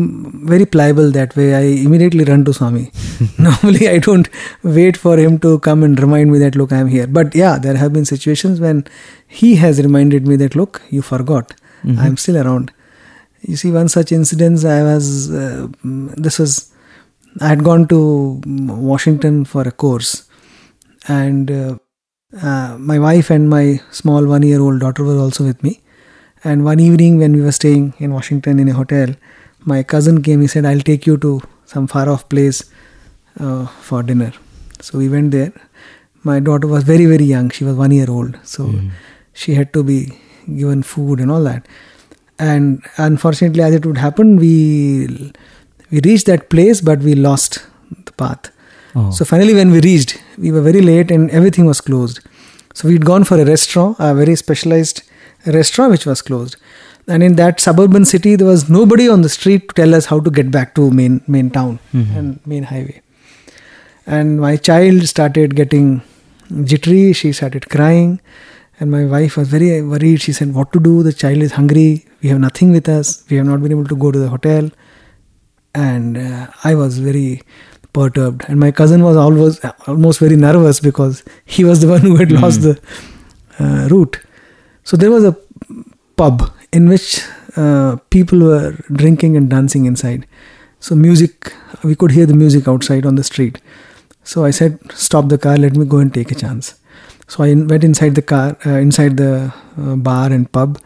very 0.47 0.65
pliable 0.65 1.09
that 1.11 1.36
way. 1.36 1.55
I 1.55 1.61
immediately 1.88 2.23
run 2.26 2.45
to 2.45 2.53
Swami. 2.53 2.91
Normally, 3.39 3.89
I 3.89 3.97
don't 3.97 4.30
wait 4.63 4.97
for 4.97 5.17
him 5.17 5.39
to 5.39 5.57
come 5.59 5.84
and 5.84 5.99
remind 5.99 6.32
me 6.32 6.39
that 6.39 6.55
look, 6.55 6.71
I 6.71 6.78
am 6.78 6.88
here. 6.88 7.07
But 7.07 7.34
yeah, 7.34 7.57
there 7.57 7.76
have 7.76 7.93
been 7.93 8.05
situations 8.05 8.59
when 8.59 8.86
he 9.28 9.55
has 9.55 9.82
reminded 9.82 10.28
me 10.28 10.36
that 10.38 10.55
look, 10.55 10.82
you 10.89 11.01
forgot, 11.01 11.53
I 11.99 12.07
am 12.07 12.17
still 12.17 12.38
around. 12.38 12.71
You 13.41 13.55
see, 13.55 13.71
one 13.71 13.89
such 13.89 14.11
incident, 14.11 14.63
I 14.65 14.84
was 14.84 15.32
uh, 15.32 15.67
this 15.84 16.39
was 16.39 16.71
I 17.41 17.47
had 17.47 17.63
gone 17.63 17.88
to 17.88 18.41
Washington 18.45 19.43
for 19.45 19.61
a 19.63 19.71
course, 19.71 20.29
and 21.07 21.51
uh, 21.51 21.77
uh, 22.41 22.77
my 22.79 22.97
wife 22.97 23.29
and 23.29 23.49
my 23.49 23.81
small 23.91 24.25
one 24.25 24.43
year 24.43 24.61
old 24.61 24.79
daughter 24.79 25.03
were 25.03 25.17
also 25.17 25.43
with 25.43 25.61
me. 25.63 25.81
And 26.43 26.63
one 26.63 26.79
evening, 26.79 27.17
when 27.17 27.33
we 27.33 27.41
were 27.41 27.51
staying 27.51 27.93
in 27.97 28.13
Washington 28.13 28.59
in 28.59 28.69
a 28.69 28.73
hotel, 28.73 29.09
my 29.65 29.83
cousin 29.83 30.21
came. 30.21 30.41
He 30.41 30.47
said, 30.47 30.65
I'll 30.65 30.79
take 30.79 31.05
you 31.07 31.17
to 31.17 31.41
some 31.65 31.88
far 31.88 32.07
off 32.07 32.29
place 32.29 32.63
uh, 33.39 33.65
for 33.65 34.03
dinner. 34.03 34.31
So 34.79 34.97
we 34.99 35.09
went 35.09 35.31
there. 35.31 35.51
My 36.23 36.39
daughter 36.39 36.67
was 36.67 36.83
very, 36.83 37.05
very 37.05 37.25
young. 37.25 37.49
She 37.49 37.63
was 37.63 37.75
one 37.75 37.91
year 37.91 38.09
old. 38.09 38.38
So 38.43 38.69
she 39.33 39.55
had 39.55 39.73
to 39.73 39.83
be 39.83 40.13
given 40.55 40.83
food 40.83 41.19
and 41.19 41.31
all 41.31 41.43
that. 41.43 41.67
And 42.38 42.83
unfortunately, 42.97 43.63
as 43.63 43.73
it 43.73 43.86
would 43.86 43.97
happen, 43.97 44.36
we 44.38 45.33
we 45.96 46.02
reached 46.10 46.26
that 46.28 46.50
place, 46.50 46.82
but 46.82 47.00
we 47.00 47.16
lost 47.16 47.60
the 48.06 48.12
path. 48.12 48.52
Oh. 48.96 49.12
So 49.12 49.26
finally, 49.26 49.54
when 49.54 49.72
we 49.72 49.80
reached, 49.82 50.22
we 50.38 50.52
were 50.52 50.62
very 50.62 50.82
late 50.82 51.12
and 51.12 51.30
everything 51.32 51.66
was 51.66 51.80
closed. 51.80 52.20
So 52.74 52.89
we'd 52.89 53.06
gone 53.06 53.24
for 53.24 53.39
a 53.39 53.46
restaurant, 53.46 53.98
a 54.00 54.14
very 54.14 54.36
specialized 54.36 55.04
restaurant 55.46 55.91
which 55.91 56.06
was 56.06 56.22
closed. 56.22 56.58
And 57.08 57.24
in 57.24 57.36
that 57.36 57.62
suburban 57.62 58.04
city, 58.04 58.36
there 58.36 58.48
was 58.48 58.70
nobody 58.70 59.08
on 59.08 59.22
the 59.22 59.30
street 59.30 59.70
to 59.70 59.76
tell 59.76 59.96
us 59.96 60.08
how 60.08 60.20
to 60.20 60.32
get 60.39 60.52
back 60.52 60.76
to 60.76 60.89
main 60.91 61.22
main 61.28 61.52
town 61.58 61.80
mm-hmm. 61.93 62.18
and 62.18 62.48
main 62.54 62.64
highway. 62.64 63.02
And 64.06 64.41
my 64.46 64.56
child 64.58 65.08
started 65.12 65.56
getting 65.56 66.02
jittery. 66.72 67.14
She 67.14 67.32
started 67.32 67.70
crying, 67.76 68.20
and 68.80 68.91
my 68.96 69.04
wife 69.14 69.38
was 69.38 69.54
very 69.54 69.70
worried. 69.93 70.26
She 70.26 70.34
said, 70.39 70.56
"What 70.56 70.74
to 70.78 70.82
do? 70.88 70.96
The 71.10 71.14
child 71.22 71.46
is 71.50 71.54
hungry. 71.60 71.91
We 72.24 72.34
have 72.34 72.41
nothing 72.48 72.74
with 72.80 72.89
us. 72.96 73.14
We 73.30 73.38
have 73.41 73.48
not 73.52 73.64
been 73.68 73.78
able 73.78 73.88
to 73.93 74.02
go 74.08 74.12
to 74.18 74.26
the 74.26 74.34
hotel." 74.36 74.74
And 75.76 76.17
uh, 76.17 76.47
I 76.63 76.73
was 76.76 76.99
very 76.99 77.41
perturbed, 77.93 78.45
and 78.47 78.59
my 78.59 78.71
cousin 78.71 79.03
was 79.03 79.17
always 79.17 79.59
almost 79.88 80.19
very 80.19 80.36
nervous 80.36 80.80
because 80.80 81.23
he 81.45 81.63
was 81.63 81.82
the 81.82 81.88
one 81.95 82.01
who 82.01 82.15
had 82.15 82.32
lost 82.32 82.61
the 82.61 82.80
uh, 83.59 83.88
route. 83.91 84.19
So 84.84 84.97
there 84.97 85.11
was 85.11 85.23
a 85.23 85.36
pub 86.15 86.51
in 86.71 86.88
which 86.88 87.21
uh, 87.57 87.97
people 88.09 88.39
were 88.39 88.71
drinking 89.01 89.38
and 89.38 89.49
dancing 89.49 89.86
inside. 89.86 90.26
So 90.80 90.95
music, 90.95 91.53
we 91.84 91.95
could 91.95 92.11
hear 92.11 92.26
the 92.26 92.34
music 92.36 92.67
outside 92.67 93.05
on 93.05 93.15
the 93.15 93.23
street. 93.23 93.59
So 94.23 94.45
I 94.45 94.51
said, 94.51 94.80
"Stop 94.93 95.30
the 95.30 95.38
car. 95.38 95.57
Let 95.57 95.76
me 95.76 95.86
go 95.86 95.97
and 95.97 96.13
take 96.13 96.32
a 96.32 96.36
chance." 96.36 96.76
So 97.28 97.43
I 97.43 97.53
went 97.53 97.84
inside 97.84 98.15
the 98.15 98.21
car, 98.21 98.57
uh, 98.65 98.78
inside 98.88 99.17
the 99.17 99.53
uh, 99.82 99.95
bar 99.95 100.32
and 100.32 100.51
pub, 100.51 100.80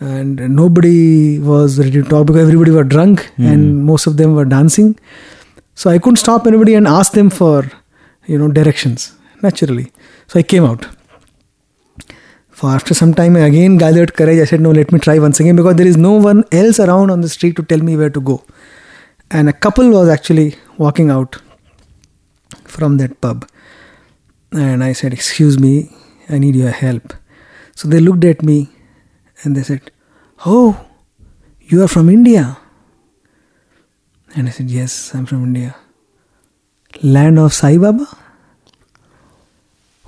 and 0.00 0.36
nobody 0.54 1.38
was 1.38 1.78
ready 1.78 1.90
to 1.90 2.04
talk 2.04 2.26
because 2.26 2.42
everybody 2.42 2.70
were 2.70 2.84
drunk 2.84 3.30
and 3.36 3.70
hmm. 3.70 3.84
most 3.84 4.06
of 4.06 4.16
them 4.16 4.34
were 4.34 4.44
dancing. 4.44 4.98
So 5.74 5.90
I 5.90 5.98
couldn't 5.98 6.16
stop 6.16 6.46
anybody 6.46 6.74
and 6.74 6.86
ask 6.86 7.12
them 7.12 7.30
for, 7.30 7.70
you 8.26 8.38
know, 8.38 8.48
directions 8.48 9.12
naturally. 9.42 9.92
So 10.26 10.38
I 10.38 10.42
came 10.42 10.64
out. 10.64 10.86
For 12.50 12.70
after 12.70 12.94
some 12.94 13.14
time, 13.14 13.36
I 13.36 13.40
again 13.40 13.78
gathered 13.78 14.14
courage. 14.14 14.40
I 14.40 14.44
said, 14.44 14.60
"No, 14.60 14.72
let 14.72 14.90
me 14.92 14.98
try 14.98 15.18
once 15.18 15.38
again," 15.38 15.54
because 15.54 15.76
there 15.76 15.86
is 15.86 15.96
no 15.96 16.14
one 16.14 16.44
else 16.50 16.80
around 16.80 17.10
on 17.10 17.20
the 17.20 17.28
street 17.28 17.54
to 17.56 17.62
tell 17.62 17.84
me 17.88 17.96
where 17.96 18.10
to 18.10 18.20
go. 18.20 18.42
And 19.30 19.48
a 19.48 19.52
couple 19.52 19.90
was 19.90 20.08
actually 20.08 20.56
walking 20.76 21.12
out 21.16 21.36
from 22.64 22.96
that 22.96 23.20
pub, 23.20 23.46
and 24.50 24.82
I 24.82 24.92
said, 24.92 25.12
"Excuse 25.12 25.60
me, 25.66 25.72
I 26.28 26.38
need 26.38 26.56
your 26.56 26.74
help." 26.80 27.14
So 27.76 27.86
they 27.94 28.00
looked 28.00 28.24
at 28.24 28.42
me, 28.42 28.58
and 29.42 29.56
they 29.56 29.62
said, 29.62 29.90
"Oh, 30.44 30.86
you 31.60 31.82
are 31.82 31.88
from 31.88 32.08
India." 32.08 32.58
And 34.34 34.48
I 34.48 34.50
said, 34.50 34.70
Yes, 34.70 35.14
I'm 35.14 35.26
from 35.26 35.44
India. 35.44 35.74
Land 37.02 37.38
of 37.38 37.52
Sai 37.52 37.76
Baba? 37.78 38.06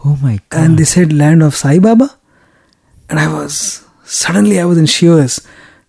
Oh 0.05 0.19
my 0.23 0.39
god. 0.49 0.61
And 0.61 0.79
they 0.79 0.85
said, 0.85 1.13
Land 1.13 1.43
of 1.43 1.55
Sai 1.55 1.79
Baba? 1.79 2.11
And 3.09 3.19
I 3.19 3.33
was, 3.33 3.85
suddenly 4.05 4.61
I 4.61 4.65
was 4.65 4.79
in 4.79 4.87
shears. 4.87 5.47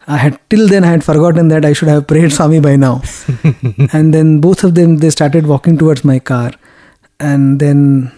I 0.07 0.17
had, 0.17 0.39
till 0.49 0.67
then, 0.67 0.83
I 0.83 0.87
had 0.87 1.03
forgotten 1.03 1.49
that 1.49 1.63
I 1.63 1.73
should 1.73 1.87
have 1.87 2.07
prayed 2.07 2.33
Swami 2.33 2.59
by 2.59 2.75
now. 2.75 3.03
and 3.93 4.13
then 4.13 4.41
both 4.41 4.63
of 4.63 4.73
them, 4.73 4.97
they 4.97 5.11
started 5.11 5.45
walking 5.45 5.77
towards 5.77 6.03
my 6.03 6.17
car. 6.17 6.51
And 7.19 7.59
then 7.59 8.11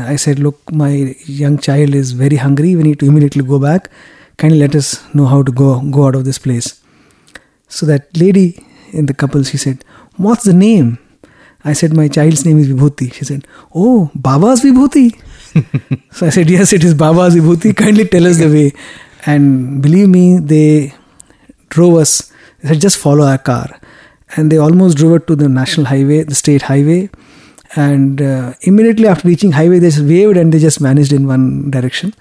I 0.00 0.16
said, 0.16 0.38
Look, 0.38 0.72
my 0.72 1.14
young 1.26 1.58
child 1.58 1.94
is 1.94 2.12
very 2.12 2.36
hungry. 2.36 2.74
We 2.74 2.82
need 2.82 3.00
to 3.00 3.06
immediately 3.06 3.42
go 3.42 3.58
back. 3.58 3.90
Kindly 4.38 4.60
let 4.60 4.74
us 4.76 5.02
know 5.14 5.26
how 5.26 5.42
to 5.42 5.50
go, 5.52 5.80
go 5.90 6.06
out 6.06 6.14
of 6.14 6.24
this 6.24 6.38
place. 6.38 6.80
So 7.68 7.86
that 7.86 8.16
lady 8.16 8.64
in 8.92 9.06
the 9.06 9.14
couple, 9.14 9.42
she 9.42 9.56
said, 9.56 9.84
What's 10.16 10.44
the 10.44 10.52
name? 10.52 10.98
I 11.64 11.72
said, 11.72 11.92
My 11.94 12.06
child's 12.06 12.44
name 12.44 12.58
is 12.58 12.68
Vibhuti. 12.68 13.12
She 13.12 13.24
said, 13.24 13.46
Oh, 13.74 14.10
Baba's 14.14 14.62
Vibhuti? 14.62 15.12
so 16.12 16.26
I 16.26 16.30
said, 16.30 16.48
Yes, 16.48 16.72
it 16.72 16.84
is 16.84 16.94
Baba's 16.94 17.34
Vibhuti. 17.34 17.76
Kindly 17.76 18.04
tell 18.04 18.26
us 18.26 18.38
the 18.38 18.48
way. 18.48 18.72
And 19.26 19.82
believe 19.82 20.08
me, 20.08 20.38
they 20.38 20.94
drove 21.68 21.96
us. 21.96 22.32
They 22.60 22.68
said, 22.68 22.80
Just 22.80 22.98
follow 22.98 23.26
our 23.26 23.38
car. 23.38 23.80
And 24.36 24.52
they 24.52 24.58
almost 24.58 24.98
drove 24.98 25.16
it 25.16 25.26
to 25.26 25.36
the 25.36 25.48
national 25.48 25.86
highway, 25.86 26.22
the 26.22 26.36
state 26.36 26.62
highway. 26.62 27.10
And 27.74 28.22
uh, 28.22 28.54
immediately 28.62 29.08
after 29.08 29.26
reaching 29.26 29.52
highway, 29.52 29.80
they 29.80 29.90
just 29.90 30.04
waved 30.04 30.36
and 30.36 30.52
they 30.52 30.60
just 30.60 30.78
vanished 30.78 31.12
in 31.12 31.26
one 31.26 31.70
direction. 31.70 32.14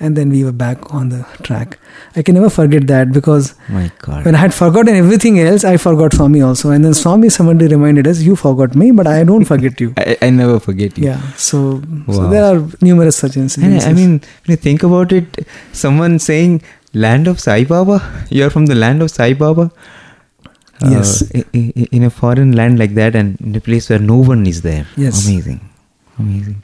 And 0.00 0.16
then 0.16 0.30
we 0.30 0.44
were 0.44 0.52
back 0.52 0.94
on 0.94 1.08
the 1.08 1.20
track. 1.42 1.76
I 2.14 2.22
can 2.22 2.36
never 2.36 2.48
forget 2.56 2.86
that 2.86 3.12
because 3.12 3.54
my 3.68 3.90
god. 4.02 4.24
when 4.24 4.36
I 4.36 4.38
had 4.38 4.54
forgotten 4.54 4.94
everything 4.94 5.40
else, 5.40 5.64
I 5.64 5.76
forgot 5.76 6.12
Swami 6.14 6.40
also. 6.40 6.70
And 6.70 6.84
then 6.84 6.94
Swami 6.94 7.28
somebody 7.36 7.66
reminded 7.66 8.06
us, 8.06 8.20
You 8.20 8.36
forgot 8.36 8.76
me, 8.76 8.90
but 8.92 9.08
I 9.08 9.24
don't 9.24 9.44
forget 9.44 9.80
you. 9.80 9.94
I, 10.04 10.16
I 10.22 10.30
never 10.30 10.60
forget 10.60 10.96
you. 10.98 11.04
yeah. 11.06 11.20
So, 11.36 11.82
so 12.12 12.28
there 12.30 12.44
are 12.44 12.64
numerous 12.80 13.16
such 13.16 13.36
incidents. 13.36 13.86
I 13.86 13.92
mean, 13.92 14.12
when 14.20 14.54
you 14.54 14.56
think 14.56 14.84
about 14.84 15.10
it, 15.12 15.46
someone 15.72 16.18
saying 16.20 16.62
land 16.94 17.26
of 17.26 17.40
Sai 17.40 17.64
Baba, 17.64 18.00
you're 18.30 18.50
from 18.50 18.66
the 18.66 18.76
land 18.76 19.02
of 19.02 19.10
Sai 19.10 19.32
Baba. 19.34 19.70
Uh, 20.80 20.90
Yes. 20.90 21.24
i- 21.34 21.44
i- 21.60 21.88
in 21.90 22.04
a 22.04 22.10
foreign 22.10 22.52
land 22.52 22.78
like 22.78 22.94
that 22.94 23.16
and 23.16 23.40
in 23.40 23.56
a 23.56 23.60
place 23.60 23.90
where 23.90 23.98
no 23.98 24.18
one 24.18 24.46
is 24.46 24.62
there. 24.62 24.86
Yes. 24.96 25.26
Amazing. 25.26 25.60
Amazing. 26.20 26.62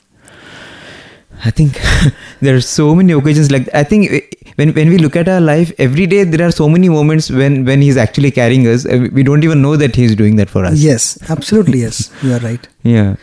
I 1.45 1.51
think 1.51 1.81
there 2.41 2.55
are 2.57 2.61
so 2.61 2.95
many 2.95 3.13
occasions 3.13 3.51
like 3.51 3.69
I 3.75 3.83
think 3.85 4.11
when 4.57 4.73
when 4.79 4.89
we 4.89 4.99
look 4.99 5.17
at 5.17 5.29
our 5.29 5.41
life 5.41 5.73
every 5.79 6.07
day 6.07 6.25
there 6.25 6.47
are 6.47 6.53
so 6.53 6.69
many 6.69 6.89
moments 6.89 7.31
when 7.31 7.65
when 7.65 7.83
he's 7.83 7.97
actually 7.97 8.31
carrying 8.31 8.67
us 8.73 8.87
uh, 8.87 9.09
we 9.13 9.23
don't 9.23 9.45
even 9.45 9.61
know 9.63 9.77
that 9.77 9.95
he's 9.97 10.15
doing 10.17 10.37
that 10.37 10.49
for 10.51 10.65
us. 10.65 10.79
yes, 10.79 11.19
absolutely, 11.29 11.81
yes. 11.81 12.11
You 12.23 12.35
are 12.35 12.41
right. 12.41 12.69
Yeah. 12.83 13.17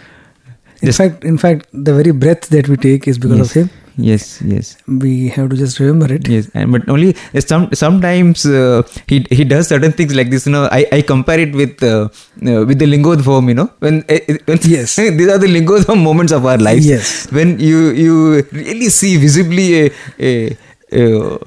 In 0.82 0.88
Just- 0.88 0.98
fact, 0.98 1.24
in 1.24 1.38
fact, 1.38 1.68
the 1.72 1.94
very 1.94 2.12
breath 2.12 2.50
that 2.50 2.68
we 2.68 2.76
take 2.76 3.08
is 3.08 3.18
because 3.20 3.38
yes. 3.38 3.56
of 3.56 3.62
him. 3.62 3.70
Yes, 3.98 4.42
yes. 4.42 4.78
We 4.88 5.28
have 5.30 5.50
to 5.50 5.56
just 5.58 5.80
remember 5.80 6.14
it. 6.14 6.28
Yes, 6.28 6.50
and 6.54 6.72
but 6.72 6.88
only 6.88 7.16
some 7.40 7.68
sometimes 7.74 8.46
uh, 8.46 8.84
he 9.08 9.26
he 9.30 9.44
does 9.44 9.68
certain 9.68 9.92
things 9.92 10.16
like 10.16 10.30
this. 10.30 10.46
You 10.46 10.54
know, 10.54 10.70
I, 10.72 10.86
I 10.92 11.02
compare 11.02 11.40
it 11.40 11.54
with 11.54 11.84
uh, 11.84 12.08
uh, 12.46 12.64
with 12.66 12.80
the 12.80 12.86
Lingodbhavam. 12.86 13.50
You 13.50 13.54
know, 13.56 13.70
when, 13.80 14.04
uh, 14.10 14.20
when 14.46 14.60
Yes. 14.64 14.96
these 14.96 15.28
are 15.28 15.38
the 15.38 15.48
Lingodbhavam 15.48 16.02
moments 16.02 16.32
of 16.32 16.46
our 16.46 16.58
lives. 16.58 16.86
Yes. 16.88 17.30
when 17.32 17.60
you 17.60 17.90
you 17.92 18.44
really 18.54 18.88
see 18.90 19.18
visibly 19.18 19.68
a 19.88 19.92
a, 20.20 20.58
a, 20.94 21.40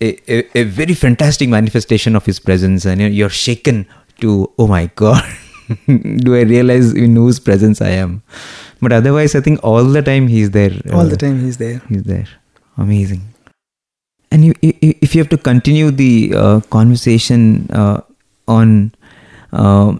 a, 0.00 0.08
a, 0.28 0.60
a 0.60 0.62
very 0.64 0.94
fantastic 0.94 1.48
manifestation 1.48 2.16
of 2.16 2.26
his 2.26 2.40
presence, 2.40 2.84
and 2.84 3.00
you're 3.00 3.30
shaken 3.30 3.86
to 4.20 4.50
oh 4.58 4.66
my 4.66 4.90
god, 4.96 5.22
do 5.86 6.34
I 6.34 6.42
realize 6.42 6.92
in 6.92 7.14
whose 7.16 7.38
presence 7.38 7.80
I 7.80 7.90
am? 7.90 8.22
But 8.84 8.92
otherwise, 8.92 9.34
I 9.34 9.40
think 9.40 9.60
all 9.64 9.84
the 9.84 10.02
time 10.02 10.28
he's 10.28 10.50
there. 10.50 10.72
all 10.92 11.06
the 11.06 11.16
time 11.16 11.40
he's 11.40 11.56
there. 11.56 11.80
He's 11.88 12.04
there. 12.04 12.26
Amazing. 12.76 13.22
And 14.30 14.44
you, 14.44 14.54
if 14.62 15.14
you 15.14 15.20
have 15.20 15.30
to 15.30 15.38
continue 15.38 15.90
the 15.90 16.32
uh, 16.36 16.60
conversation 16.70 17.68
uh, 17.70 18.00
on 18.48 18.92
uh, 19.52 19.96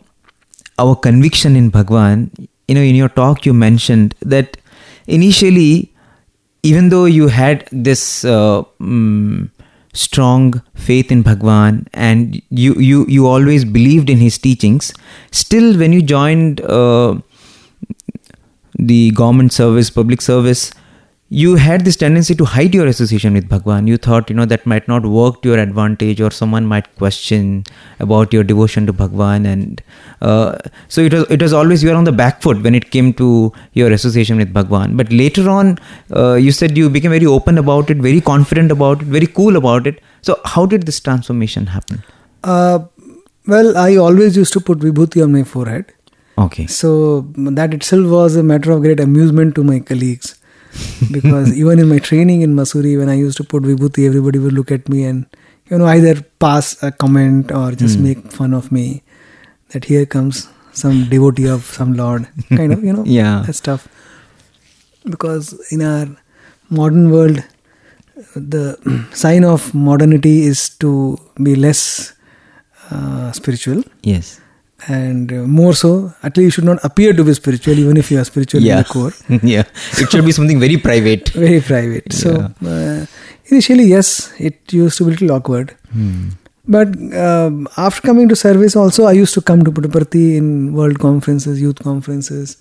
our 0.79 0.97
conviction 0.97 1.57
in 1.57 1.71
Bhagwan, 1.71 2.31
you 2.69 2.75
know, 2.75 2.81
in 2.81 2.95
your 2.95 3.09
talk 3.09 3.47
you 3.47 3.55
mentioned 3.55 4.15
that 4.21 4.57
initially, 5.07 5.93
even 6.63 6.89
though 6.89 7.05
you 7.05 7.29
had 7.29 7.69
this 7.71 8.25
uh, 8.25 8.63
mm, 8.81 9.51
strong 9.93 10.63
faith 10.75 11.13
in 11.13 11.23
Bhagwan 11.23 11.87
and 11.95 12.41
you, 12.51 12.75
you, 12.75 13.07
you 13.07 13.27
always 13.27 13.65
believed 13.65 14.11
in 14.11 14.19
his 14.19 14.39
teachings, 14.39 14.93
still 15.31 15.79
when 15.79 15.93
you 15.93 16.03
joined 16.03 16.61
uh, 16.63 17.15
the 18.79 19.11
government 19.13 19.53
service, 19.53 19.91
public 19.91 20.21
service, 20.21 20.73
you 21.31 21.57
had 21.57 21.85
this 21.85 21.97
tendency 21.97 22.35
to 22.35 22.45
hide 22.45 22.75
your 22.75 22.87
association 22.87 23.33
with 23.33 23.49
Bhagwan. 23.49 23.87
You 23.87 23.97
thought, 23.97 24.29
you 24.31 24.37
know, 24.37 24.45
that 24.45 24.67
might 24.67 24.87
not 24.87 25.07
work 25.07 25.43
to 25.43 25.49
your 25.49 25.59
advantage, 25.59 26.21
or 26.21 26.31
someone 26.31 26.67
might 26.67 26.95
question 26.97 27.65
about 27.99 28.33
your 28.33 28.45
devotion 28.45 28.87
to 28.87 28.93
Bhagwan, 28.93 29.47
and 29.47 29.83
uh, 30.21 30.59
so 30.89 31.01
it 31.01 31.13
was. 31.13 31.25
It 31.31 31.43
was 31.43 31.53
always 31.53 31.83
you 31.83 31.89
were 31.89 31.97
on 31.97 32.05
the 32.05 32.13
back 32.13 32.43
foot 32.43 32.63
when 32.63 32.75
it 32.75 32.91
came 32.91 33.13
to 33.15 33.53
your 33.73 33.91
association 33.91 34.37
with 34.37 34.53
Bhagwan. 34.53 34.97
But 34.97 35.11
later 35.11 35.49
on, 35.49 35.79
uh, 36.15 36.35
you 36.35 36.53
said 36.53 36.77
you 36.77 36.91
became 36.91 37.11
very 37.11 37.27
open 37.27 37.59
about 37.59 37.91
it, 37.91 37.97
very 37.97 38.21
confident 38.21 38.71
about 38.71 39.03
it, 39.03 39.09
very 39.09 39.27
cool 39.27 39.57
about 39.57 39.87
it. 39.87 40.01
So 40.23 40.41
how 40.45 40.67
did 40.67 40.85
this 40.85 41.01
transformation 41.01 41.67
happen? 41.67 42.03
Uh, 42.45 42.81
well, 43.47 43.77
I 43.77 43.97
always 43.97 44.37
used 44.37 44.53
to 44.53 44.61
put 44.61 44.79
vibhuti 44.79 45.23
on 45.23 45.33
my 45.33 45.43
forehead. 45.43 45.93
Okay. 46.39 46.67
So 46.67 47.21
that 47.37 47.73
itself 47.75 48.07
was 48.11 48.37
a 48.37 48.43
matter 48.43 48.73
of 48.73 48.83
great 48.83 49.01
amusement 49.01 49.55
to 49.57 49.65
my 49.65 49.81
colleagues. 49.81 50.39
because 51.13 51.57
even 51.57 51.79
in 51.79 51.89
my 51.89 51.99
training 52.01 52.41
in 52.43 52.55
Mussoorie, 52.57 52.99
when 52.99 53.09
I 53.09 53.15
used 53.15 53.37
to 53.37 53.45
put 53.45 53.63
vibhuti, 53.63 54.07
everybody 54.07 54.41
would 54.41 54.53
look 54.53 54.73
at 54.73 54.89
me 54.89 55.05
and 55.05 55.27
you 55.71 55.79
know 55.79 55.87
either 55.87 56.21
pass 56.41 56.83
a 56.83 56.91
comment 56.91 57.53
or 57.53 57.71
just 57.73 57.99
make 57.99 58.33
fun 58.33 58.53
of 58.53 58.73
me 58.73 59.03
that 59.71 59.85
here 59.85 60.05
comes 60.05 60.49
some 60.73 61.09
devotee 61.09 61.47
of 61.49 61.63
some 61.65 61.93
lord, 61.95 62.27
kind 62.49 62.73
of 62.73 62.83
you 62.83 62.93
know 62.93 63.05
Yeah. 63.07 63.45
that 63.47 63.53
stuff. 63.55 63.87
Because 65.09 65.53
in 65.71 65.83
our 65.83 66.09
modern 66.71 67.11
world, 67.13 67.45
the 68.35 68.77
sign 69.13 69.45
of 69.45 69.73
modernity 69.75 70.43
is 70.43 70.69
to 70.81 71.19
be 71.43 71.55
less 71.55 72.13
uh, 72.91 73.31
spiritual 73.33 73.83
Yes. 74.03 74.41
And 74.89 75.33
uh, 75.33 75.37
more 75.59 75.75
so 75.75 76.13
at 76.23 76.37
least 76.37 76.45
you 76.45 76.51
should 76.51 76.65
not 76.65 76.85
appear 76.85 77.13
to 77.13 77.25
be 77.25 77.35
spiritual 77.35 77.79
even 77.79 77.97
if 77.97 78.11
you 78.11 78.19
are 78.21 78.25
spiritual 78.25 78.61
in 78.61 78.77
the 78.77 78.85
core. 78.85 79.13
Yeah. 79.43 79.65
It 79.99 80.11
should 80.11 80.25
be 80.25 80.33
something 80.33 80.61
very 80.61 80.77
private. 80.77 81.29
very 81.31 81.61
private. 81.61 82.13
So 82.13 82.53
uh, 82.67 83.07
initially 83.47 83.85
yes 83.85 84.33
it 84.39 84.73
used 84.73 84.99
to 84.99 85.05
be 85.05 85.11
a 85.11 85.13
little 85.13 85.33
awkward. 85.33 85.77
Hmm. 85.93 86.31
but 86.75 86.89
um, 87.23 87.69
after 87.77 88.01
coming 88.01 88.29
to 88.29 88.37
service 88.43 88.75
also 88.83 89.05
i 89.09 89.13
used 89.17 89.35
to 89.35 89.41
come 89.49 89.61
to 89.67 89.71
puttaparthi 89.71 90.37
in 90.37 90.47
world 90.73 90.99
conferences 90.99 91.61
youth 91.61 91.83
conferences. 91.83 92.57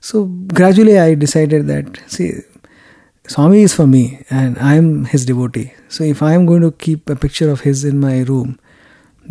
So 0.00 0.24
gradually 0.60 0.98
i 0.98 1.14
decided 1.14 1.66
that 1.66 2.00
see 2.06 2.30
swami 3.26 3.62
is 3.62 3.74
for 3.74 3.86
me 3.86 4.24
and 4.30 4.58
i 4.58 4.74
am 4.76 5.04
his 5.04 5.26
devotee. 5.26 5.72
So 5.88 6.04
if 6.04 6.22
i 6.22 6.32
am 6.34 6.46
going 6.46 6.62
to 6.62 6.70
keep 6.70 7.10
a 7.10 7.16
picture 7.16 7.50
of 7.50 7.60
his 7.60 7.84
in 7.84 8.00
my 8.00 8.20
room 8.20 8.58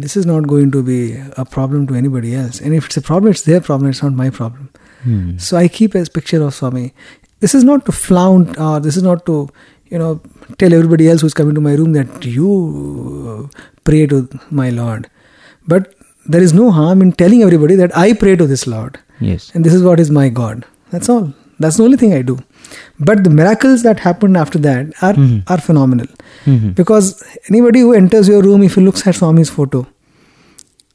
this 0.04 0.16
is 0.20 0.26
not 0.30 0.48
going 0.52 0.70
to 0.76 0.82
be 0.90 0.98
a 1.44 1.46
problem 1.56 1.86
to 1.88 1.96
anybody 2.02 2.34
else 2.42 2.60
and 2.68 2.76
if 2.80 2.86
it's 2.90 2.98
a 3.02 3.04
problem 3.10 3.32
it's 3.36 3.44
their 3.50 3.62
problem 3.70 3.90
it's 3.96 4.04
not 4.08 4.20
my 4.26 4.30
problem 4.42 4.70
Hmm. 5.04 5.28
so 5.44 5.56
I 5.58 5.68
keep 5.76 5.94
a 5.98 6.00
picture 6.16 6.40
of 6.46 6.54
Swami. 6.56 6.82
This 7.44 7.54
is 7.58 7.64
not 7.68 7.86
to 7.90 7.94
flaunt 7.98 8.58
or 8.64 8.72
this 8.86 8.98
is 9.02 9.04
not 9.04 9.22
to, 9.28 9.36
you 9.92 9.98
know, 10.02 10.10
tell 10.64 10.74
everybody 10.78 11.08
else 11.12 11.22
who's 11.26 11.36
coming 11.38 11.56
to 11.60 11.62
my 11.68 11.76
room 11.82 11.94
that 11.94 12.26
you 12.26 12.50
uh, 13.34 13.60
pray 13.90 14.02
to 14.14 14.18
my 14.52 14.66
Lord. 14.80 15.08
But 15.76 15.96
there 16.28 16.44
is 16.48 16.54
no 16.54 16.66
harm 16.80 17.02
in 17.06 17.14
telling 17.14 17.44
everybody 17.44 17.76
that 17.84 17.96
I 18.02 18.12
pray 18.26 18.36
to 18.36 18.46
this 18.46 18.68
Lord 18.68 19.00
Yes. 19.22 19.48
and 19.56 19.64
this 19.70 19.74
is 19.80 19.82
what 19.88 20.02
is 20.06 20.12
my 20.20 20.28
God. 20.28 20.66
That's 20.92 21.08
all. 21.08 21.34
That's 21.60 21.78
the 21.78 21.84
only 21.84 21.96
thing 22.04 22.14
I 22.14 22.22
do. 22.34 22.38
But 23.00 23.24
the 23.24 23.30
miracles 23.30 23.84
that 23.84 24.00
happened 24.00 24.38
after 24.38 24.60
that 24.60 24.88
are, 25.02 25.16
are 25.48 25.58
phenomenal. 25.70 26.08
Mhm. 26.46 26.76
Because 26.76 27.24
anybody 27.50 27.80
who 27.82 27.94
enters 27.94 28.28
your 28.28 28.42
room, 28.42 28.64
if 28.64 28.76
he 28.76 28.82
looks 28.82 29.06
at 29.08 29.16
Swami's 29.16 29.50
photo, 29.50 29.86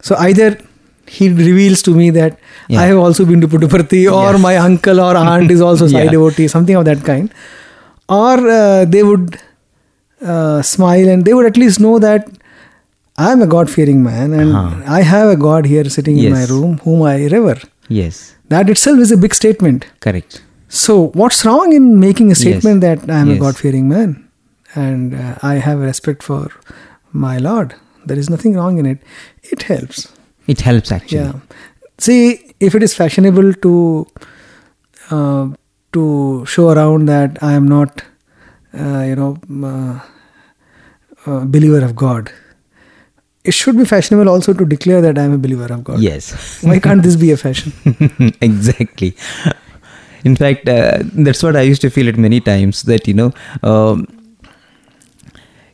so 0.03 0.17
either 0.17 0.59
he 1.07 1.29
reveals 1.29 1.83
to 1.83 1.95
me 1.95 2.11
that 2.19 2.39
Yeah. 2.69 2.81
I 2.81 2.85
have 2.91 2.99
also 2.99 3.25
been 3.31 3.41
to 3.43 3.49
Puttaparthi, 3.55 4.03
or 4.19 4.33
Yeah. 4.33 4.39
my 4.45 4.57
uncle 4.67 5.01
or 5.07 5.17
aunt 5.17 5.51
is 5.51 5.61
also 5.71 5.87
Sai 5.95 6.03
Yeah. 6.05 6.11
devotee, 6.13 6.49
something 6.49 6.77
of 6.77 6.85
that 6.91 7.03
kind. 7.05 7.31
Or 8.09 8.37
uh, 8.61 8.85
they 8.95 9.03
would 9.03 9.37
uh, 10.23 10.63
smile 10.63 11.09
and 11.09 11.25
they 11.25 11.35
would 11.35 11.47
at 11.47 11.57
least 11.57 11.81
know 11.81 11.99
that 11.99 12.29
I 13.17 13.31
am 13.33 13.43
a 13.43 13.47
God 13.47 13.69
fearing 13.71 14.03
man 14.03 14.33
and 14.33 14.53
Uh-huh. 14.53 14.81
I 15.01 15.03
have 15.03 15.29
a 15.33 15.37
God 15.37 15.67
here 15.73 15.85
sitting 15.97 16.19
in 16.19 16.33
my 16.33 16.45
room 16.55 16.79
whom 16.85 17.03
I 17.03 17.17
revere. 17.35 17.61
Yes. 17.89 18.35
That 18.49 18.71
itself 18.71 18.99
is 19.05 19.13
a 19.13 19.17
big 19.17 19.35
statement. 19.35 19.85
Correct. 20.01 20.41
So, 20.75 21.11
what's 21.15 21.45
wrong 21.45 21.73
in 21.73 22.01
making 22.01 22.33
a 22.33 22.35
statement 22.35 22.81
that 22.81 23.09
I 23.09 23.19
am 23.19 23.31
a 23.31 23.39
God 23.39 23.57
fearing 23.57 23.89
man 23.89 24.29
and 24.75 25.15
uh, 25.15 25.37
I 25.41 25.55
have 25.55 25.79
respect 25.79 26.21
for 26.25 26.51
my 27.13 27.39
Lord? 27.39 27.77
There 28.05 28.19
is 28.19 28.29
nothing 28.29 28.55
wrong 28.55 28.79
in 28.79 28.87
it. 28.87 28.99
It 29.45 29.63
helps. 29.63 30.13
It 30.49 30.63
helps 30.63 30.91
actually. 30.91 31.19
Yeah. 31.19 31.35
See, 31.99 32.55
if 32.59 32.75
it 32.75 32.83
is 32.83 32.93
fashionable 32.93 33.55
to 33.55 34.07
uh, 35.11 35.49
to 35.93 36.45
show 36.45 36.71
around 36.71 37.07
that 37.07 37.41
I 37.41 37.53
am 37.53 37.69
not, 37.69 38.03
uh, 38.77 39.03
you 39.03 39.15
know, 39.15 39.39
uh, 39.63 40.01
a 41.27 41.47
believer 41.47 41.85
of 41.85 41.95
God, 41.95 42.33
it 43.45 43.55
should 43.55 43.77
be 43.77 43.85
fashionable 43.85 44.29
also 44.29 44.53
to 44.53 44.65
declare 44.65 45.01
that 45.03 45.19
I 45.19 45.23
am 45.23 45.35
a 45.35 45.39
believer 45.39 45.73
of 45.73 45.85
God. 45.85 46.01
Yes. 46.01 46.65
Why 46.65 46.81
can't 46.81 47.05
this 47.05 47.15
be 47.15 47.31
a 47.31 47.37
fashion? 47.37 47.73
exactly. 48.41 49.17
In 50.25 50.37
fact, 50.37 50.69
uh, 50.69 50.99
that's 51.27 51.43
what 51.43 51.57
I 51.57 51.63
used 51.63 51.83
to 51.83 51.91
feel 51.91 52.09
it 52.09 52.17
many 52.17 52.41
times 52.41 52.83
that, 52.85 53.07
you 53.07 53.15
know, 53.15 53.33
um, 53.63 54.07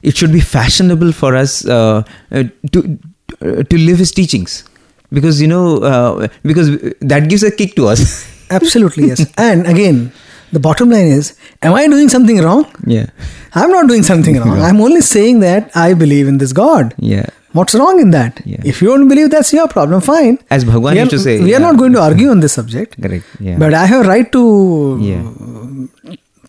it 0.02 0.16
should 0.16 0.32
be 0.32 0.40
fashionable 0.40 1.12
for 1.12 1.36
us 1.36 1.64
uh, 1.66 2.02
uh, 2.32 2.44
to 2.72 2.98
uh, 3.42 3.62
to 3.62 3.78
live 3.78 3.98
his 3.98 4.10
teachings 4.12 4.64
because 5.12 5.40
you 5.42 5.46
know 5.46 5.78
uh, 5.78 6.28
because 6.42 6.70
that 7.00 7.28
gives 7.28 7.42
a 7.42 7.50
kick 7.50 7.74
to 7.76 7.86
us 7.86 8.26
Absolutely, 8.50 9.08
yes. 9.08 9.24
and 9.38 9.66
again, 9.66 10.10
the 10.52 10.58
bottom 10.58 10.90
line 10.90 11.06
is 11.06 11.36
Am 11.62 11.74
I 11.74 11.86
doing 11.86 12.08
something 12.08 12.38
wrong? 12.38 12.64
yeah 12.86 13.06
I'm 13.54 13.70
not 13.70 13.88
doing 13.88 14.02
something 14.02 14.38
wrong. 14.40 14.58
I'm 14.68 14.80
only 14.80 15.00
saying 15.02 15.40
that 15.40 15.70
I 15.74 15.92
believe 15.94 16.26
in 16.28 16.38
this 16.38 16.52
God. 16.52 16.94
yeah 16.98 17.26
What's 17.52 17.74
wrong 17.74 18.00
in 18.00 18.10
that? 18.10 18.40
Yeah. 18.44 18.60
If 18.72 18.80
you 18.82 18.88
don't 18.88 19.08
believe, 19.08 19.30
that's 19.30 19.52
your 19.52 19.66
problem. 19.68 20.00
Fine. 20.08 20.38
as 20.56 20.64
bhagwan 20.64 20.94
we 20.94 21.00
are, 21.00 21.04
used 21.04 21.10
to 21.16 21.18
say 21.26 21.32
we 21.38 21.46
are 21.46 21.48
yeah. 21.54 21.58
not 21.66 21.78
going 21.78 21.92
to 21.98 22.00
argue 22.08 22.28
on 22.34 22.40
this 22.46 22.52
subject. 22.58 23.00
correct 23.06 23.26
yeah 23.48 23.56
But 23.62 23.74
I 23.74 23.86
have 23.92 24.04
a 24.04 24.08
right 24.08 24.30
to, 24.36 24.42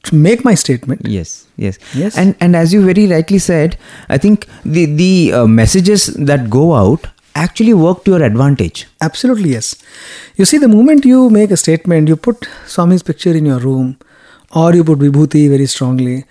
to 0.04 0.16
make 0.16 0.44
my 0.50 0.54
statement. 0.66 1.02
yes 1.16 1.32
yes 1.64 1.80
Yes. 2.02 2.18
and 2.18 2.36
and 2.46 2.56
as 2.62 2.74
you 2.76 2.82
very 2.86 3.04
rightly 3.12 3.40
said 3.48 3.76
i 4.16 4.18
think 4.26 4.48
the 4.78 4.86
the 5.02 5.10
uh, 5.40 5.42
messages 5.58 6.06
that 6.32 6.48
go 6.56 6.64
out 6.84 7.08
actually 7.42 7.74
work 7.82 8.00
to 8.06 8.12
your 8.16 8.24
advantage 8.30 8.80
Absolutely, 9.10 9.52
yes. 9.52 9.68
You 10.40 10.46
see, 10.50 10.58
the 10.64 10.68
moment 10.72 11.06
you 11.10 11.20
make 11.36 11.52
a 11.56 11.58
statement, 11.58 12.08
you 12.12 12.16
put 12.16 12.48
Swami's 12.74 13.04
picture 13.10 13.32
in 13.40 13.46
your 13.52 13.58
room 13.60 13.88
or 14.62 14.66
you 14.80 14.84
put 14.90 15.00
Vibhuti 15.00 15.42
very 15.54 15.66
strongly. 15.66 16.26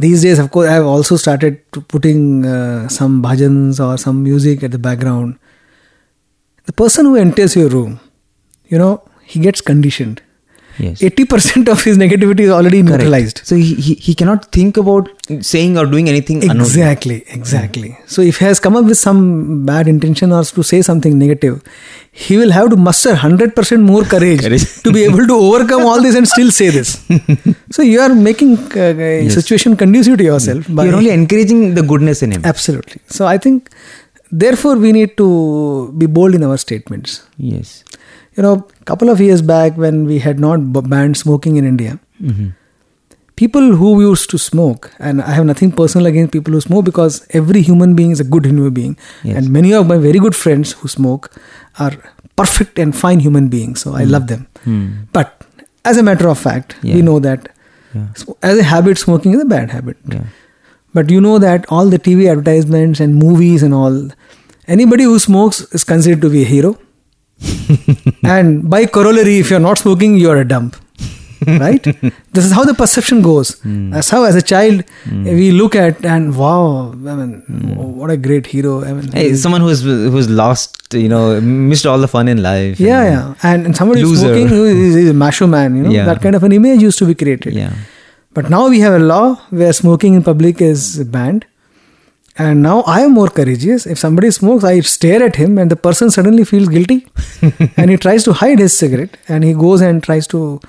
These 0.00 0.22
days, 0.22 0.38
of 0.38 0.50
course, 0.50 0.66
I 0.66 0.72
have 0.72 0.86
also 0.86 1.16
started 1.16 1.60
putting 1.88 2.46
uh, 2.46 2.88
some 2.88 3.22
bhajans 3.22 3.84
or 3.86 3.98
some 3.98 4.22
music 4.22 4.62
at 4.62 4.70
the 4.70 4.78
background. 4.78 5.38
The 6.64 6.72
person 6.72 7.04
who 7.04 7.16
enters 7.16 7.54
your 7.54 7.68
room, 7.68 8.00
you 8.68 8.78
know, 8.78 9.02
he 9.24 9.40
gets 9.40 9.60
conditioned. 9.60 10.22
Yes 10.84 11.00
80% 11.08 11.68
of 11.74 11.82
his 11.88 11.96
negativity 12.02 12.44
is 12.48 12.50
already 12.56 12.80
Correct. 12.82 13.02
neutralized. 13.02 13.40
So 13.48 13.54
he, 13.56 13.74
he, 13.86 13.94
he 14.06 14.14
cannot 14.20 14.46
think 14.56 14.76
about 14.82 15.08
saying 15.50 15.76
or 15.80 15.84
doing 15.94 16.08
anything 16.12 16.38
unknown. 16.42 16.60
Exactly, 16.66 17.16
exactly. 17.38 17.90
So 18.14 18.22
if 18.22 18.38
he 18.38 18.44
has 18.44 18.58
come 18.64 18.76
up 18.80 18.84
with 18.90 18.98
some 18.98 19.64
bad 19.70 19.88
intention 19.94 20.32
or 20.32 20.42
to 20.44 20.62
say 20.62 20.80
something 20.82 21.18
negative, 21.24 21.56
he 22.12 22.36
will 22.40 22.50
have 22.58 22.70
to 22.70 22.76
muster 22.76 23.12
100% 23.14 23.82
more 23.90 24.04
courage, 24.04 24.40
Courage. 24.40 24.82
to 24.82 24.92
be 24.92 25.04
able 25.04 25.26
to 25.26 25.34
overcome 25.34 25.82
all 25.82 26.00
this 26.02 26.16
and 26.16 26.26
still 26.26 26.50
say 26.50 26.70
this. 26.70 26.90
so 27.70 27.82
you 27.82 28.00
are 28.00 28.14
making 28.14 28.56
uh, 28.76 28.94
a 29.26 29.28
situation 29.28 29.76
conducive 29.76 30.18
to 30.18 30.24
yourself. 30.24 30.66
By 30.68 30.86
You're 30.86 30.96
only 30.96 31.10
encouraging 31.10 31.74
the 31.74 31.82
goodness 31.82 32.22
in 32.22 32.32
him. 32.32 32.42
Absolutely. 32.44 33.00
So 33.06 33.26
I 33.26 33.38
think, 33.38 33.70
therefore, 34.30 34.76
we 34.76 34.92
need 34.92 35.16
to 35.18 35.92
be 35.96 36.06
bold 36.06 36.34
in 36.34 36.42
our 36.42 36.58
statements. 36.58 37.22
Yes. 37.36 37.84
You 38.40 38.44
know, 38.44 38.66
a 38.80 38.84
couple 38.86 39.10
of 39.10 39.20
years 39.20 39.42
back 39.42 39.76
when 39.76 40.06
we 40.06 40.18
had 40.18 40.38
not 40.40 40.60
banned 40.90 41.18
smoking 41.18 41.56
in 41.56 41.66
India, 41.74 41.98
hmm 42.18 42.48
people 43.40 43.66
who 43.80 43.90
used 44.02 44.28
to 44.30 44.38
smoke 44.44 44.86
and 45.08 45.22
i 45.26 45.34
have 45.34 45.44
nothing 45.50 45.70
personal 45.76 46.06
against 46.08 46.30
people 46.32 46.52
who 46.56 46.58
smoke 46.64 46.82
because 46.88 47.14
every 47.38 47.60
human 47.68 47.94
being 48.00 48.10
is 48.16 48.20
a 48.24 48.26
good 48.34 48.48
human 48.48 48.74
being 48.78 48.90
Yes. 49.28 49.36
and 49.38 49.52
many 49.54 49.70
of 49.78 49.86
my 49.92 49.96
very 50.02 50.20
good 50.24 50.36
friends 50.40 50.72
who 50.80 50.88
smoke 50.94 51.28
are 51.84 51.92
perfect 52.42 52.82
and 52.84 52.98
fine 53.04 53.22
human 53.26 53.46
beings 53.54 53.84
so 53.86 53.94
i 54.00 54.02
love 54.16 54.26
them 54.32 54.42
Hmm. 54.66 54.82
but 55.18 55.46
as 55.92 56.02
a 56.02 56.04
matter 56.10 56.28
of 56.34 56.42
fact, 56.42 56.76
Yeah. 56.82 56.96
we 56.98 57.06
know 57.08 57.16
that 57.28 57.48
Yeah. 57.94 58.28
as 58.50 58.58
a 58.66 58.68
habit, 58.74 59.02
smoking 59.06 59.38
is 59.38 59.46
a 59.46 59.48
bad 59.54 59.70
habit. 59.78 59.96
Yeah. 60.16 60.26
But 61.00 61.14
you 61.16 61.22
know 61.28 61.38
that 61.46 61.64
all 61.78 61.94
the 61.96 62.02
TV 62.10 62.28
advertisements 62.34 63.00
and 63.06 63.18
movies 63.24 63.64
and 63.68 63.78
all, 63.82 63.96
anybody 64.76 65.08
who 65.12 65.18
smokes 65.30 65.62
is 65.80 65.86
considered 65.94 66.20
to 66.28 66.30
be 66.36 66.42
a 66.42 66.50
hero. 66.52 66.76
and 68.24 68.68
by 68.68 68.86
corollary, 68.86 69.38
if 69.38 69.50
you're 69.50 69.60
not 69.60 69.78
smoking, 69.78 70.16
you're 70.16 70.38
a 70.40 70.44
dump. 70.46 70.76
right? 71.46 71.82
this 72.32 72.44
is 72.44 72.52
how 72.52 72.64
the 72.64 72.74
perception 72.74 73.22
goes. 73.22 73.58
Hmm. 73.60 73.90
That's 73.90 74.10
how, 74.10 74.24
as 74.24 74.34
a 74.34 74.42
child, 74.42 74.84
hmm. 75.04 75.24
we 75.24 75.52
look 75.52 75.74
at 75.74 76.04
and 76.04 76.36
wow, 76.36 76.90
I 76.92 77.14
mean, 77.14 77.40
hmm. 77.46 77.76
what 77.76 78.10
a 78.10 78.16
great 78.18 78.46
hero. 78.46 78.84
I 78.84 78.92
mean, 78.92 79.10
Hey, 79.10 79.34
someone 79.34 79.62
who's 79.62 79.82
who's 79.82 80.28
lost, 80.28 80.92
you 80.92 81.08
know, 81.08 81.40
missed 81.40 81.86
all 81.86 81.98
the 81.98 82.08
fun 82.08 82.28
in 82.28 82.42
life. 82.42 82.78
yeah, 82.78 83.02
and- 83.02 83.14
yeah. 83.14 83.34
And, 83.42 83.66
and 83.66 83.76
somebody 83.76 84.02
who's 84.02 84.20
smoking 84.20 84.48
is, 84.48 84.96
is 84.96 85.10
a 85.10 85.14
macho 85.14 85.46
man, 85.46 85.76
you 85.76 85.82
know, 85.84 85.90
Yeah. 85.90 86.04
that 86.04 86.20
kind 86.20 86.34
of 86.34 86.42
an 86.44 86.52
image 86.52 86.82
used 86.82 86.98
to 86.98 87.06
be 87.06 87.14
created. 87.14 87.54
Yeah. 87.54 87.72
But 88.34 88.50
now 88.50 88.68
we 88.68 88.80
have 88.80 88.92
a 88.94 88.98
law 88.98 89.36
where 89.50 89.72
smoking 89.72 90.14
in 90.14 90.22
public 90.22 90.60
is 90.60 91.02
banned. 91.04 91.46
And 92.36 92.62
now 92.62 92.82
I 92.82 93.00
am 93.00 93.12
more 93.12 93.28
courageous. 93.28 93.86
If 93.86 93.98
somebody 93.98 94.30
smokes, 94.30 94.64
I 94.64 94.80
stare 94.80 95.22
at 95.22 95.36
him 95.36 95.58
and 95.58 95.70
the 95.70 95.76
person 95.76 96.10
suddenly 96.10 96.44
feels 96.44 96.68
guilty 96.68 97.06
and 97.76 97.90
he 97.90 97.96
tries 97.96 98.24
to 98.24 98.32
hide 98.32 98.58
his 98.58 98.76
cigarette 98.76 99.16
and 99.28 99.44
he 99.44 99.52
goes 99.52 99.80
and 99.80 100.02
tries 100.02 100.26
to, 100.28 100.60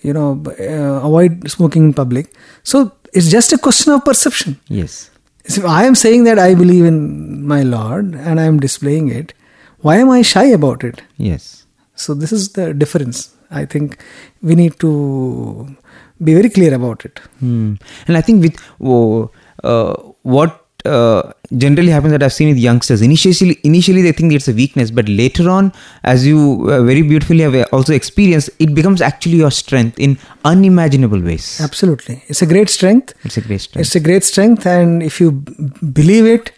you 0.00 0.12
know, 0.12 0.42
uh, 0.60 1.06
avoid 1.06 1.50
smoking 1.50 1.84
in 1.84 1.92
public. 1.92 2.32
So 2.62 2.92
it's 3.12 3.30
just 3.30 3.52
a 3.52 3.58
question 3.58 3.92
of 3.92 4.04
perception. 4.04 4.60
Yes. 4.68 5.10
So 5.46 5.62
if 5.62 5.66
I 5.66 5.84
am 5.84 5.94
saying 5.94 6.24
that 6.24 6.38
I 6.38 6.54
believe 6.54 6.84
in 6.84 7.46
my 7.46 7.62
Lord 7.62 8.14
and 8.14 8.38
I 8.38 8.44
am 8.44 8.60
displaying 8.60 9.08
it, 9.08 9.34
why 9.80 9.96
am 9.96 10.10
I 10.10 10.22
shy 10.22 10.44
about 10.44 10.84
it? 10.84 11.02
Yes. 11.16 11.66
So 11.94 12.14
this 12.14 12.32
is 12.32 12.52
the 12.52 12.72
difference. 12.74 13.34
I 13.50 13.64
think 13.64 13.98
we 14.42 14.54
need 14.54 14.78
to 14.80 15.76
be 16.22 16.34
very 16.34 16.50
clear 16.50 16.74
about 16.74 17.04
it. 17.04 17.18
Hmm. 17.40 17.74
And 18.06 18.16
I 18.16 18.20
think 18.20 18.42
with 18.42 18.56
oh, 18.80 19.30
uh, 19.64 19.94
what 20.22 20.57
uh, 20.84 21.32
generally 21.56 21.90
happens 21.90 22.12
that 22.12 22.22
I've 22.22 22.32
seen 22.32 22.48
with 22.48 22.58
youngsters, 22.58 23.02
initially, 23.02 23.58
initially 23.64 24.02
they 24.02 24.12
think 24.12 24.32
it's 24.32 24.48
a 24.48 24.52
weakness, 24.52 24.90
but 24.90 25.08
later 25.08 25.48
on, 25.50 25.72
as 26.04 26.26
you 26.26 26.68
uh, 26.70 26.82
very 26.82 27.02
beautifully 27.02 27.40
have 27.40 27.66
also 27.72 27.94
experienced, 27.94 28.50
it 28.58 28.74
becomes 28.74 29.00
actually 29.00 29.36
your 29.36 29.50
strength 29.50 29.98
in 29.98 30.18
unimaginable 30.44 31.20
ways. 31.20 31.60
Absolutely. 31.60 32.22
It's 32.28 32.42
a 32.42 32.46
great 32.46 32.68
strength. 32.70 33.14
It's 33.24 33.36
a 33.36 33.40
great 33.40 33.60
strength. 33.60 33.86
It's 33.86 33.94
a 33.96 34.00
great 34.00 34.24
strength, 34.24 34.66
and 34.66 35.02
if 35.02 35.20
you 35.20 35.32
b- 35.32 35.52
believe 35.92 36.26
it, 36.26 36.52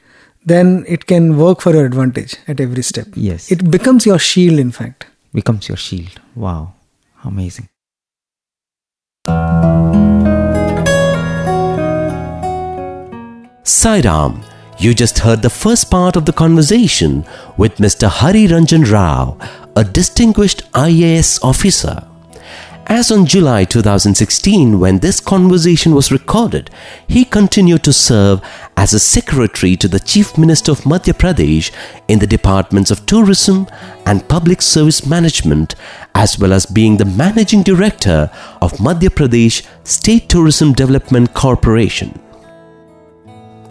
then 0.45 0.85
it 0.89 1.07
can 1.07 1.37
work 1.37 1.61
for 1.61 1.73
your 1.75 1.85
advantage 1.85 2.37
at 2.49 2.61
every 2.61 2.83
step. 2.83 3.07
Yes. 3.15 3.51
It 3.51 3.71
becomes 3.71 4.07
your 4.07 4.19
shield, 4.19 4.59
in 4.59 4.71
fact. 4.71 5.07
becomes 5.33 5.69
your 5.69 5.77
shield. 5.77 6.21
Wow. 6.35 6.75
Amazing. 7.25 7.69
Sairam, 13.71 14.43
you 14.81 14.95
just 14.95 15.21
heard 15.21 15.43
the 15.43 15.49
first 15.49 15.93
part 15.93 16.17
of 16.17 16.25
the 16.25 16.33
conversation 16.33 17.25
with 17.57 17.77
Mr. 17.77 18.09
Hari 18.09 18.49
Ranjan 18.49 18.91
Rao, 18.91 19.39
a 19.77 19.85
distinguished 19.85 20.65
IAS 20.73 21.39
officer. 21.45 22.05
As 22.87 23.13
on 23.13 23.27
July 23.27 23.65
2016, 23.65 24.81
when 24.81 24.99
this 24.99 25.21
conversation 25.21 25.95
was 25.95 26.11
recorded, 26.11 26.69
he 27.07 27.25
continued 27.25 27.85
to 27.85 27.93
serve 27.93 28.43
as 28.77 28.93
a 28.93 28.99
secretary 28.99 29.77
to 29.77 29.87
the 29.87 30.01
Chief 30.01 30.37
Minister 30.37 30.73
of 30.73 30.81
Madhya 30.81 31.15
Pradesh 31.15 31.71
in 32.09 32.19
the 32.19 32.27
departments 32.27 32.91
of 32.91 33.07
tourism 33.07 33.69
and 34.05 34.29
public 34.29 34.63
service 34.63 35.07
management, 35.07 35.77
as 36.17 36.41
well 36.41 36.53
as 36.53 36.67
being 36.67 36.97
the 36.97 37.05
managing 37.05 37.63
director 37.63 38.33
of 38.61 38.73
Madhya 38.79 39.11
Pradesh 39.11 39.65
State 39.85 40.29
Tourism 40.29 40.73
Development 40.73 41.33
Corporation. 41.35 42.19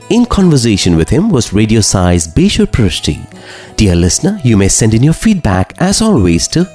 In 0.10 0.26
conversation 0.26 0.96
with 0.98 1.10
him 1.10 1.30
was 1.30 1.54
Radio 1.54 1.82
Sai's 1.82 2.28
Bishu 2.28 2.66
Prusty. 2.72 3.20
Dear 3.76 3.96
listener, 3.96 4.40
you 4.44 4.58
may 4.58 4.68
send 4.68 4.96
in 4.96 5.04
your 5.04 5.14
feedback 5.14 5.76
as 5.78 6.02
always 6.02 6.48
to 6.50 6.68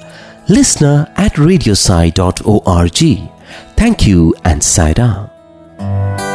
listener 0.48 1.12
at 1.16 1.32
radiosai.org. 1.34 3.30
Thank 3.76 4.06
you 4.06 4.34
and 4.44 4.62
Sairam. 4.62 6.33